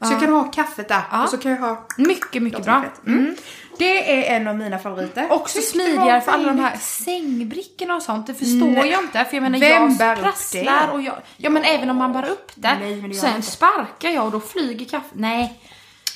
Så 0.00 0.12
jag 0.12 0.20
kan 0.20 0.32
ha 0.32 0.44
kaffet 0.44 0.88
där 0.88 1.02
och 1.22 1.28
så 1.28 1.38
kan 1.38 1.50
jag 1.52 1.58
ha 1.58 1.86
Mycket, 1.96 2.42
mycket 2.42 2.64
bra. 2.64 2.84
Mm. 3.06 3.36
Det 3.78 4.14
är 4.32 4.36
en 4.36 4.48
av 4.48 4.56
mina 4.56 4.78
favoriter. 4.78 5.32
Också 5.32 5.60
smidigare 5.60 6.20
för 6.20 6.32
alla 6.32 6.48
de 6.48 6.58
här 6.58 6.76
sängbrickorna 6.76 7.94
och 7.96 8.02
sånt. 8.02 8.26
Det 8.26 8.34
förstår 8.34 8.66
Nej. 8.70 8.90
jag 8.90 9.02
inte. 9.02 9.24
För 9.24 9.36
jag 9.36 9.42
menar, 9.42 9.58
Vem 9.58 9.82
jag 9.82 9.96
bär 9.98 10.16
upp 10.16 10.22
prasslar 10.22 10.86
det? 10.86 10.92
och 10.92 11.02
jag... 11.02 11.14
Ja 11.36 11.50
men 11.50 11.64
även 11.64 11.90
om 11.90 11.96
man 11.96 12.12
bara 12.12 12.26
upp 12.28 12.52
det. 12.54 12.76
Nej, 12.80 12.96
men 12.96 13.10
det 13.10 13.16
sen 13.16 13.36
inte. 13.36 13.50
sparkar 13.50 14.10
jag 14.10 14.24
och 14.24 14.30
då 14.32 14.40
flyger 14.40 14.84
kaffet. 14.86 15.10
Nej. 15.14 15.60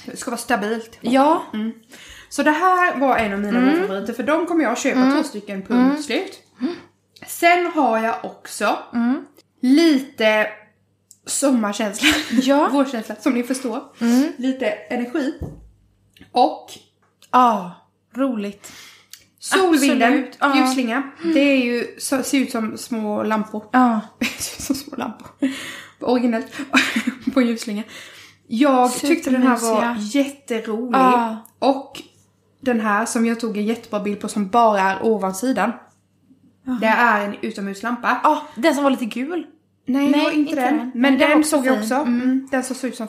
Det 0.07 0.17
ska 0.17 0.31
vara 0.31 0.39
stabilt. 0.39 0.99
Ja. 1.01 1.43
Så 2.29 2.43
det 2.43 2.51
här 2.51 2.97
var 2.97 3.17
en 3.17 3.33
av 3.33 3.39
mina 3.39 3.59
Mm. 3.59 3.81
favoriter 3.81 4.13
för 4.13 4.23
de 4.23 4.47
kommer 4.47 4.65
jag 4.65 4.79
köpa 4.79 5.11
två 5.11 5.23
stycken 5.23 5.63
punkt 5.63 6.05
slut. 6.05 6.39
Sen 7.27 7.67
har 7.67 7.99
jag 7.99 8.15
också 8.25 8.79
Mm. 8.93 9.25
lite 9.63 10.47
sommarkänsla. 11.31 12.09
Ja. 12.31 12.69
Vårkänsla 12.73 13.15
som 13.21 13.33
ni 13.33 13.43
förstår. 13.43 13.83
Lite 14.37 14.67
energi. 14.67 15.35
Och 16.33 16.71
Ja. 17.33 17.73
Roligt. 18.15 18.73
solvinden, 19.39 20.27
ja. 20.41 20.57
ljusslinga. 20.57 21.03
Det 21.35 21.41
är 21.41 21.57
ju, 21.65 21.87
så, 21.99 22.23
ser 22.23 22.39
ut 22.39 22.51
som 22.51 22.79
små 22.79 23.23
lampor. 23.23 23.65
Ja. 23.73 24.01
som 24.39 24.75
små 24.75 24.97
lampor. 24.97 25.29
Originellt. 26.01 26.47
på 27.35 27.41
en 27.41 27.47
ljusslinga. 27.47 27.83
Jag 28.47 28.93
tyckte 28.93 29.31
den 29.31 29.43
här 29.43 29.49
var 29.49 29.57
Supermysiga. 29.57 30.23
jätterolig. 30.23 30.99
Ja. 30.99 31.37
Och 31.59 32.03
den 32.61 32.81
här 32.81 33.07
som 33.07 33.27
jag 33.27 33.41
tog 33.41 33.57
en 33.57 33.65
jättebra 33.67 34.01
bild 34.01 34.21
på 34.21 34.29
som 34.29 34.49
bara 34.49 34.81
är 34.81 35.03
ovansidan. 35.05 35.73
Det 36.81 36.87
är 36.87 37.25
en 37.25 37.35
utomhuslampa. 37.41 38.21
Ja, 38.25 38.43
den 38.55 38.75
som 38.75 38.85
var 38.85 38.91
lite 38.91 39.05
gul. 39.05 39.47
Nej, 39.87 40.09
Nej, 40.11 40.25
inte, 40.25 40.37
inte 40.37 40.55
den. 40.55 40.77
den. 40.79 40.91
Men 40.95 41.01
Men 41.03 41.19
den 41.19 41.31
den 41.31 41.45
såg 41.45 41.67
jag 41.67 41.79
också. 41.79 41.95
Mm. 41.95 42.49
Den 42.51 42.65
som 42.65 42.77
såg 42.77 42.91
ut 42.91 42.97
som. 42.97 43.09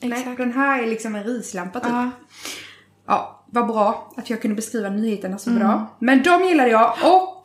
Nej, 0.00 0.18
Exakt. 0.18 0.36
den 0.36 0.52
här 0.52 0.82
är 0.82 0.86
liksom 0.86 1.14
en 1.14 1.24
rislampa 1.24 1.80
typ. 1.80 1.88
Ja. 1.92 2.10
Ja, 3.06 3.44
vad 3.46 3.66
bra 3.66 4.12
att 4.16 4.30
jag 4.30 4.42
kunde 4.42 4.54
beskriva 4.54 4.88
nyheterna 4.88 5.38
så 5.38 5.50
bra. 5.50 5.86
Men 5.98 6.22
de 6.22 6.44
gillade 6.44 6.70
jag 6.70 6.90
och 7.02 7.42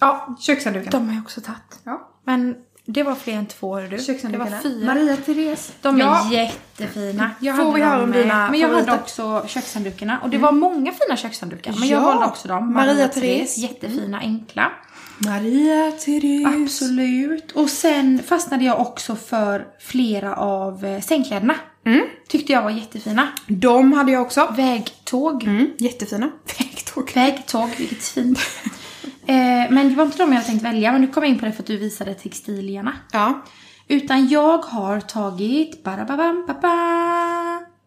Ja, 0.00 0.36
kökshanddukarna. 0.40 0.90
de 0.90 1.08
har 1.08 1.14
jag 1.14 1.22
också 1.22 1.40
tagit. 1.40 1.80
Ja, 1.84 2.10
Men 2.24 2.56
det 2.86 3.02
var 3.02 3.14
fler 3.14 3.34
än 3.34 3.46
två, 3.46 3.74
hör 3.78 3.82
du. 3.82 3.96
Det 4.30 4.38
var 4.38 4.60
fyra. 4.62 4.86
Maria 4.94 5.16
Therese. 5.16 5.72
De 5.82 5.96
är 5.96 6.00
ja. 6.00 6.28
jättefina. 6.32 7.30
Jag 7.40 7.56
Får 7.56 7.72
vi 7.72 7.82
höra 7.82 8.02
om 8.02 8.12
dina 8.12 8.50
Men 8.50 8.60
jag 8.60 8.68
hade 8.68 8.92
också 8.92 9.44
kökshanddukarna. 9.46 10.18
Och 10.22 10.30
det 10.30 10.38
var 10.38 10.52
många 10.52 10.92
fina 10.92 11.16
kökshanddukar. 11.16 11.74
Men 11.78 11.88
jag 11.88 12.02
Ja. 12.02 12.06
valde 12.06 12.24
också 12.26 12.48
dem. 12.48 12.72
Maria 12.74 12.92
Maria. 12.92 13.08
Therese. 13.08 13.58
Jättefina, 13.58 14.18
enkla. 14.18 14.72
Maria 15.24 15.92
Therese. 15.92 16.46
Absolut. 16.46 17.52
Och 17.52 17.70
sen 17.70 18.22
fastnade 18.22 18.64
jag 18.64 18.80
också 18.80 19.16
för 19.16 19.66
flera 19.80 20.36
av 20.36 20.84
eh, 20.84 21.00
sängkläderna. 21.00 21.54
Mm. 21.86 22.06
Tyckte 22.28 22.52
jag 22.52 22.62
var 22.62 22.70
jättefina. 22.70 23.28
De 23.46 23.92
hade 23.92 24.12
jag 24.12 24.22
också. 24.22 24.54
Vägtåg. 24.56 25.44
Mm, 25.44 25.70
jättefina. 25.78 26.30
Vägtåg. 26.58 27.12
Vägtåg, 27.14 27.68
vilket 27.78 28.02
fint. 28.02 28.38
eh, 29.26 29.70
men 29.70 29.88
det 29.88 29.94
var 29.94 30.04
inte 30.04 30.18
de 30.18 30.28
jag 30.28 30.34
hade 30.34 30.46
tänkt 30.46 30.64
välja. 30.64 30.92
Men 30.92 31.00
nu 31.00 31.06
kom 31.06 31.22
jag 31.22 31.30
in 31.30 31.38
på 31.38 31.46
det 31.46 31.52
för 31.52 31.62
att 31.62 31.66
du 31.66 31.76
visade 31.76 32.14
textilierna. 32.14 32.92
Ja. 33.12 33.42
Utan 33.88 34.28
jag 34.28 34.58
har 34.58 35.00
tagit 35.00 35.84
barababam, 35.84 36.44
baba, 36.46 36.76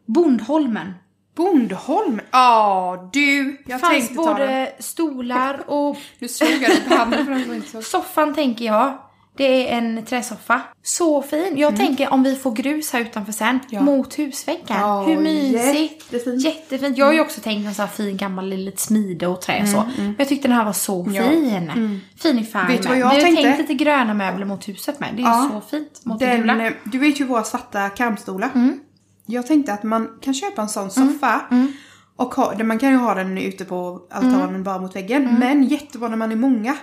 Bondholmen. 0.05 0.93
Bondholm. 1.35 2.21
Ja, 2.31 3.09
du. 3.13 3.43
Det 3.65 3.71
Jag 3.71 3.79
fanns 3.81 3.93
tänkte 3.93 4.13
både 4.15 4.71
stolar 4.79 5.63
och 5.67 5.97
Nu 6.19 6.27
slog 6.27 6.51
jag 6.51 6.61
dig 6.61 6.81
på 6.87 6.95
handen 6.95 7.61
för 7.71 7.81
soffan 7.81 8.33
tänker 8.33 8.65
jag. 8.65 8.97
Det 9.37 9.71
är 9.71 9.77
en 9.77 10.05
träsoffa. 10.05 10.61
Så 10.83 11.21
fin. 11.21 11.53
Jag 11.57 11.75
tänker 11.77 12.13
om 12.13 12.23
vi 12.23 12.35
får 12.35 12.51
grus 12.51 12.93
här 12.93 12.99
utanför 13.01 13.31
sen, 13.31 13.59
Ja. 13.69 13.81
mot 13.81 14.19
husväggen. 14.19 14.63
Ja, 14.67 15.03
Hur 15.03 15.17
mysigt. 15.21 16.05
jättefint. 16.13 16.43
Jättefint. 16.45 16.97
Jag 16.97 17.05
har 17.05 17.13
ju 17.13 17.21
också 17.21 17.41
tänkt 17.41 17.67
en 17.67 17.73
sån 17.73 17.85
här 17.85 17.91
fin 17.93 18.17
gammal 18.17 18.49
litet 18.49 18.79
smide 18.79 19.27
och 19.27 19.41
trä 19.41 19.67
så. 19.67 19.83
Men 19.97 20.15
jag 20.17 20.27
tyckte 20.27 20.47
den 20.47 20.57
här 20.57 20.65
var 20.65 20.73
så 20.73 21.07
Ja. 21.13 21.23
fin. 21.23 22.01
Fin 22.17 22.39
i 22.39 22.43
färg 22.45 22.67
Vet 22.73 22.81
du 22.83 22.87
vad 22.89 22.97
jag 22.97 23.09
Vi 23.09 23.15
har 23.15 23.21
tänkt 23.43 23.57
lite 23.59 23.73
gröna 23.73 24.13
möbler 24.13 24.45
mot 24.45 24.67
huset 24.67 24.99
med. 24.99 25.09
Det 25.15 25.21
är 25.21 25.25
Ja. 25.25 25.49
så 25.51 25.69
fint. 25.77 26.01
Mot 26.05 26.19
Den, 26.19 26.73
du 26.83 26.97
vet 26.97 27.19
ju 27.21 27.25
våra 27.25 27.43
svarta 27.43 27.89
karmstolar. 27.89 28.49
Mm. 29.27 29.35
Jag 29.35 29.47
tänkte 29.47 29.73
att 29.73 29.83
man 29.83 30.09
kan 30.21 30.33
köpa 30.33 30.61
en 30.61 30.69
sån 30.69 30.91
soffa. 30.91 31.41
Mm. 31.51 31.73
Och 32.15 32.35
ha, 32.35 32.63
man 32.63 32.79
kan 32.79 32.89
ju 32.91 32.97
ha 32.97 33.13
den 33.13 33.37
ute 33.37 33.65
på 33.65 34.01
altanen 34.11 34.63
bara 34.63 34.79
mot 34.79 34.95
väggen. 34.95 35.21
Mm. 35.27 35.35
Men 35.39 35.63
jättebra 35.63 36.09
när 36.09 36.17
man 36.17 36.31
är 36.31 36.35
många. 36.35 36.75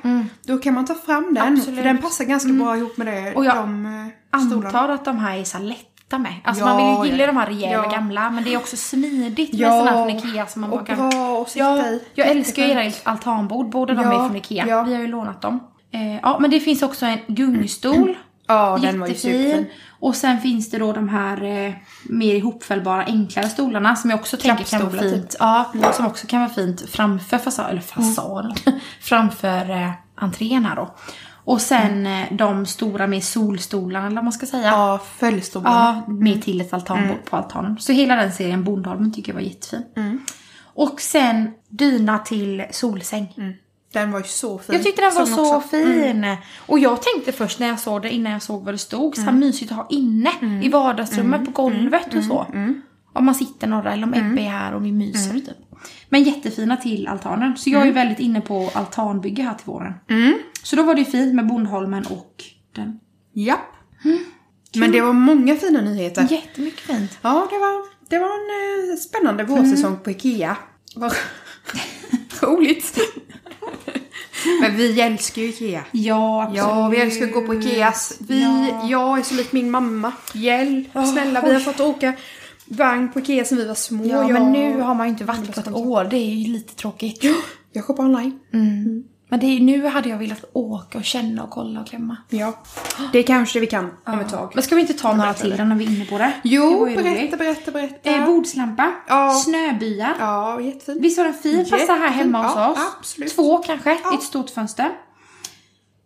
Då 0.47 0.59
kan 0.59 0.75
man 0.75 0.85
ta 0.87 0.95
fram 0.95 1.35
den. 1.35 1.53
Absolut. 1.53 1.77
För 1.79 1.85
den 1.85 1.99
passar 1.99 2.25
ganska 2.25 2.53
bra 2.53 2.77
ihop 2.77 2.97
med 2.97 3.07
det, 3.07 3.35
Och 3.35 3.45
jag 3.45 3.57
de 3.57 3.87
eh, 4.35 4.41
stolarna. 4.41 4.67
Antar 4.79 4.89
att 4.89 5.05
de 5.05 5.19
här 5.19 5.39
är 5.39 5.45
så 5.45 5.59
lätta 5.59 6.19
med. 6.19 6.33
Alltså 6.45 6.65
Ja, 6.65 6.67
man 6.75 6.77
vill 6.77 7.07
ju 7.07 7.13
gilla 7.13 7.23
ja. 7.25 7.27
de 7.27 7.37
här 7.37 7.47
rejäla 7.47 7.85
Ja. 7.85 7.91
gamla 7.91 8.31
men 8.31 8.45
det 8.45 8.55
är 8.55 8.59
också 8.59 8.77
smidigt 8.77 9.53
med 9.53 9.61
Ja, 9.61 9.71
såna 9.71 9.91
här 9.91 10.09
från 10.09 10.17
Ikea 10.31 10.47
som 10.47 10.61
man 10.61 10.71
bara 10.71 10.81
och 10.81 10.87
kan... 10.87 10.97
bra 11.11 11.43
att 11.43 11.51
sitta 11.51 11.65
Ja, 11.65 11.87
i. 11.87 12.03
jag 12.15 12.27
älskar 12.29 12.63
ju 12.65 12.71
era 12.71 12.93
altanbord, 13.05 13.71
båda 13.71 13.95
de 13.95 14.03
Ja, 14.03 14.25
är 14.25 14.27
från 14.29 14.37
Ikea. 14.37 14.67
ja. 14.69 14.83
Vi 14.83 14.95
har 14.95 15.01
ju 15.01 15.07
lånat 15.09 15.43
dem. 15.43 15.61
Eh, 15.93 16.15
ja 16.23 16.39
men 16.41 16.51
det 16.51 16.61
finns 16.61 16.83
också 16.83 17.07
en 17.07 17.19
gungstol. 17.27 18.17
Ja, 18.47 18.79
den 18.83 19.01
var 19.01 19.07
ju 19.09 19.15
superfin. 19.15 19.67
Och 20.01 20.17
sen 20.17 20.41
finns 20.41 20.71
det 20.71 20.79
då 20.79 20.93
de 20.93 21.09
här 21.09 21.43
eh, 21.43 21.73
mer 22.05 22.35
ihopfällbara 22.35 23.05
enklare 23.05 23.49
stolarna 23.49 23.97
som 23.97 24.11
jag 24.11 24.21
också 24.21 24.37
tänker 24.37 24.65
kan 24.65 24.81
vara 24.91 25.03
fint. 25.03 25.37
Ja, 25.39 25.73
som 25.93 26.07
också 26.07 26.27
kan 26.27 26.41
vara 26.41 26.51
fint 26.51 26.91
framför 26.91 27.39
fasaden, 27.39 27.71
eller 27.71 27.81
fasaden, 27.81 28.55
framför 29.01 29.71
eh, 29.71 29.91
entrén 30.15 30.65
här 30.65 30.77
då. 30.77 30.95
Och 31.45 31.61
sen 31.61 32.07
eh, 32.07 32.27
de 32.31 32.67
stora 32.67 33.07
med 33.07 33.25
solstolarna 33.25 34.07
eller 34.07 34.17
vad 34.17 34.25
man 34.25 34.33
ska 34.33 34.47
säga. 34.47 34.67
Ja, 34.67 35.01
följestolarna. 35.19 36.03
Ja, 36.07 36.13
med 36.13 36.43
till 36.43 36.61
ett 36.61 36.73
altanbord 36.73 37.25
på 37.25 37.37
altanen. 37.37 37.79
Så 37.79 37.93
hela 37.93 38.17
den 38.17 38.33
serien 38.33 38.65
Bondholmen 38.65 39.13
tycker 39.13 39.33
jag 39.33 39.35
var 39.35 39.47
jättefin. 39.47 39.85
Och 40.75 41.01
sen 41.01 41.51
dyna 41.69 42.19
till 42.19 42.65
solsäng. 42.71 43.35
Den 43.93 44.11
var 44.13 44.19
ju 44.19 44.25
så 44.25 44.59
fin. 44.59 44.75
Jag 44.75 44.85
tyckte 44.85 45.03
den 45.03 45.15
var 45.15 45.27
så 45.27 45.57
också. 45.57 45.69
fin. 45.69 46.27
Och 46.67 46.79
jag 46.79 47.03
tänkte 47.03 47.33
först 47.33 47.59
när 47.59 47.67
jag 47.67 47.81
såg 47.81 48.03
det, 48.03 48.11
innan 48.11 48.33
jag 48.33 48.43
såg 48.43 48.65
vad 48.65 48.75
det 48.75 48.79
stod, 48.79 49.17
så 49.17 49.23
här 49.23 49.33
mysigt 49.33 49.73
att 49.73 49.77
ha 49.79 49.87
inne 49.91 50.31
i 50.63 50.69
vardagsrummet 50.69 51.45
på 51.45 51.51
golvet 51.51 52.15
och 52.15 52.25
så. 52.25 52.47
Om 53.13 53.25
man 53.25 53.35
sitter 53.35 53.67
några 53.67 53.93
eller 53.93 54.05
om 54.07 54.15
Ebbe 54.15 54.41
är 54.43 54.49
här 54.49 54.75
och 54.75 54.85
vi 54.87 54.93
myser 54.93 55.33
typ. 55.35 55.57
Men 56.09 56.23
jättefina 56.23 56.77
till 56.77 57.09
altanen. 57.09 57.57
Så 57.57 57.71
jag 57.71 57.87
är 57.89 57.93
väldigt 57.93 58.19
inne 58.19 58.41
på 58.41 58.71
altanbygge 58.75 59.43
här 59.43 59.55
till 59.55 59.67
våren. 59.67 59.93
Så 60.63 60.77
då 60.77 60.83
var 60.83 60.95
det 60.95 61.01
ju 61.01 61.05
fint 61.07 61.35
med 61.35 61.47
Bondholmen 61.47 62.07
och 62.07 62.45
den. 62.75 63.01
Japp. 63.33 63.61
Men 64.75 64.93
det 64.93 65.01
var 65.01 65.13
många 65.13 65.57
fina 65.57 65.81
nyheter. 65.81 66.27
Jättemycket 66.31 66.81
fint. 66.81 67.19
Ja, 67.23 67.47
det 67.51 67.59
var, 67.59 67.85
det 68.09 68.19
var 68.19 68.27
en 68.27 68.91
eh, 68.91 68.97
spännande 68.97 69.45
vårsäsong 69.45 69.97
på 70.05 70.11
Ikea. 70.11 70.57
Vad 70.97 71.13
roligt. 72.43 72.99
Men 74.61 74.77
vi 74.77 75.01
älskar 75.01 75.43
ju 75.43 75.49
Ikea. 75.49 75.85
Ja, 75.93 76.43
absolut. 76.43 76.59
Ja, 76.59 76.89
vi 76.89 76.97
älskar 76.97 77.27
att 77.27 77.33
gå 77.33 77.41
på 77.47 77.55
Ikeas. 77.55 78.19
Vi, 78.29 78.43
Ja. 78.43 78.89
Jag 78.91 79.19
är 79.19 79.23
så 79.23 79.35
lik 79.35 79.53
min 79.53 79.71
mamma. 79.71 80.13
Hjälp, 80.35 80.89
snälla. 81.13 81.41
Vi 81.41 81.53
har 81.53 81.61
fått 81.61 81.81
åka 81.81 82.13
vagn 82.67 83.13
på 83.13 83.19
Ikea 83.21 83.45
sedan 83.45 83.59
vi 83.59 83.67
var 83.67 83.75
små. 83.75 84.05
Ja, 84.05 84.23
jag, 84.23 84.31
men 84.33 84.53
nu 84.53 84.81
har 84.81 84.95
man 84.95 85.07
ju 85.07 85.11
inte 85.13 85.25
varit 85.25 85.55
på 85.55 85.61
ett 85.61 85.73
år. 85.73 86.05
Det 86.05 86.17
är 86.17 86.35
ju 86.35 86.53
lite 86.53 86.75
tråkigt. 86.75 87.25
Jag 87.73 87.85
shoppar 87.85 88.05
online. 88.05 88.39
Men 89.31 89.41
det 89.41 89.47
är, 89.47 89.61
nu 89.61 89.87
hade 89.87 90.09
jag 90.09 90.19
velat 90.19 90.45
åka 90.53 90.99
och 90.99 91.05
känna 91.05 91.43
och 91.43 91.51
kolla 91.51 91.81
och 91.81 91.87
klämma. 91.87 92.17
Ja. 92.29 92.53
Det 93.13 93.23
kanske 93.23 93.61
vi 93.61 93.67
kan 93.67 93.91
om 94.07 94.19
ett 94.21 94.29
tag. 94.29 94.53
Men 94.55 94.63
ska 94.65 94.75
vi 94.75 94.81
inte 94.81 94.95
ta 94.95 95.17
några 95.17 95.35
till 95.35 95.65
när 95.65 95.77
vi 95.77 95.85
är 95.85 95.89
inne 95.91 96.05
på 96.05 96.19
det? 96.19 96.25
det 96.25 96.49
Jo, 96.49 96.89
ju 96.89 96.97
berätta, 96.97 97.37
berätta, 97.37 97.71
berätta. 97.71 98.11
Eh, 98.11 98.27
bordslampa, 98.27 98.93
Ja. 99.09 99.33
snöbyar. 99.45 100.15
Ja, 100.19 100.61
jättefint. 100.61 101.01
Visst 101.01 101.19
var 101.19 101.25
den 101.25 101.35
fin? 101.35 101.65
Passar 101.71 101.87
här 101.87 101.95
Jättefin. 101.95 102.13
hemma 102.19 102.43
hos 102.47 102.57
Ja, 102.57 102.71
oss. 102.71 102.79
absolut. 102.99 103.35
Två 103.35 103.59
kanske, 103.59 103.93
i 103.93 104.15
ett 104.15 104.23
stort 104.23 104.51
fönster. 104.51 104.91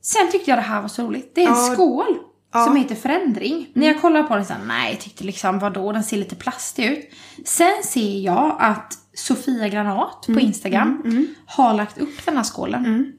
Sen 0.03 0.31
tyckte 0.33 0.51
jag 0.51 0.59
det 0.59 0.62
här 0.62 0.81
var 0.83 0.89
så 0.89 1.03
roligt. 1.03 1.33
Det 1.35 1.43
är 1.45 1.49
en 1.49 1.55
Ja. 1.55 1.72
skål 1.75 2.18
Ja. 2.53 2.64
som 2.64 2.77
heter 2.77 2.95
förändring. 2.95 3.66
När 3.75 3.87
jag 3.87 4.01
kollar 4.01 4.22
på 4.22 4.37
den 4.37 4.45
så 4.47 4.53
här, 4.53 4.61
nej 4.66 4.91
jag 4.93 5.01
tyckte 5.01 5.25
liksom 5.25 5.59
vadå, 5.59 5.93
den 5.93 6.05
ser 6.05 6.16
lite 6.16 6.35
plastig 6.37 6.85
ut. 6.87 7.11
Sen 7.45 7.83
ser 7.85 8.18
jag 8.20 8.57
att 8.61 8.99
Sofia 9.15 9.69
Granat 9.69 10.29
Mm. 10.29 10.41
på 10.41 10.47
Instagram 10.47 11.03
har 11.47 11.75
lagt 11.75 11.99
upp 11.99 12.25
den 12.27 12.37
här 12.37 12.45
skålen. 12.45 13.12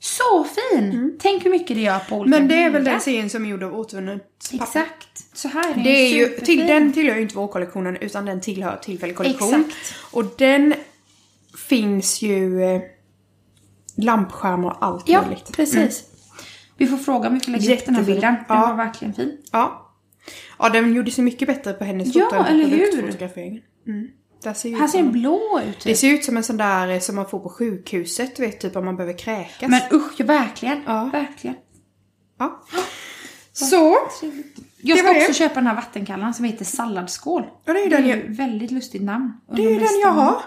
Så 0.00 0.44
fin! 0.44 1.16
Tänk 1.20 1.44
hur 1.44 1.50
mycket 1.50 1.76
det 1.76 1.82
gör 1.82 1.98
på 1.98 2.16
olika 2.16 2.36
Mm. 2.36 2.48
Men 2.48 2.56
det 2.56 2.62
är 2.64 2.70
väl 2.70 2.84
den 2.84 3.00
serien 3.00 3.30
som 3.30 3.44
är 3.44 3.48
gjord 3.48 3.62
av 3.62 3.74
återvunnet 3.78 4.22
papper. 4.50 4.64
Exakt. 4.64 5.36
Så 5.36 5.48
här 5.48 5.70
är 5.70 5.74
den 5.74 5.82
Det 5.84 5.90
är 5.90 6.14
ju, 6.16 6.28
till, 6.28 6.66
den 6.66 6.92
tillhör 6.92 7.16
ju 7.16 7.22
inte 7.22 7.36
vårkollektionen 7.36 7.96
utan 7.96 8.24
den 8.24 8.40
tillhör 8.40 8.76
tillfällig 8.76 9.16
kollektion. 9.16 9.54
Exakt. 9.54 9.94
Och 10.10 10.24
den 10.38 10.74
finns 11.68 12.22
ju 12.22 12.62
eh, 12.62 12.80
lampskärmar 13.96 14.68
och 14.70 14.84
allt 14.84 15.08
Ja, 15.08 15.22
möjligt. 15.22 15.52
precis. 15.56 16.04
Vi 16.76 16.86
får 16.86 16.96
fråga 16.96 17.28
om 17.28 17.34
vi 17.34 17.40
får 17.40 17.52
lägga 17.52 17.74
upp 17.74 17.84
den 17.86 17.94
här 17.94 18.02
bilden. 18.02 18.34
Den 18.34 18.44
Ja. 18.48 18.66
var 18.66 18.74
verkligen 18.76 19.14
fin. 19.14 19.38
Ja. 19.52 19.80
Ja, 20.58 20.68
den 20.68 20.94
gjorde 20.94 21.10
sig 21.10 21.24
mycket 21.24 21.48
bättre 21.48 21.72
på 21.72 21.84
hennes 21.84 22.14
Ja, 22.14 22.24
foto 22.24 22.44
eller 22.44 22.64
hur? 22.64 23.58
Mm. 23.86 24.08
Där 24.44 24.54
ser 24.54 24.68
ut 24.68 24.78
ser 24.78 24.86
som, 24.86 25.02
den 25.02 25.12
blå 25.12 25.60
ut. 25.68 25.76
det 25.78 25.90
Typ. 25.90 25.96
ser 25.98 26.08
ut 26.10 26.24
som 26.24 26.36
en 26.36 26.42
sån 26.44 26.56
där 26.56 26.88
eh, 26.88 27.00
som 27.00 27.16
man 27.16 27.26
får 27.28 27.38
på 27.40 27.48
sjukhuset, 27.48 28.38
vet, 28.40 28.60
typ 28.60 28.76
om 28.76 28.84
man 28.84 28.96
behöver 28.96 29.18
kräkas. 29.18 29.70
Men 29.70 29.80
usch, 29.92 30.12
ja, 30.16 30.24
verkligen. 30.26 30.82
Ja. 30.86 31.10
Verkligen. 31.12 31.56
Ja. 32.38 32.62
Så, 33.52 33.96
Jag 34.82 34.96
Det 34.96 35.02
ska 35.02 35.10
också 35.10 35.26
det. 35.28 35.34
köpa 35.34 35.54
den 35.54 35.66
här 35.66 35.74
vattenkallaren 35.74 36.34
som 36.34 36.44
heter 36.44 36.64
salladsskål. 36.64 37.42
Ja, 37.64 37.72
det 37.72 37.78
är 37.80 37.84
ju 37.84 37.90
det 37.90 37.96
den 37.96 38.04
är 38.04 38.08
jag- 38.08 38.18
ju 38.18 38.32
väldigt 38.32 38.70
lustigt 38.70 39.02
namn. 39.02 39.32
det 39.56 39.64
är 39.64 39.70
ju 39.70 39.78
den 39.78 40.00
jag 40.02 40.10
har. 40.12 40.40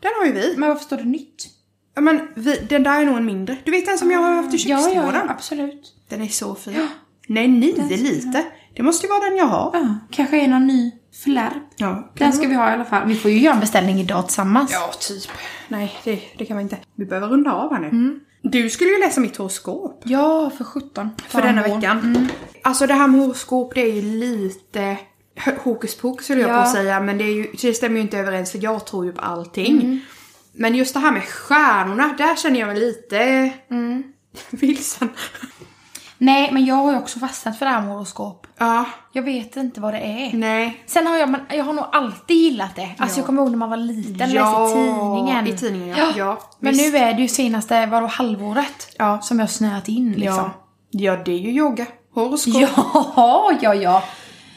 Den 0.00 0.10
har 0.18 0.26
ju 0.26 0.32
vi. 0.32 0.54
Men 0.56 0.68
varför 0.68 0.84
står 0.84 0.96
det 0.96 1.04
nytt? 1.04 1.46
Ja, 1.94 2.00
men 2.00 2.28
vi, 2.34 2.56
den 2.68 2.82
där 2.82 3.00
är 3.00 3.04
nog 3.04 3.16
en 3.16 3.26
mindre. 3.26 3.56
Du 3.64 3.70
vet 3.70 3.86
den 3.86 3.98
som 3.98 4.10
jag 4.10 4.18
har 4.18 4.34
haft 4.34 4.54
i 4.54 4.56
Ja, 4.68 4.78
kökslådan? 4.78 5.14
ja, 5.14 5.20
ja, 5.24 5.30
absolut. 5.30 5.94
Den 6.08 6.22
är 6.22 6.28
så 6.28 6.54
fin. 6.54 6.88
Nej, 7.28 7.48
nio 7.48 7.96
liter. 7.96 8.44
Det 8.76 8.82
måste 8.82 9.06
ju 9.06 9.10
vara 9.12 9.24
den 9.28 9.36
jag 9.36 9.46
har. 9.46 9.70
Ja, 9.74 9.94
kanske 10.10 10.40
är 10.44 10.48
någon 10.48 10.66
ny 10.66 10.90
flärp. 11.24 11.62
Ja, 11.76 12.10
Den 12.14 12.32
ska 12.32 12.48
vi 12.48 12.54
ha 12.54 12.70
i 12.70 12.72
alla 12.72 12.84
fall. 12.84 13.08
Vi 13.08 13.14
får 13.14 13.30
ju 13.30 13.38
göra 13.38 13.54
en 13.54 13.60
beställning 13.60 14.00
idag 14.00 14.26
tillsammans. 14.26 14.70
Ja, 14.72 14.90
typ. 15.00 15.30
Nej, 15.68 15.98
det, 16.04 16.20
det 16.38 16.46
kan 16.46 16.56
vi 16.56 16.62
inte. 16.62 16.76
Vi 16.94 17.04
behöver 17.06 17.28
runda 17.28 17.52
av 17.52 17.72
här 17.72 17.80
nu. 17.80 17.88
Mm. 17.88 18.20
Du 18.42 18.70
skulle 18.70 18.90
ju 18.90 19.00
läsa 19.00 19.20
mitt 19.20 19.36
horoskop. 19.36 20.02
Ja, 20.04 20.50
för 20.58 20.64
17. 20.64 21.10
För 21.28 21.42
denna 21.42 21.62
veckan. 21.62 22.28
Alltså 22.62 22.86
det 22.86 22.94
här 22.94 23.06
med 23.08 23.20
horoskop, 23.20 23.74
det 23.74 23.80
är 23.80 23.92
ju 23.92 24.02
lite 24.02 24.96
hokus 25.64 25.96
pokus 25.96 26.24
skulle 26.24 26.40
jag 26.40 26.50
Ja. 26.50 26.54
på 26.54 26.60
att 26.60 26.72
säga. 26.72 27.00
Men 27.00 27.18
det, 27.18 27.24
är 27.24 27.32
ju, 27.34 27.52
det 27.62 27.74
stämmer 27.74 27.96
ju 27.96 28.02
inte 28.02 28.18
överens 28.18 28.52
för 28.52 28.58
jag 28.62 28.86
tror 28.86 29.04
ju 29.06 29.12
på 29.12 29.20
allting. 29.20 29.80
Mm. 29.80 30.00
Men 30.52 30.74
just 30.74 30.94
det 30.94 31.00
här 31.00 31.12
med 31.12 31.22
stjärnorna, 31.24 32.14
där 32.18 32.36
känner 32.36 32.60
jag 32.60 32.66
mig 32.66 32.80
lite 32.80 33.18
Mm. 33.70 34.02
vilsen. 34.50 35.08
Nej, 36.18 36.52
men 36.52 36.64
jag 36.64 36.74
har 36.74 36.92
ju 36.92 36.98
också 36.98 37.18
fastnat 37.18 37.58
för 37.58 37.66
det 37.66 37.72
här 37.72 37.80
med 37.80 37.90
horoskop. 37.90 38.45
Ja, 38.58 38.84
Jag 39.12 39.22
vet 39.22 39.56
inte 39.56 39.80
vad 39.80 39.94
det 39.94 39.98
är. 40.00 40.30
nej. 40.36 40.82
Sen 40.86 41.06
har 41.06 41.16
jag, 41.16 41.28
men 41.28 41.40
jag 41.50 41.64
har 41.64 41.72
nog 41.72 41.84
alltid 41.92 42.36
gillat 42.36 42.76
det. 42.76 42.94
Alltså 42.98 43.16
Ja. 43.16 43.20
jag 43.20 43.26
kommer 43.26 43.42
ihåg 43.42 43.50
när 43.50 43.58
man 43.58 43.70
var 43.70 43.76
liten 43.76 44.28
och 44.30 44.34
Ja, 44.36 44.60
läste 44.64 44.76
tidningen. 44.76 45.46
i 45.46 45.52
tidningen, 45.56 45.96
ja. 45.98 46.12
Ja, 46.16 46.38
men 46.60 46.72
visst. 46.72 46.92
nu 46.92 46.98
är 46.98 47.14
det 47.14 47.22
ju 47.22 47.28
senaste, 47.28 47.86
vadå, 47.86 48.06
halvåret 48.06 48.94
Ja. 48.98 49.20
som 49.20 49.38
jag 49.38 49.50
snöat 49.50 49.88
in 49.88 50.12
liksom. 50.12 50.36
Ja. 50.36 50.50
ja, 50.90 51.16
det 51.16 51.32
är 51.32 51.38
ju 51.38 51.50
yoga. 51.50 51.86
Horoskop. 52.14 52.54
Ja, 52.60 53.52
ja, 53.60 53.74
ja. 53.74 54.02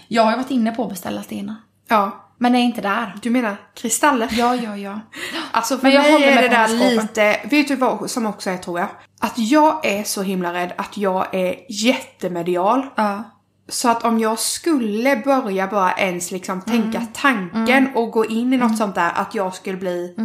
Jag 0.08 0.24
har 0.24 0.32
ju 0.32 0.38
varit 0.38 0.52
inne 0.52 0.72
på 0.72 0.84
att 0.84 0.90
beställa 0.90 1.24
stenar. 1.24 1.56
ja. 1.90 2.26
Men 2.42 2.56
är 2.56 2.60
inte 2.60 2.82
där. 2.82 3.16
Du 3.22 3.30
menar 3.30 3.56
kristaller? 3.76 4.28
Ja, 4.32 4.56
ja, 4.56 4.78
ja. 4.78 5.00
Alltså 5.52 5.76
för 5.78 5.84
Men 5.84 5.92
jag 5.92 6.02
mig 6.04 6.12
håller 6.12 6.28
är 6.28 6.36
med 6.36 6.44
det 6.44 6.50
där 6.50 6.68
lite, 6.68 7.40
vet 7.50 7.68
du 7.68 7.76
vad 7.76 8.10
som 8.10 8.26
också 8.26 8.50
är 8.50 8.58
tror 8.58 8.80
jag? 8.80 8.88
Att 9.22 9.34
jag 9.38 9.86
är 9.86 10.04
så 10.04 10.22
himla 10.22 10.54
rädd 10.54 10.74
att 10.78 10.98
jag 10.98 11.36
är 11.36 11.56
jättemedial. 11.70 12.86
Ja. 12.96 13.24
Så 13.70 13.90
att 13.90 14.04
om 14.04 14.20
jag 14.20 14.40
skulle 14.40 15.16
börja 15.16 15.68
bara 15.68 15.94
ens 15.94 16.32
liksom 16.32 16.62
tänka 16.62 16.98
Mm. 16.98 17.08
tanken 17.14 17.96
och 17.96 18.12
gå 18.12 18.26
in 18.26 18.54
i 18.54 18.58
något 18.58 18.78
sånt 18.78 18.96
där, 18.96 19.12
att 19.16 19.36
jag 19.36 19.56
skulle 19.56 19.78
bli 19.78 20.16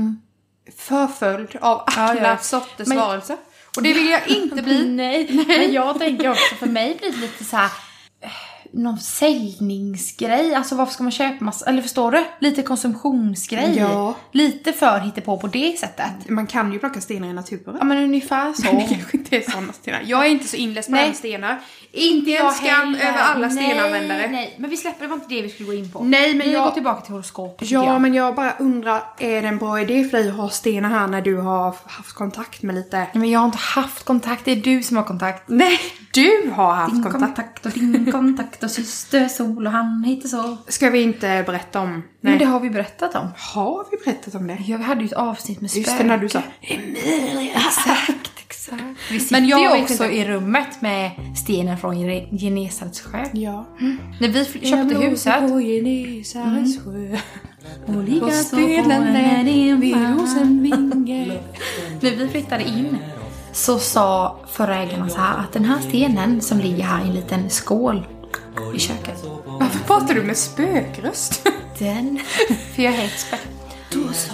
förföljd 0.77 1.57
av 1.61 1.83
alla 1.87 2.11
Mm. 2.11 2.25
Ja, 2.25 2.31
ja. 2.31 2.37
sorters 2.39 2.89
Men- 2.89 2.99
varelser. 2.99 3.37
Och 3.77 3.83
det 3.83 3.93
vill 3.93 4.09
jag 4.11 4.29
inte 4.29 4.63
bli. 4.63 4.89
Nej. 4.95 5.45
men 5.47 5.73
jag 5.73 5.99
tänker 5.99 6.31
också 6.31 6.55
för 6.55 6.67
mig 6.67 6.97
blir 7.01 7.11
det 7.13 7.17
lite 7.19 7.45
så 7.45 7.57
här 7.57 7.71
någon 8.75 8.99
säljningsgrej. 8.99 10.55
Alltså 10.55 10.75
varför 10.75 10.93
ska 10.93 11.03
man 11.03 11.13
köpa 11.13 11.45
massa, 11.45 11.67
eller 11.67 11.83
förstår 11.83 12.11
du? 12.13 12.25
Lite 12.39 12.63
konsumtionsgrej. 12.63 13.77
Ja. 13.79 14.15
Lite 14.33 14.73
för 14.73 14.99
hittepå 14.99 15.37
på 15.37 15.47
det 15.47 15.79
sättet. 15.79 16.07
Man 16.29 16.47
kan 16.47 16.73
ju 16.73 16.79
plocka 16.79 17.01
stenar 17.01 17.29
i 17.29 17.33
naturen. 17.33 17.77
Ja 17.79 17.85
men 17.85 17.99
ungefär 17.99 18.53
så. 18.53 18.63
Men 18.65 18.77
det 18.89 18.95
kanske 18.95 19.17
inte 19.17 19.37
är 19.37 19.51
sådana 19.51 19.73
stenar. 19.73 20.03
Jag 20.07 20.27
är 20.27 20.31
inte 20.31 20.49
så 20.49 20.57
inläst 20.57 20.89
på 20.89 20.93
med 20.93 21.17
stenar. 21.17 21.61
Inte 21.93 22.31
en 22.31 22.35
Jag 22.37 22.55
skam 22.55 22.95
heller. 22.95 23.09
över 23.09 23.19
alla 23.23 23.49
nej, 23.49 23.65
stenanvändare. 23.71 24.29
Nej, 24.31 24.55
men 24.59 24.71
vi 24.71 24.77
släpper, 24.77 25.03
det 25.03 25.09
var 25.09 25.15
inte 25.17 25.35
det 25.35 25.43
vi 25.43 25.49
skulle 25.51 25.67
gå 25.67 25.75
in 25.75 25.93
på. 25.93 26.05
Nej, 26.05 26.35
men 26.35 26.47
vi 26.47 26.53
jag- 26.53 26.65
går 26.65 26.71
tillbaka 26.71 27.01
till 27.01 27.13
horoskopet 27.13 27.71
Ja, 27.71 27.85
jag. 27.87 28.01
men 28.01 28.15
jag 28.15 28.35
bara 28.35 28.53
undrar, 28.59 29.03
är 29.19 29.43
det 29.43 29.49
en 29.49 29.59
bra 29.59 29.81
idé 29.81 30.05
för 30.05 30.19
dig 30.19 30.29
att 30.29 30.37
ha 30.37 30.49
stenar 30.51 30.89
här 30.89 31.07
när 31.07 31.23
du 31.23 31.37
har 31.37 31.75
haft 31.87 32.13
kontakt 32.13 32.63
med 32.63 32.75
lite... 32.75 32.97
Nej, 32.99 33.09
men 33.13 33.31
jag 33.31 33.39
har 33.41 33.47
inte 33.47 33.59
haft 33.59 34.05
kontakt, 34.05 34.45
det 34.45 34.53
är 34.53 34.57
du 34.57 34.83
som 34.83 34.97
har 34.97 35.05
kontakt. 35.05 35.43
Nej, 35.49 35.79
Du 36.15 36.51
har 36.55 36.73
haft 36.75 36.93
Din 36.95 37.03
kontakt. 37.03 37.25
kontakt 37.25 37.67
och 37.67 37.73
din 37.73 38.13
kontakt 38.13 38.63
och 38.65 38.71
syster 38.71 39.29
Sol 39.29 39.67
och 39.67 39.73
han 39.73 40.05
heter 40.05 40.29
så. 40.29 40.57
Ska 40.69 40.91
vi 40.91 41.03
inte 41.03 41.43
berätta 41.47 41.81
om... 41.81 42.03
Men 42.21 42.39
det 42.39 42.45
har 42.45 42.61
vi 42.61 42.71
berättat 42.71 43.15
om. 43.15 43.29
Har 43.37 43.85
vi 43.91 43.97
berättat 44.05 44.35
om 44.35 44.47
det? 44.47 44.59
Ja, 44.67 44.77
vi 44.77 44.85
hade 44.85 45.01
ju 45.01 45.07
ett 45.07 45.13
avsnitt 45.13 45.61
med 45.61 45.71
Just 45.71 45.75
det, 45.75 45.91
spöken. 45.91 46.07
när 46.07 46.19
du 46.19 46.29
sa 46.29 46.43
Exakt, 47.55 48.31
exakt. 48.49 48.83
Vi 49.11 49.21
sitter 49.21 49.41
Men 49.41 49.49
jag 49.49 49.77
ju 49.77 49.83
också 49.83 50.05
inte. 50.05 50.17
i 50.17 50.25
rummet 50.29 50.81
med 50.81 51.11
stenen 51.37 51.79
från 51.79 51.97
Gene- 51.97 52.39
Genesarets 52.39 53.01
sjö. 53.01 53.25
Ja. 53.33 53.67
När 54.21 54.29
vi 54.29 54.45
köpte 54.45 54.97
huset 54.99 55.41
på 55.41 55.61
Genesarets 55.61 56.79
sjö. 56.85 57.17
och 57.87 58.05
ligga 58.05 58.31
spelade 58.31 59.19
en 59.19 59.45
vid 59.45 59.79
vid 59.81 59.97
Rosenvinge. 59.97 61.39
När 62.01 62.11
vi 62.17 62.29
flyttade 62.29 62.65
in 62.65 62.99
så 63.55 63.79
sa 63.79 64.37
förra 64.53 64.77
ägarna 64.77 65.09
så 65.09 65.19
här 65.19 65.39
att 65.39 65.53
den 65.53 65.65
här 65.65 65.81
stenen 65.81 66.41
som 66.41 66.59
ligger 66.59 66.85
här 66.85 67.05
i 67.05 67.09
en 67.09 67.15
liten 67.15 67.51
skål 67.51 68.07
i 68.75 68.79
köket. 68.79 69.25
Varför 69.47 69.79
pratar 69.79 70.15
du 70.15 70.23
med 70.23 70.37
spökröst? 70.37 71.49
Den, 71.79 72.21
för 72.75 72.83
jag 72.83 72.95
är 72.95 73.09
spä. 73.09 73.37
Då 73.91 74.13
sa 74.13 74.31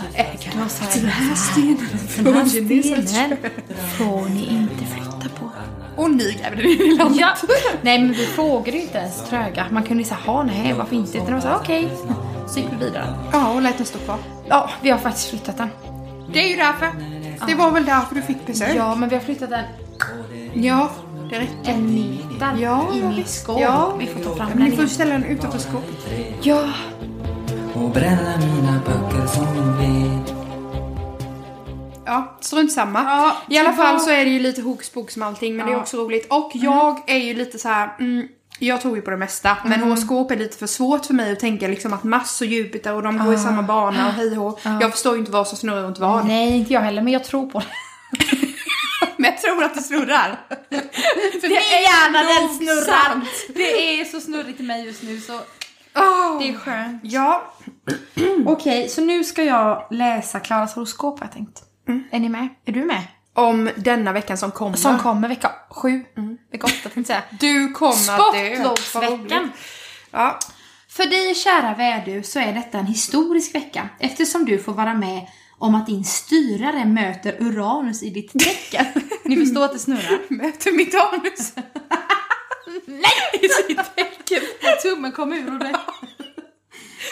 så 0.69 0.85
här, 0.85 1.01
den 1.01 1.09
här 1.11 1.35
stenen 1.35 1.89
den 2.17 2.35
här 2.35 2.45
stenen 2.45 3.37
får 3.99 4.29
ni 4.29 4.47
inte 4.47 4.85
flytta 4.95 5.37
på. 5.41 5.51
Och 6.03 6.11
ni 6.11 6.39
grävde 6.41 6.63
den 6.63 6.71
i 6.71 6.97
landet. 6.97 7.21
Ja. 7.21 7.35
Nej 7.83 7.99
men 7.99 8.13
vi 8.13 8.27
frågade 8.27 8.77
ju 8.77 8.83
inte 8.83 8.99
ens 8.99 9.25
tröga. 9.29 9.67
Man 9.71 9.83
kunde 9.83 10.03
ju 10.03 10.09
säga, 10.09 10.19
ha 10.27 10.43
nej 10.43 10.75
varför 10.79 10.97
inte? 10.97 11.19
Utan 11.19 11.27
det 11.27 11.33
var 11.33 11.41
så 11.41 11.49
här, 11.49 11.57
okej. 11.57 11.89
Så 12.49 12.59
gick 12.59 12.69
vi 12.79 12.85
vidare. 12.85 13.15
Ja, 13.33 13.53
och 13.53 13.63
lät 13.63 13.77
den 13.77 13.87
stå 13.87 13.99
kvar. 13.99 14.19
Ja, 14.49 14.71
vi 14.83 14.91
har 14.91 14.99
faktiskt 14.99 15.31
flyttat 15.31 15.57
den. 15.57 15.69
Det 16.33 16.45
är 16.45 16.49
ju 16.49 16.57
därför. 16.57 17.20
Det 17.47 17.55
var 17.55 17.71
väl 17.71 17.85
därför 17.85 18.15
du 18.15 18.23
fick 18.23 18.47
besök? 18.47 18.77
Ja, 18.77 18.95
men 18.95 19.09
vi 19.09 19.15
har 19.17 19.23
flyttat 19.23 19.51
den 19.51 19.65
Ja, 20.55 20.91
det 21.31 21.39
räcker. 21.39 21.73
en 21.73 21.95
meter 21.95 22.57
Ja, 22.63 22.87
i 22.95 23.03
min 23.03 23.15
visst. 23.17 23.43
skål. 23.43 23.61
Ja. 23.61 23.95
Vi 23.99 24.07
får 24.07 24.21
ta 24.21 24.37
fram 24.37 24.49
Men 24.49 24.59
den 24.59 24.69
ni 24.71 24.77
får 24.77 24.87
ställa 24.87 25.13
den 25.13 25.25
utanför 25.25 25.59
skåpet. 25.59 25.97
Ja. 26.43 26.65
och 27.75 27.91
bränna 27.91 28.37
mina 28.39 28.81
böcker 28.87 29.27
som 29.27 29.77
ved. 29.79 30.37
Ja, 32.07 32.37
strunt 32.41 32.73
samma. 32.73 33.03
Ja, 33.03 33.37
I 33.49 33.59
alla 33.59 33.73
fall 33.73 34.01
så 34.01 34.11
är 34.11 34.25
det 34.25 34.31
ju 34.31 34.39
lite 34.41 34.63
hokuspokus 34.63 35.17
med 35.17 35.29
allting, 35.29 35.57
men 35.57 35.67
det 35.67 35.73
är 35.73 35.77
Ja. 35.77 35.81
också 35.81 35.97
roligt. 35.97 36.27
Och 36.33 36.51
jag 36.55 37.11
är 37.11 37.19
ju 37.19 37.35
lite 37.35 37.59
så 37.59 37.69
här. 37.69 37.97
Mm, 38.01 38.29
jag 38.67 38.81
tror 38.81 38.97
ju 38.97 39.03
på 39.03 39.11
det 39.11 39.17
mesta, 39.17 39.57
men 39.65 39.81
horoskop 39.81 40.31
är 40.31 40.37
lite 40.37 40.57
för 40.59 40.67
svårt 40.67 41.07
för 41.07 41.15
mig 41.15 41.33
att 41.33 41.41
tänka 41.41 41.69
liksom 41.69 41.93
att 41.93 42.05
Mars 42.05 42.41
och 42.41 42.47
Jupiter 42.47 42.95
och 42.95 43.03
de 43.03 43.19
går 43.25 43.35
i 43.35 43.39
samma 43.39 43.63
bana 43.63 44.07
och 44.07 44.13
hej 44.13 44.39
och 44.39 44.45
hå. 44.45 44.59
Jag 44.81 44.91
förstår 44.91 45.13
ju 45.15 45.19
inte 45.21 45.33
vad 45.33 45.49
som 45.49 45.59
snurrar 45.59 45.83
runt 45.83 45.99
vad. 45.99 46.27
Nej, 46.27 46.57
inte 46.57 46.73
jag 46.73 46.81
heller, 46.81 47.03
men 47.03 47.13
jag 47.13 47.25
tror 47.25 47.47
på 47.51 47.59
det. 47.59 47.67
Men 49.17 49.31
jag 49.33 49.41
tror 49.43 49.65
att 49.65 49.75
det 49.75 49.83
snurrar. 49.83 50.41
för 51.41 51.49
Det 51.49 51.57
är 51.57 51.83
gärna 51.83 52.19
den 52.41 52.49
snurrar. 52.59 53.09
sant. 53.09 53.25
Det 53.55 54.01
är 54.01 54.05
så 54.05 54.21
snurrigt 54.21 54.61
i 54.61 54.63
mig 54.63 54.85
just 54.87 55.03
nu 55.03 55.21
så 55.21 55.33
Oh. 55.95 56.39
det 56.39 56.49
är 56.49 56.59
skönt. 56.59 57.01
Ja, 57.05 57.55
Okej, 58.47 58.89
så 58.89 59.01
nu 59.01 59.25
ska 59.25 59.45
jag 59.45 59.87
läsa 59.91 60.41
Klaras 60.41 60.75
horoskop 60.75 61.19
har 61.21 61.27
jag 61.27 61.33
tänkt. 61.33 61.63
Är 62.11 62.19
ni 62.21 62.29
med? 62.29 62.49
Är 62.65 62.73
du 62.73 62.85
med? 62.85 63.03
Om 63.35 63.71
denna 63.77 64.13
veckan 64.13 64.39
som 64.39 64.51
kommer. 64.51 64.77
Som 64.77 64.99
kommer 64.99 65.29
vecka 65.29 65.53
sju. 65.71 66.05
Vecka 66.53 66.67
åtta 66.67 66.89
tänkte 66.89 66.99
jag 66.99 67.07
säga. 67.07 67.23
Du 67.41 67.73
kommer 67.73 68.29
att 68.29 68.35
dö. 68.35 68.57
Sportlovsveckan. 68.57 69.51
Ja. 70.11 70.39
För 70.89 71.07
dig 71.07 71.35
kära 71.35 71.75
värdus 71.75 72.33
så 72.33 72.39
är 72.39 72.53
detta 72.53 72.79
en 72.79 72.87
historisk 72.87 73.55
vecka 73.55 73.89
eftersom 73.99 74.45
du 74.45 74.59
får 74.59 74.73
vara 74.73 74.95
med 74.95 75.27
om 75.59 75.75
att 75.75 75.87
din 75.87 76.05
styrare 76.05 76.85
möter 76.85 77.37
Uranus 77.43 78.03
i 78.03 78.11
ditt 78.11 78.33
tecken. 78.33 78.87
Ni 79.25 79.37
förstår 79.37 79.65
att 79.65 79.73
det 79.73 79.79
snurrar? 79.79 80.19
Möter 80.29 80.73
mitt 80.73 80.95
anus. 80.95 81.53
Nej! 82.87 83.41
I 83.43 83.49
sitt 83.49 83.97
tecken. 83.97 84.43
Tummen 84.83 85.13
kom 85.13 85.33
ur 85.33 85.53
och 85.53 85.59
det... 85.59 85.77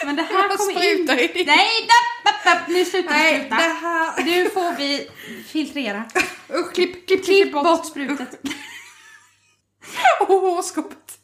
Men 0.05 0.15
det 0.15 0.21
här 0.23 0.57
kommer 0.57 0.93
in... 0.93 1.09
i 1.37 1.43
Nej, 1.45 1.87
dapp, 1.87 2.23
dapp, 2.25 2.43
dapp. 2.43 2.67
nu 2.67 2.85
slutar 2.85 3.09
Nej, 3.09 3.39
spruta. 3.39 3.55
det 3.55 3.61
här... 3.61 4.23
Nu 4.23 4.49
får 4.49 4.77
vi 4.77 5.09
filtrera. 5.47 6.03
Usch, 6.53 6.73
klipp, 6.73 7.07
klipp, 7.07 7.25
Klipp 7.25 7.51
bort 7.51 7.85
sprutet. 7.85 8.39
Och 10.19 10.27
horoskopet. 10.27 11.19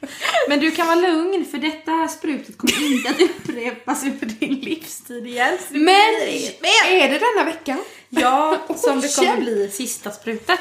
Men 0.48 0.60
du 0.60 0.70
kan 0.70 0.86
vara 0.86 0.96
lugn 0.96 1.44
för 1.50 1.58
detta 1.58 2.08
sprutet 2.08 2.58
kommer 2.58 2.92
inte 2.92 3.10
att 3.10 3.20
upprepas 3.20 4.02
under 4.02 4.26
din 4.26 4.54
livstid 4.54 5.26
igen. 5.26 5.58
Men 5.70 6.12
mer. 6.60 6.84
är 6.86 7.08
det 7.08 7.18
denna 7.18 7.44
veckan? 7.44 7.78
Ja, 8.08 8.58
som 8.76 9.00
det 9.00 9.16
kommer 9.16 9.36
bli 9.36 9.70
sista 9.70 10.10
sprutet. 10.10 10.60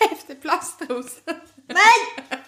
Efter 0.12 0.34
plastrosen. 0.34 1.40
Nej! 1.68 2.38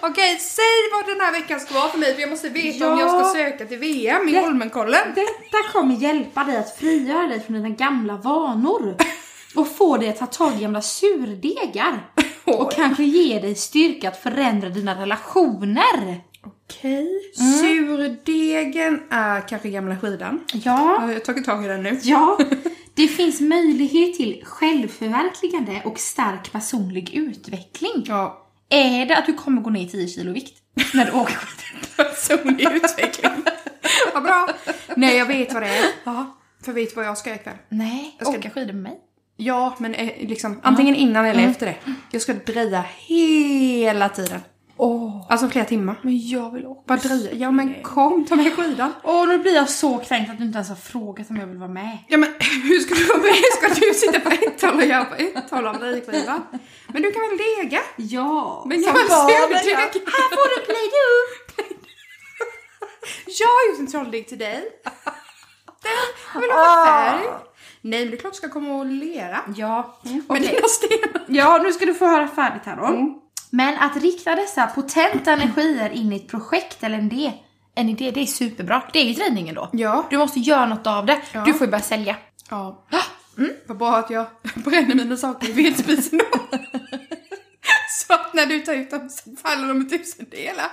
Okej, 0.00 0.38
säg 0.40 0.64
vad 0.92 1.06
den 1.06 1.20
här 1.20 1.32
veckan 1.32 1.60
ska 1.60 1.74
vara 1.74 1.88
för 1.88 1.98
mig 1.98 2.14
för 2.14 2.20
jag 2.20 2.30
måste 2.30 2.48
veta 2.48 2.92
om 2.92 2.98
Ja. 2.98 3.06
jag 3.06 3.20
ska 3.20 3.38
söka 3.38 3.64
till 3.66 3.78
VM 3.78 4.28
i 4.28 4.32
Det- 4.32 4.40
Holmenkollen. 4.40 5.02
Detta 5.14 5.68
kommer 5.72 5.94
hjälpa 5.94 6.44
dig 6.44 6.56
att 6.56 6.76
frigöra 6.78 7.26
dig 7.26 7.40
från 7.40 7.56
dina 7.56 7.68
gamla 7.68 8.16
vanor. 8.16 8.96
Och 9.56 9.68
få 9.76 9.96
dig 9.96 10.08
att 10.08 10.18
ta 10.18 10.26
tag 10.26 10.52
i 10.58 10.60
gamla 10.62 10.82
surdegar. 10.82 12.06
Och 12.44 12.72
kanske 12.72 13.04
ge 13.04 13.38
dig 13.40 13.54
styrka 13.54 14.08
att 14.08 14.22
förändra 14.22 14.68
dina 14.68 15.00
relationer. 15.02 16.20
Okej. 16.44 17.08
Surdegen 17.60 19.02
är 19.10 19.48
kanske 19.48 19.70
gamla 19.70 19.96
skidan. 19.98 20.44
Ja. 20.52 20.60
Ja, 20.64 21.06
Jag 21.08 21.14
har 21.14 21.20
tagit 21.20 21.44
tag 21.44 21.64
i 21.64 21.68
den 21.68 21.82
nu. 21.82 22.00
Ja, 22.02 22.38
det 22.94 23.08
finns 23.08 23.40
möjlighet 23.40 24.14
till 24.16 24.42
självförverkligande 24.46 25.82
och 25.84 25.98
stark 25.98 26.52
personlig 26.52 27.14
utveckling. 27.14 28.04
Ja. 28.06 28.45
Är 28.68 29.06
det 29.06 29.16
att 29.16 29.26
du 29.26 29.34
kommer 29.34 29.62
gå 29.62 29.70
ner 29.70 29.86
10 29.88 30.08
kilo 30.08 30.32
vikt 30.32 30.54
när 30.94 31.04
du 31.06 31.12
åker 31.12 31.34
skidor? 31.34 32.04
Personlig 32.04 32.68
utveckling. 32.72 33.32
Vad 34.14 34.22
bra. 34.22 34.48
Nej, 34.96 35.16
jag 35.16 35.26
vet 35.26 35.52
vad 35.52 35.62
det 35.62 35.68
är. 35.68 35.84
Ja. 36.04 36.36
För 36.64 36.72
vet 36.72 36.88
du 36.90 36.96
vad 36.96 37.04
jag 37.04 37.18
ska 37.18 37.30
göra 37.30 37.40
ikväll? 37.40 37.56
Nej, 37.68 38.16
Jag 38.18 38.28
ska- 38.28 38.38
åka 38.38 38.50
skidor 38.50 38.72
med 38.72 38.82
mig? 38.82 38.98
Ja, 39.36 39.76
men 39.78 39.94
eh, 39.94 40.28
liksom 40.28 40.60
antingen 40.62 40.94
innan 40.94 41.24
eller 41.26 41.48
efter 41.48 41.66
det. 41.66 41.76
Jag 42.10 42.22
ska 42.22 42.34
dreja 42.34 42.84
hela 42.96 44.08
tiden. 44.08 44.40
Åh, 44.78 45.26
Alltså 45.30 45.48
flera 45.48 45.64
timmar. 45.64 45.96
men 46.02 46.28
jag 46.28 46.50
vill 46.54 46.66
åka. 46.66 46.80
Bara 46.86 46.98
dreja. 46.98 47.32
Ja 47.32 47.50
men 47.50 47.82
kom, 47.82 48.24
ta 48.26 48.36
med 48.36 48.52
skidan. 48.56 48.92
Åh, 49.02 49.28
nu 49.28 49.38
blir 49.38 49.54
jag 49.54 49.68
så 49.68 49.98
kränkt 49.98 50.30
att 50.30 50.38
du 50.38 50.44
inte 50.44 50.56
ens 50.56 50.68
har 50.68 50.76
frågat 50.76 51.30
om 51.30 51.36
jag 51.36 51.46
vill 51.46 51.58
vara 51.58 51.68
med. 51.70 51.98
Ja 52.08 52.16
men 52.18 52.28
hur 52.62 52.78
ska 52.80 52.94
du 52.94 53.04
vara 53.04 53.18
med? 53.18 53.34
Ska 53.58 53.68
du 53.80 53.94
sitta 53.94 54.20
på 54.20 54.28
ett 54.30 54.62
håll 54.62 54.74
och 54.76 54.84
göra 54.86 55.04
på 55.04 55.14
ett 55.14 55.50
håll 55.50 55.66
av 55.66 55.78
drejskivan? 55.78 56.42
Men 56.88 57.02
du 57.02 57.12
kan 57.12 57.22
väl 57.22 57.38
dega? 57.38 57.80
Ja, 57.96 58.64
Men 58.68 58.82
jag 58.82 58.96
surdeg. 58.96 59.10
gör. 59.70 59.78
Här 59.78 60.28
får 60.36 60.48
du 60.60 60.64
glida 60.66 61.02
upp! 61.22 61.76
Jag 63.40 63.46
har 63.48 63.70
gjort 63.70 63.80
en 63.80 63.86
trolldeg 63.86 64.28
till 64.28 64.38
dig. 64.38 64.64
Den, 65.82 65.92
jag 66.34 66.40
vill 66.40 66.50
ha 66.50 66.86
färg. 66.86 67.22
Nej 67.80 68.00
men 68.00 68.10
det 68.10 68.16
är 68.16 68.20
klart 68.20 68.32
du 68.32 68.36
ska 68.36 68.48
komma 68.48 68.74
och 68.76 68.86
lera. 68.86 69.38
Ja, 69.56 69.98
Med 70.02 70.22
okej. 70.28 70.40
dina 70.46 70.68
stenar. 70.68 71.24
Ja, 71.26 71.58
nu 71.62 71.72
ska 71.72 71.86
du 71.86 71.94
få 71.94 72.06
höra 72.06 72.28
färdigt 72.28 72.62
här 72.64 72.76
då. 72.76 72.82
Men 73.56 73.78
att 73.78 73.96
rikta 73.96 74.34
dessa 74.34 74.66
potenta 74.66 75.32
energier 75.32 75.90
in 75.90 76.12
i 76.12 76.16
ett 76.16 76.28
projekt 76.28 76.82
eller 76.82 76.98
en 76.98 77.12
idé, 77.12 77.32
en 77.74 77.88
idé, 77.88 78.10
det 78.10 78.20
är 78.20 78.26
superbra. 78.26 78.82
Det 78.92 78.98
är 78.98 79.04
ju 79.04 79.14
träningen 79.14 79.54
då. 79.54 79.68
Ja. 79.72 80.06
Du 80.10 80.18
måste 80.18 80.40
göra 80.40 80.66
något 80.66 80.86
av 80.86 81.06
det. 81.06 81.20
Ja. 81.32 81.44
Du 81.44 81.52
får 81.54 81.66
ju 81.66 81.70
börja 81.70 81.82
sälja. 81.84 82.16
Ja. 82.50 82.84
Mm. 83.38 83.50
Vad 83.66 83.76
bra 83.78 83.96
att 83.96 84.10
jag 84.10 84.26
bränner 84.54 84.94
mina 84.94 85.16
saker 85.16 85.48
i 85.48 85.52
vedspisen 85.52 86.18
då. 86.18 86.38
Så 88.06 88.14
att 88.14 88.34
när 88.34 88.46
du 88.46 88.60
tar 88.60 88.72
ut 88.74 88.90
dem 88.90 89.08
så 89.10 89.30
faller 89.42 89.68
de 89.68 89.82
i 89.82 89.84
tusen 89.98 90.26
delar. 90.30 90.66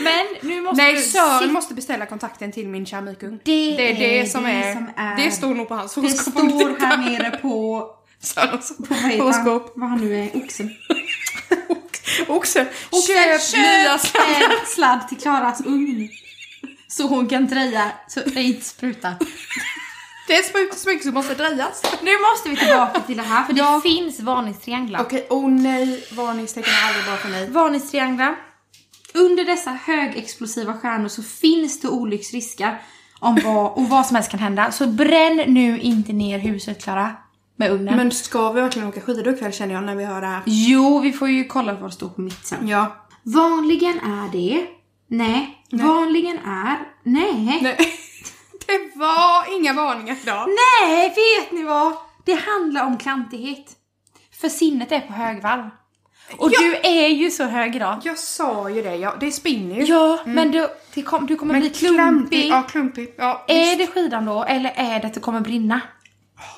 Men 0.00 0.26
nu 0.50 0.60
måste 0.60 0.82
Nej, 0.82 0.94
du 0.94 1.00
Sören 1.02 1.42
sit- 1.42 1.52
måste 1.52 1.74
beställa 1.74 2.06
kontakten 2.06 2.52
till 2.52 2.68
min 2.68 2.86
keramikugn. 2.86 3.40
Det 3.44 3.76
det 3.76 3.90
är 3.90 4.22
det, 4.22 4.26
som, 4.30 4.44
det 4.44 4.50
är, 4.50 4.74
som 4.74 4.90
är- 4.96 5.16
Det 5.16 5.30
står 5.30 5.54
nog 5.54 5.68
på 5.68 5.74
hans 5.74 5.94
Det 5.94 6.00
horoskop. 6.00 6.34
du 6.34 6.50
står 6.50 6.86
här 6.86 6.96
nere 6.96 7.30
på, 7.36 7.86
Sörens 8.22 8.72
horoskop. 9.18 9.72
Vad 9.76 9.88
han 9.88 10.00
nu 10.00 10.14
är, 10.24 10.36
oxen. 10.44 10.70
Oxe. 12.28 12.66
Oxen, 12.90 13.14
Köp 13.40 13.60
nya 13.60 13.98
sladdar. 13.98 14.66
sladd 14.74 15.08
till 15.08 15.18
Klaras 15.18 15.60
ugn. 15.66 16.08
Så 16.88 17.06
hon 17.06 17.28
kan 17.28 17.46
dreja, 17.46 17.92
så 18.08 18.20
det 18.20 18.42
inte 18.42 18.64
sprutar. 18.64 19.14
Det 20.26 20.34
är 20.36 20.42
sprutor 20.42 20.76
så 20.76 20.88
mycket 20.88 21.04
som 21.04 21.14
måste 21.14 21.34
drejas. 21.34 21.82
Nu 22.02 22.10
måste 22.18 22.48
vi 22.48 22.56
tillbaka 22.56 23.00
till 23.00 23.16
det 23.16 23.22
här, 23.22 23.44
för 23.44 23.52
det 23.52 23.58
Ja. 23.60 23.80
finns 23.82 24.20
varningstrianglar. 24.20 25.00
Okej, 25.00 25.26
oh 25.30 25.50
nej. 25.50 26.04
Varningstecken 26.12 26.72
är 26.74 26.86
aldrig 26.88 27.04
bra 27.04 27.16
för 27.16 27.28
mig. 27.28 27.50
Varningstrianglar. 27.50 28.36
Under 29.14 29.44
dessa 29.44 29.70
högexplosiva 29.70 30.74
stjärnor 30.74 31.08
så 31.08 31.22
finns 31.22 31.80
det 31.80 31.88
olycksrisker 31.88 32.82
om 33.20 33.38
vad, 33.44 33.72
och 33.72 33.88
vad 33.88 34.06
som 34.06 34.14
helst 34.16 34.30
kan 34.30 34.40
hända. 34.40 34.72
Så 34.72 34.86
bränn 34.86 35.36
nu 35.46 35.80
inte 35.80 36.12
ner 36.12 36.38
huset 36.38 36.82
Klara. 36.84 37.16
Med 37.60 37.70
ugnen. 37.70 37.96
Men 37.96 38.10
ska 38.10 38.52
vi 38.52 38.60
verkligen 38.60 38.88
åka 38.88 39.00
skidor 39.00 39.34
ikväll 39.34 39.52
känner 39.52 39.74
jag 39.74 39.84
när 39.84 39.94
vi 39.94 40.04
hör 40.04 40.20
det 40.20 40.26
här? 40.26 40.42
Jo, 40.46 41.00
vi 41.00 41.12
får 41.12 41.28
ju 41.28 41.44
kolla 41.44 41.74
vad 41.74 41.90
det 41.90 41.94
står 41.94 42.08
på 42.08 42.20
mitt 42.20 42.46
sen. 42.46 42.68
Ja. 42.68 43.06
Vanligen 43.22 43.98
är 43.98 44.32
det... 44.32 44.66
Nej. 45.06 45.64
Vanligen 45.72 46.38
är... 46.38 46.78
Nej. 47.02 47.58
Nej. 47.62 47.76
Det 48.66 48.98
var 48.98 49.56
inga 49.60 49.72
varningar 49.72 50.16
idag. 50.22 50.46
Nej, 50.48 51.08
vet 51.08 51.52
ni 51.52 51.62
vad? 51.62 51.92
Det 52.24 52.34
handlar 52.34 52.86
om 52.86 52.98
klantighet. 52.98 53.72
För 54.40 54.48
sinnet 54.48 54.92
är 54.92 55.00
på 55.00 55.12
högvarv. 55.12 55.70
Och 56.36 56.50
du 56.50 56.74
är 56.76 57.08
ju 57.08 57.30
så 57.30 57.44
hög 57.44 57.76
idag. 57.76 58.00
Jag 58.04 58.18
sa 58.18 58.70
ju 58.70 58.82
det, 58.82 58.96
ja, 58.96 59.14
det 59.20 59.32
spinner 59.32 59.76
ju. 59.76 59.82
Ja, 59.84 60.18
men 60.26 60.50
du, 60.50 61.02
kom, 61.02 61.26
du 61.26 61.36
kommer 61.36 61.52
men 61.52 61.60
bli 61.60 61.70
klumpig. 61.70 62.48
Ja, 62.50 62.62
klumpig. 62.62 63.14
Ja, 63.18 63.44
Är 63.48 63.76
det 63.76 63.86
skidan 63.86 64.24
då, 64.24 64.44
eller 64.44 64.72
är 64.76 65.00
det 65.00 65.06
att 65.06 65.14
det 65.14 65.20
kommer 65.20 65.40
brinna? 65.40 65.80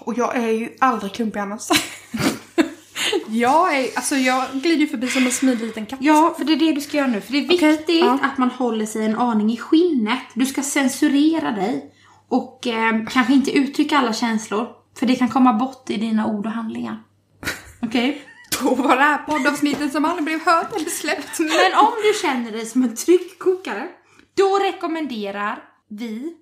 Och 0.00 0.18
jag 0.18 0.36
är 0.36 0.48
ju 0.48 0.76
aldrig 0.80 1.12
klumpig 1.12 1.40
annars. 1.40 1.68
jag 3.28 3.76
är, 3.76 3.96
alltså 3.96 4.16
jag 4.16 4.44
glider 4.52 4.80
ju 4.80 4.86
förbi 4.86 5.08
som 5.08 5.26
en 5.26 5.32
smidig 5.32 5.66
liten 5.66 5.86
katt. 5.86 5.98
Ja, 6.02 6.34
för 6.38 6.44
det 6.44 6.52
är 6.52 6.56
det 6.56 6.72
du 6.72 6.80
ska 6.80 6.96
göra 6.96 7.06
nu. 7.06 7.20
För 7.20 7.32
det 7.32 7.38
är 7.38 7.44
Okej, 7.44 7.70
viktigt 7.70 8.00
ja. 8.00 8.18
att 8.22 8.38
man 8.38 8.50
håller 8.50 8.86
sig 8.86 9.04
en 9.04 9.16
aning 9.16 9.52
i 9.52 9.56
skinnet. 9.56 10.22
Du 10.34 10.46
ska 10.46 10.62
censurera 10.62 11.50
dig 11.50 11.94
och 12.28 12.66
eh, 12.66 13.04
kanske 13.10 13.32
inte 13.32 13.50
uttrycka 13.50 13.98
alla 13.98 14.12
känslor. 14.12 14.68
För 14.98 15.06
det 15.06 15.14
kan 15.14 15.28
komma 15.28 15.52
bort 15.52 15.90
i 15.90 15.96
dina 15.96 16.26
ord 16.26 16.46
och 16.46 16.52
handlingar. 16.52 17.02
Okej? 17.82 18.22
Då 18.62 18.74
var 18.74 18.96
det 18.96 19.02
här 19.02 19.18
poddavsnittet 19.18 19.92
som 19.92 20.04
aldrig 20.04 20.24
blev 20.24 20.44
hört 20.44 20.76
eller 20.76 20.90
släppt. 20.90 21.38
Men 21.38 21.74
om 21.74 21.92
du 22.02 22.20
känner 22.22 22.52
dig 22.52 22.66
som 22.66 22.82
en 22.82 22.96
tryckkokare, 22.96 23.88
då 24.36 24.58
rekommenderar 24.58 25.58
vi 25.90 26.34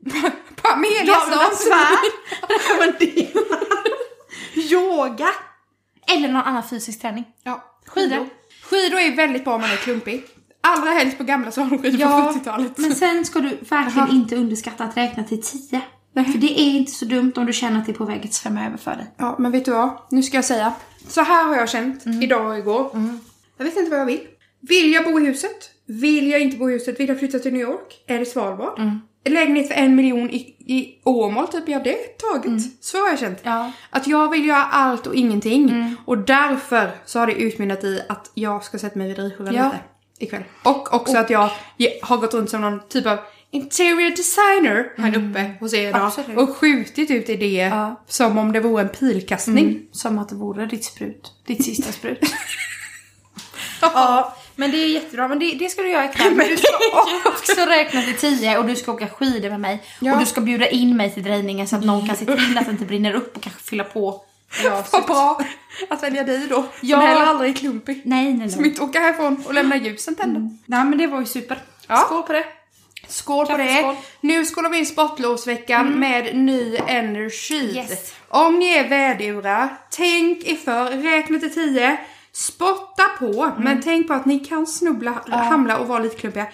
Pamela 0.63 1.15
Damernas 1.15 1.65
sa 1.65 1.71
värld 1.71 1.99
rekommenderar 1.99 2.18
yoga 5.09 5.29
eller 6.15 6.29
någon 6.29 6.43
annan 6.43 6.63
fysisk 6.69 7.01
träning. 7.01 7.25
Ja, 7.43 7.65
Skidor. 7.87 8.29
Skidor 8.65 8.99
är 8.99 9.17
väldigt 9.17 9.45
bra 9.45 9.55
om 9.55 9.61
man 9.61 9.71
är 9.71 9.77
klumpig. 9.77 10.25
Allra 10.61 10.91
helst 10.91 11.19
på 11.19 11.25
gamla 11.25 11.51
slalomskidor 11.51 12.01
Ja, 12.01 12.33
på 12.33 12.39
70-talet. 12.39 12.79
men 12.79 12.95
sen 12.95 13.25
ska 13.25 13.41
du 13.41 13.49
verkligen 13.69 14.11
inte 14.11 14.37
underskatta 14.37 14.85
att 14.85 14.97
räkna 14.97 15.25
till 15.25 15.43
10. 15.43 15.81
För 16.15 16.39
det 16.39 16.61
är 16.61 16.77
inte 16.77 16.93
så 16.93 17.05
dumt 17.05 17.33
om 17.37 17.47
du 17.47 17.53
känner 17.53 17.79
att 17.81 17.87
det 17.87 17.93
är 17.93 17.97
på 17.97 18.05
väg 18.05 18.25
att 18.25 18.33
svämma 18.35 18.67
över 18.67 18.77
för 18.77 18.91
dig. 18.91 19.15
Ja, 19.17 19.37
men 19.39 19.53
vet 19.53 19.65
du 19.65 19.71
vad? 19.71 19.91
Nu 20.11 20.23
ska 20.23 20.37
jag 20.37 20.45
säga. 20.45 20.73
Så 21.09 21.21
här 21.21 21.45
har 21.45 21.57
jag 21.57 21.69
känt 21.69 22.07
Mm. 22.07 22.23
idag 22.23 22.47
och 22.51 22.59
igår. 22.59 22.91
Jag 23.57 23.65
vet 23.65 23.77
inte 23.77 23.91
vad 23.91 24.01
jag 24.01 24.07
vill. 24.07 24.21
Vill 24.61 24.93
jag 24.93 25.05
bo 25.05 25.21
i 25.21 25.27
huset? 25.27 25.71
Vill 25.87 26.31
jag 26.31 26.41
inte 26.41 26.57
bo 26.57 26.71
i 26.71 26.73
huset? 26.73 27.01
Vill 27.01 27.09
jag 27.09 27.19
flytta 27.19 27.39
till 27.39 27.53
New 27.53 27.63
York? 27.63 28.05
Är 28.07 28.19
det 28.19 28.27
Svalbard? 28.27 28.79
Mm. 28.79 29.01
Lägenhet 29.31 29.69
för 29.69 29.75
en 29.75 29.97
miljon 29.97 30.31
i, 30.31 30.37
i 30.59 31.01
Åmål, 31.05 31.49
typ. 31.49 31.69
Ja, 31.69 31.81
det 31.85 32.19
taget. 32.19 32.63
Så 32.81 32.99
har 33.03 33.09
jag 33.09 33.19
känt. 33.19 33.41
Mm. 33.45 33.55
Ja. 33.55 33.61
Mm. 33.61 33.73
Att 33.91 34.07
jag 34.07 34.31
vill 34.31 34.47
göra 34.47 34.65
allt 34.65 35.07
och 35.07 35.15
ingenting. 35.15 35.97
Och 36.05 36.19
därför 36.19 36.91
så 37.05 37.19
har 37.19 37.27
det 37.27 37.33
utmynnat 37.33 37.85
i 37.85 38.01
att 38.09 38.31
jag 38.35 38.65
ska 38.65 38.79
sätta 38.79 38.99
mig 38.99 39.09
vid 39.09 39.17
drivskivan 39.17 39.55
Ja. 39.55 39.65
lite 39.65 39.79
ikväll. 40.19 40.43
Och 40.63 40.95
också 40.95 41.19
att 41.19 41.31
jag 41.31 41.51
har 42.03 42.17
gått 42.17 42.35
runt 42.35 42.51
som 42.51 42.61
någon 42.61 42.81
typ 42.89 43.07
av 43.07 43.19
interior 43.51 44.11
designer 44.17 44.93
här 44.97 45.17
uppe 45.31 45.53
hos 45.61 45.75
er 45.75 45.89
idag. 45.89 46.03
Absolut. 46.07 46.39
Och 46.39 46.57
skjutit 46.57 47.11
ut 47.11 47.29
idéer 47.29 47.69
Ja. 47.69 48.05
som 48.07 48.39
om 48.39 48.53
det 48.53 48.61
vore 48.61 48.83
en 48.83 48.89
pilkastning. 48.89 49.65
Mm. 49.69 49.83
Som 49.93 50.19
att 50.19 50.29
det 50.29 50.35
vore 50.35 50.67
ditt 50.67 50.85
sprut. 50.85 51.33
Ditt 51.47 51.65
sista 51.65 51.93
sprut. 51.93 52.19
ja, 53.81 54.37
men 54.59 54.71
det 54.71 54.77
är 54.77 54.87
jättebra. 54.87 55.29
Men 55.29 55.39
det, 55.39 55.51
det 55.59 55.69
ska 55.69 55.83
du 55.83 55.91
göra 55.91 56.05
ikväll. 56.05 56.35
Men 56.35 56.49
du 56.49 56.57
ska 56.57 56.69
också 57.29 57.61
räkna 57.67 58.03
till 58.03 58.17
10 58.17 58.59
och 58.59 58.67
du 58.67 58.77
ska 58.77 58.93
åka 58.93 59.07
skidor 59.09 59.51
med 59.51 59.61
mig. 59.61 59.83
Ja. 60.01 60.13
Och 60.13 60.21
du 60.21 60.27
ska 60.27 60.41
bjuda 60.41 60.69
in 60.69 60.97
mig 60.97 61.15
till 61.15 61.23
drejningen 61.23 61.69
så 61.69 61.77
att 61.77 61.85
någon 61.85 62.07
kan 62.07 62.17
se 62.17 62.25
till 62.25 62.59
att 62.59 62.65
det 62.67 62.71
inte 62.71 62.85
brinner 62.85 63.15
upp 63.15 63.37
och 63.37 63.43
kanske 63.43 63.63
fylla 63.63 63.85
på. 63.85 64.25
Vad 64.93 65.07
bra 65.07 65.41
att 65.91 66.03
välja 66.03 66.25
dig 66.25 66.47
då. 66.49 66.55
Som 66.57 66.69
Ja. 66.81 66.97
heller 66.99 67.27
aldrig 67.27 67.51
är 67.51 67.55
klumpig. 67.55 68.03
Nej, 68.05 68.35
nej, 68.35 68.51
Som 68.51 68.61
nej. 68.63 68.71
inte 68.71 68.83
åker 68.83 69.01
härifrån 69.01 69.43
och 69.47 69.55
lämnar 69.55 69.77
ljusen 69.77 70.15
tända. 70.15 70.41
Nej, 70.67 70.85
men 70.85 70.99
det 70.99 71.07
var 71.07 71.21
ju 71.21 71.27
super. 71.27 71.59
Ja. 71.87 71.97
Skål 71.97 72.23
på 72.23 72.33
det. 72.33 72.45
Skål 73.09 73.47
på 73.47 73.57
det. 73.57 73.97
Nu 74.21 74.45
skålar 74.45 74.71
vi 74.71 74.79
in 74.79 74.87
sportlovsveckan 74.87 75.99
med 76.01 76.37
ny 76.37 76.77
energi. 76.87 77.77
Yes. 77.77 78.15
Om 78.29 78.59
ni 78.59 78.69
är 78.69 78.89
vädurar, 78.89 79.69
tänk 79.91 80.45
er 80.45 80.57
för, 80.57 80.91
räkna 80.91 81.39
till 81.39 81.55
10. 81.55 81.97
Spotta 82.39 83.03
på, 83.19 83.51
men 83.59 83.83
tänk 83.83 84.09
på 84.09 84.15
att 84.15 84.25
ni 84.25 84.39
kan 84.39 84.67
snubbla, 84.67 85.23
hamla 85.27 85.79
och 85.79 85.89
vara 85.89 85.99
lite 85.99 86.17
klumpiga. 86.17 86.47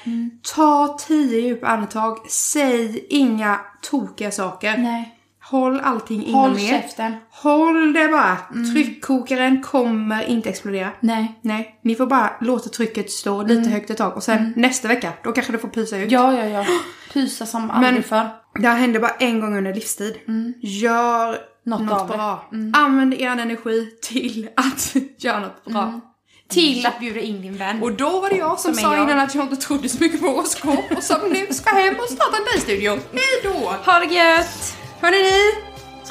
Ta 0.54 0.98
10 1.00 1.40
djupa 1.40 1.66
andetag, 1.66 2.18
säg 2.30 3.06
inga 3.10 3.60
tokiga 3.82 4.30
saker. 4.30 4.78
Nej. 4.78 5.18
Håll 5.42 5.80
allting 5.80 6.24
inom 6.24 6.40
Håll 6.40 6.58
er. 6.58 6.68
käften. 6.68 7.14
Håll 7.30 7.92
det 7.92 8.08
bara. 8.08 8.36
Tryckkokaren 8.72 9.62
kommer 9.62 10.22
inte 10.24 10.48
explodera. 10.48 10.90
Nej. 11.00 11.38
Nej, 11.42 11.78
ni 11.82 11.94
får 11.94 12.06
bara 12.06 12.32
låta 12.40 12.68
trycket 12.68 13.10
stå 13.10 13.42
lite 13.42 13.70
högt 13.70 13.90
ett 13.90 13.98
tag 13.98 14.16
och 14.16 14.22
sen 14.22 14.52
nästa 14.56 14.88
vecka, 14.88 15.12
då 15.24 15.32
kanske 15.32 15.52
det 15.52 15.58
får 15.58 15.68
pysa 15.68 15.98
ut. 15.98 16.10
Ja, 16.10 16.32
ja, 16.38 16.44
ja. 16.44 16.66
Pysa 17.12 17.46
som 17.46 17.70
aldrig 17.70 18.04
förr. 18.04 18.28
Det 18.54 18.68
här 18.68 18.76
händer 18.76 19.00
bara 19.00 19.14
en 19.18 19.40
gång 19.40 19.56
under 19.56 19.74
livstid. 19.74 20.16
Gör 20.60 21.38
Något 21.64 21.80
något, 21.82 22.08
bra. 22.08 22.44
Använd 22.72 23.14
er 23.14 23.28
energi 23.30 23.90
till 24.02 24.48
att 24.56 24.94
göra 25.18 25.40
något 25.40 25.64
bra. 25.64 26.00
Till 26.48 26.86
att 26.86 27.00
bjuda 27.00 27.20
in 27.20 27.42
din 27.42 27.56
vän. 27.56 27.82
Och 27.82 27.92
då 27.92 28.20
var 28.20 28.30
det 28.30 28.36
jag 28.36 28.60
som, 28.60 28.74
Som 28.74 28.82
sa 28.82 28.94
jag. 28.96 29.02
innan 29.04 29.18
att 29.18 29.34
jag 29.34 29.44
inte 29.44 29.56
trodde 29.56 29.88
så 29.88 30.00
mycket 30.00 30.20
på 30.20 30.26
horoskop 30.26 30.84
och 30.96 31.02
som 31.02 31.20
nu 31.30 31.46
ska 31.50 31.70
hem 31.74 31.94
och 31.98 32.04
starta 32.10 32.36
en 32.36 32.44
dejstudio. 32.44 32.90
Hej 32.90 33.40
då! 33.42 33.74
Ha 33.92 33.98
det 33.98 34.14
gött! 34.14 34.76
Hörni 35.00 35.16
ni! 35.22 35.40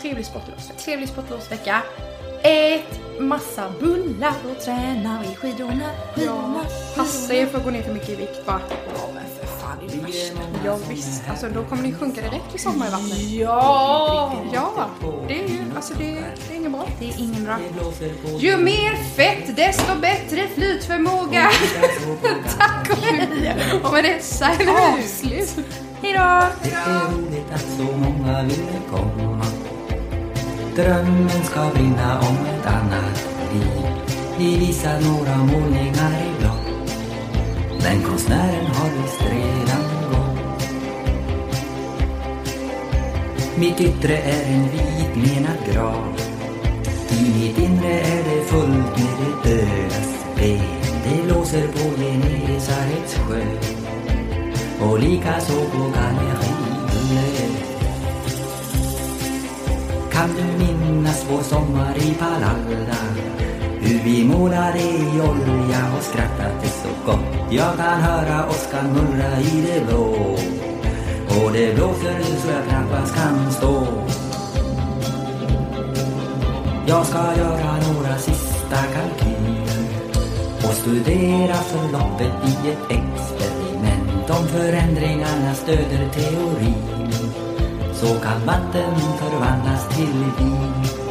Trevlig 0.02 0.26
sportlovsvecka. 0.26 0.80
Trevlig 0.80 1.10
sportlovsvecka. 1.10 1.82
Ät 2.44 3.20
massa 3.20 3.72
bullar 3.80 4.34
och 4.52 4.60
träna 4.66 5.24
i 5.32 5.36
skidorna. 5.36 5.90
skidorna. 6.16 6.66
Passa 6.96 7.34
er 7.34 7.46
för 7.46 7.58
att 7.58 7.64
gå 7.64 7.70
ner 7.72 7.82
för 7.84 7.94
mycket 7.94 8.10
i 8.10 8.16
vikt 8.16 8.46
bara. 8.46 8.62
Det 9.80 9.94
är 9.94 9.98
det 9.98 10.04
värsta. 10.04 10.40
Ja 10.66 10.78
visst, 10.90 11.22
alltså 11.30 11.50
då 11.50 11.64
kommer 11.64 11.84
ni 11.84 11.94
sjunka 11.94 12.22
direkt 12.22 12.56
i 12.56 12.58
sommar 12.58 12.88
i 12.88 12.92
vattnet. 12.92 13.20
Ja! 13.20 14.34
Ja, 14.54 14.90
det 15.28 15.44
är 15.44 15.48
ju, 15.48 15.60
alltså 15.76 15.94
det, 15.94 16.12
det 16.48 16.54
är 16.54 16.58
inget 16.58 16.72
bra. 16.72 16.88
Det 17.00 17.10
är 17.10 17.20
ingen 17.20 17.46
bra. 17.46 17.60
Ju 18.40 18.58
mer 18.58 18.96
fett 18.96 19.56
desto 19.56 19.96
bättre 20.02 20.48
flytförmåga. 20.56 21.50
Tack 22.58 22.90
och 22.90 22.98
hej! 22.98 23.56
Och 23.84 23.94
med 23.94 24.04
det 24.04 24.24
så 24.24 24.46
är 24.46 24.58
det 24.58 24.72
Avslut. 24.72 25.56
Hejdå! 26.02 26.48
Det 26.64 26.72
är 26.72 27.12
roligt 27.12 27.52
att 27.54 27.62
så 27.78 27.84
många 27.98 28.44
ville 28.44 28.80
komma 28.92 29.46
Drömmen 30.76 31.44
ska 31.44 31.70
brinna 31.70 32.20
om 32.20 32.38
ett 32.46 32.66
annat 32.66 33.28
liv 33.54 33.86
Vi 34.38 34.58
visar 34.58 35.02
några 35.02 35.38
målningar 35.38 36.12
i 36.12 36.40
blått 36.40 36.63
men 37.84 38.04
konstnären 38.04 38.66
har 38.66 38.90
visst 39.02 39.22
redan 39.22 39.84
gått 40.12 40.64
Mitt 43.58 43.82
yttre 43.82 44.18
är 44.18 44.46
en 44.54 44.70
vit 44.70 45.16
menad 45.16 45.74
grav 45.74 46.16
I 47.10 47.24
mitt 47.40 47.58
inre 47.58 48.00
är 48.00 48.24
det 48.24 48.46
fullt 48.46 48.98
med 48.98 49.16
det 49.20 49.50
dödas 49.50 50.26
ben 50.36 50.62
Det 51.04 51.24
blåser 51.24 51.68
på 51.68 52.02
Genesarets 52.02 53.16
sjö 53.16 53.42
och 54.82 55.00
likaså 55.00 55.54
på 55.54 55.78
Gallerihullet. 55.78 57.54
Kan 60.12 60.30
du 60.36 60.66
minnas 60.66 61.26
vår 61.30 61.42
sommar 61.42 61.98
i 61.98 62.14
Palalda? 62.14 63.43
Hur 63.86 64.00
vi 64.04 64.26
målade 64.26 64.80
i 64.80 65.22
olja 65.22 65.94
och 65.98 66.04
skrattade 66.04 66.68
så 66.68 66.90
gott. 67.06 67.20
Jag 67.50 67.78
kan 67.78 68.02
höra 68.02 68.50
åskan 68.50 68.94
mullra 68.94 69.40
i 69.40 69.62
det 69.62 69.86
blå. 69.88 70.36
Och 71.28 71.52
det 71.54 71.76
blåser 71.76 72.24
så 72.24 72.48
jag 72.52 72.68
knappast 72.68 73.16
kan 73.16 73.52
stå. 73.52 73.88
Jag 76.88 77.06
ska 77.06 77.18
göra 77.38 77.78
några 77.94 78.18
sista 78.18 78.78
kalkyler 78.94 79.86
och 80.58 80.74
studera 80.74 81.56
förloppet 81.56 82.34
i 82.46 82.70
ett 82.70 82.84
experiment. 82.90 84.30
Om 84.30 84.48
förändringarna 84.48 85.54
stöder 85.54 86.10
teorin 86.14 87.12
så 87.94 88.20
kan 88.20 88.46
vatten 88.46 88.96
förvandlas 89.20 89.90
till 89.90 90.24
vin. 90.38 91.03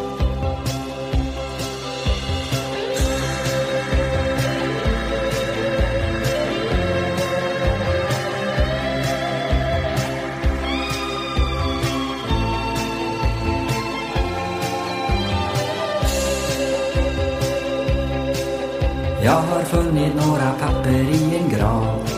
Funnit 19.72 20.14
några 20.14 20.52
papper 20.52 21.00
i 21.18 21.36
en 21.36 21.48
grav. 21.48 22.08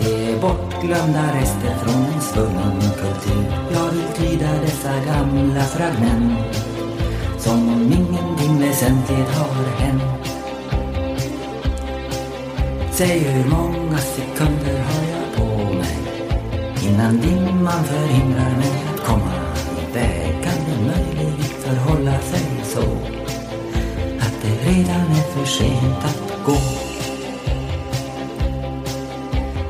Det 0.00 0.32
är 0.32 0.40
bortglömda 0.40 1.24
rester 1.34 1.74
från 1.82 2.02
en 2.14 2.20
svunnen 2.20 2.80
kultur. 2.80 3.44
Jag 3.72 3.90
vill 3.90 4.10
tyda 4.14 4.52
dessa 4.60 4.92
gamla 5.06 5.62
fragment 5.62 6.56
Som 7.38 7.68
om 7.68 7.82
ingenting 7.82 8.60
väsentligt 8.60 9.30
har 9.38 9.64
hänt. 9.78 10.02
Säg 12.90 13.18
hur 13.18 13.50
många 13.50 13.98
sekunder 13.98 14.78
har 14.88 15.04
jag 15.14 15.36
på 15.36 15.74
mig 15.74 15.98
Innan 16.86 17.20
dimman 17.20 17.84
förhindrar 17.84 18.56
mig 18.56 18.84
att 18.94 19.06
komma 19.06 19.34
iväg 19.88 20.44
Kan 20.44 20.58
det 20.66 20.86
möjligt 20.86 21.52
förhålla 21.64 22.18
sig 22.18 22.64
så 22.64 22.82
att 24.20 24.34
det 24.42 24.70
redan 24.70 25.00
är 25.00 25.24
för 25.32 25.44
sent 25.44 26.23
gå. 26.44 26.56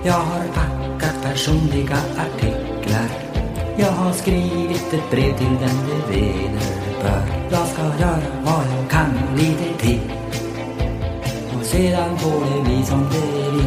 Jag 0.05 0.13
har 0.13 0.45
packat 0.55 1.23
personliga 1.23 1.97
artiklar. 1.97 3.09
Jag 3.77 3.93
har 3.93 4.13
skrivit 4.13 4.93
ett 4.93 5.11
brev 5.11 5.37
till 5.39 5.57
den 5.61 5.77
det 5.87 6.17
vederbör. 6.17 7.49
Jag 7.51 7.67
ska 7.69 7.83
göra 7.83 8.23
vad 8.45 8.65
jag 8.67 8.91
kan 8.91 9.29
och 9.31 9.39
lite 9.39 9.79
till. 9.79 10.01
Och 11.59 11.65
sedan 11.65 12.19
får 12.19 12.57
det 12.57 12.65
bli 12.65 12.83
som 12.83 13.09
det 13.13 13.51
vill. 13.51 13.65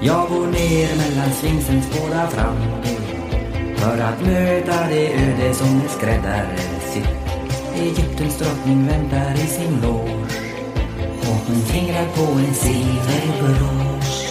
Jag 0.00 0.28
går 0.28 0.46
ner 0.46 0.96
mellan 0.96 1.30
sfinxens 1.32 1.86
båda 1.92 2.26
framben 2.26 2.82
för 3.76 3.98
att 3.98 4.20
möta 4.26 4.88
det 4.88 5.12
öde 5.12 5.54
som 5.54 5.80
är 5.80 5.88
skräddare 5.88 6.75
Egyptens 7.86 8.38
drottning 8.38 8.86
väntar 8.86 9.34
i 9.34 9.46
sin 9.46 9.80
loge 9.82 10.12
och 11.20 11.40
hon 11.46 11.60
fingrar 11.62 12.06
på 12.14 12.22
en 12.22 12.54
silverbrosch. 12.54 14.26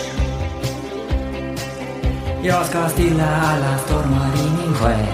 Jag 2.43 2.65
ska 2.65 2.89
stilla 2.89 3.41
alla 3.41 3.77
stormar 3.77 4.31
i 4.35 4.49
min 4.57 4.73
själ. 4.73 5.07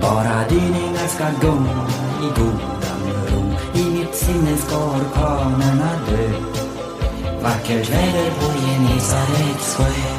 Bara 0.00 0.48
dyningar 0.48 1.06
ska 1.08 1.24
gunga 1.40 1.86
i 2.22 2.40
godan 2.40 3.00
ro. 3.30 3.80
I 3.80 3.90
mitt 3.90 4.14
sinne 4.14 4.56
ska 4.56 4.76
orkanerna 4.76 5.90
dö. 6.08 6.28
Vackert 7.42 7.90
väder 7.90 8.30
på 8.30 8.46
Genesarets 8.60 9.76
sjö. 9.76 10.15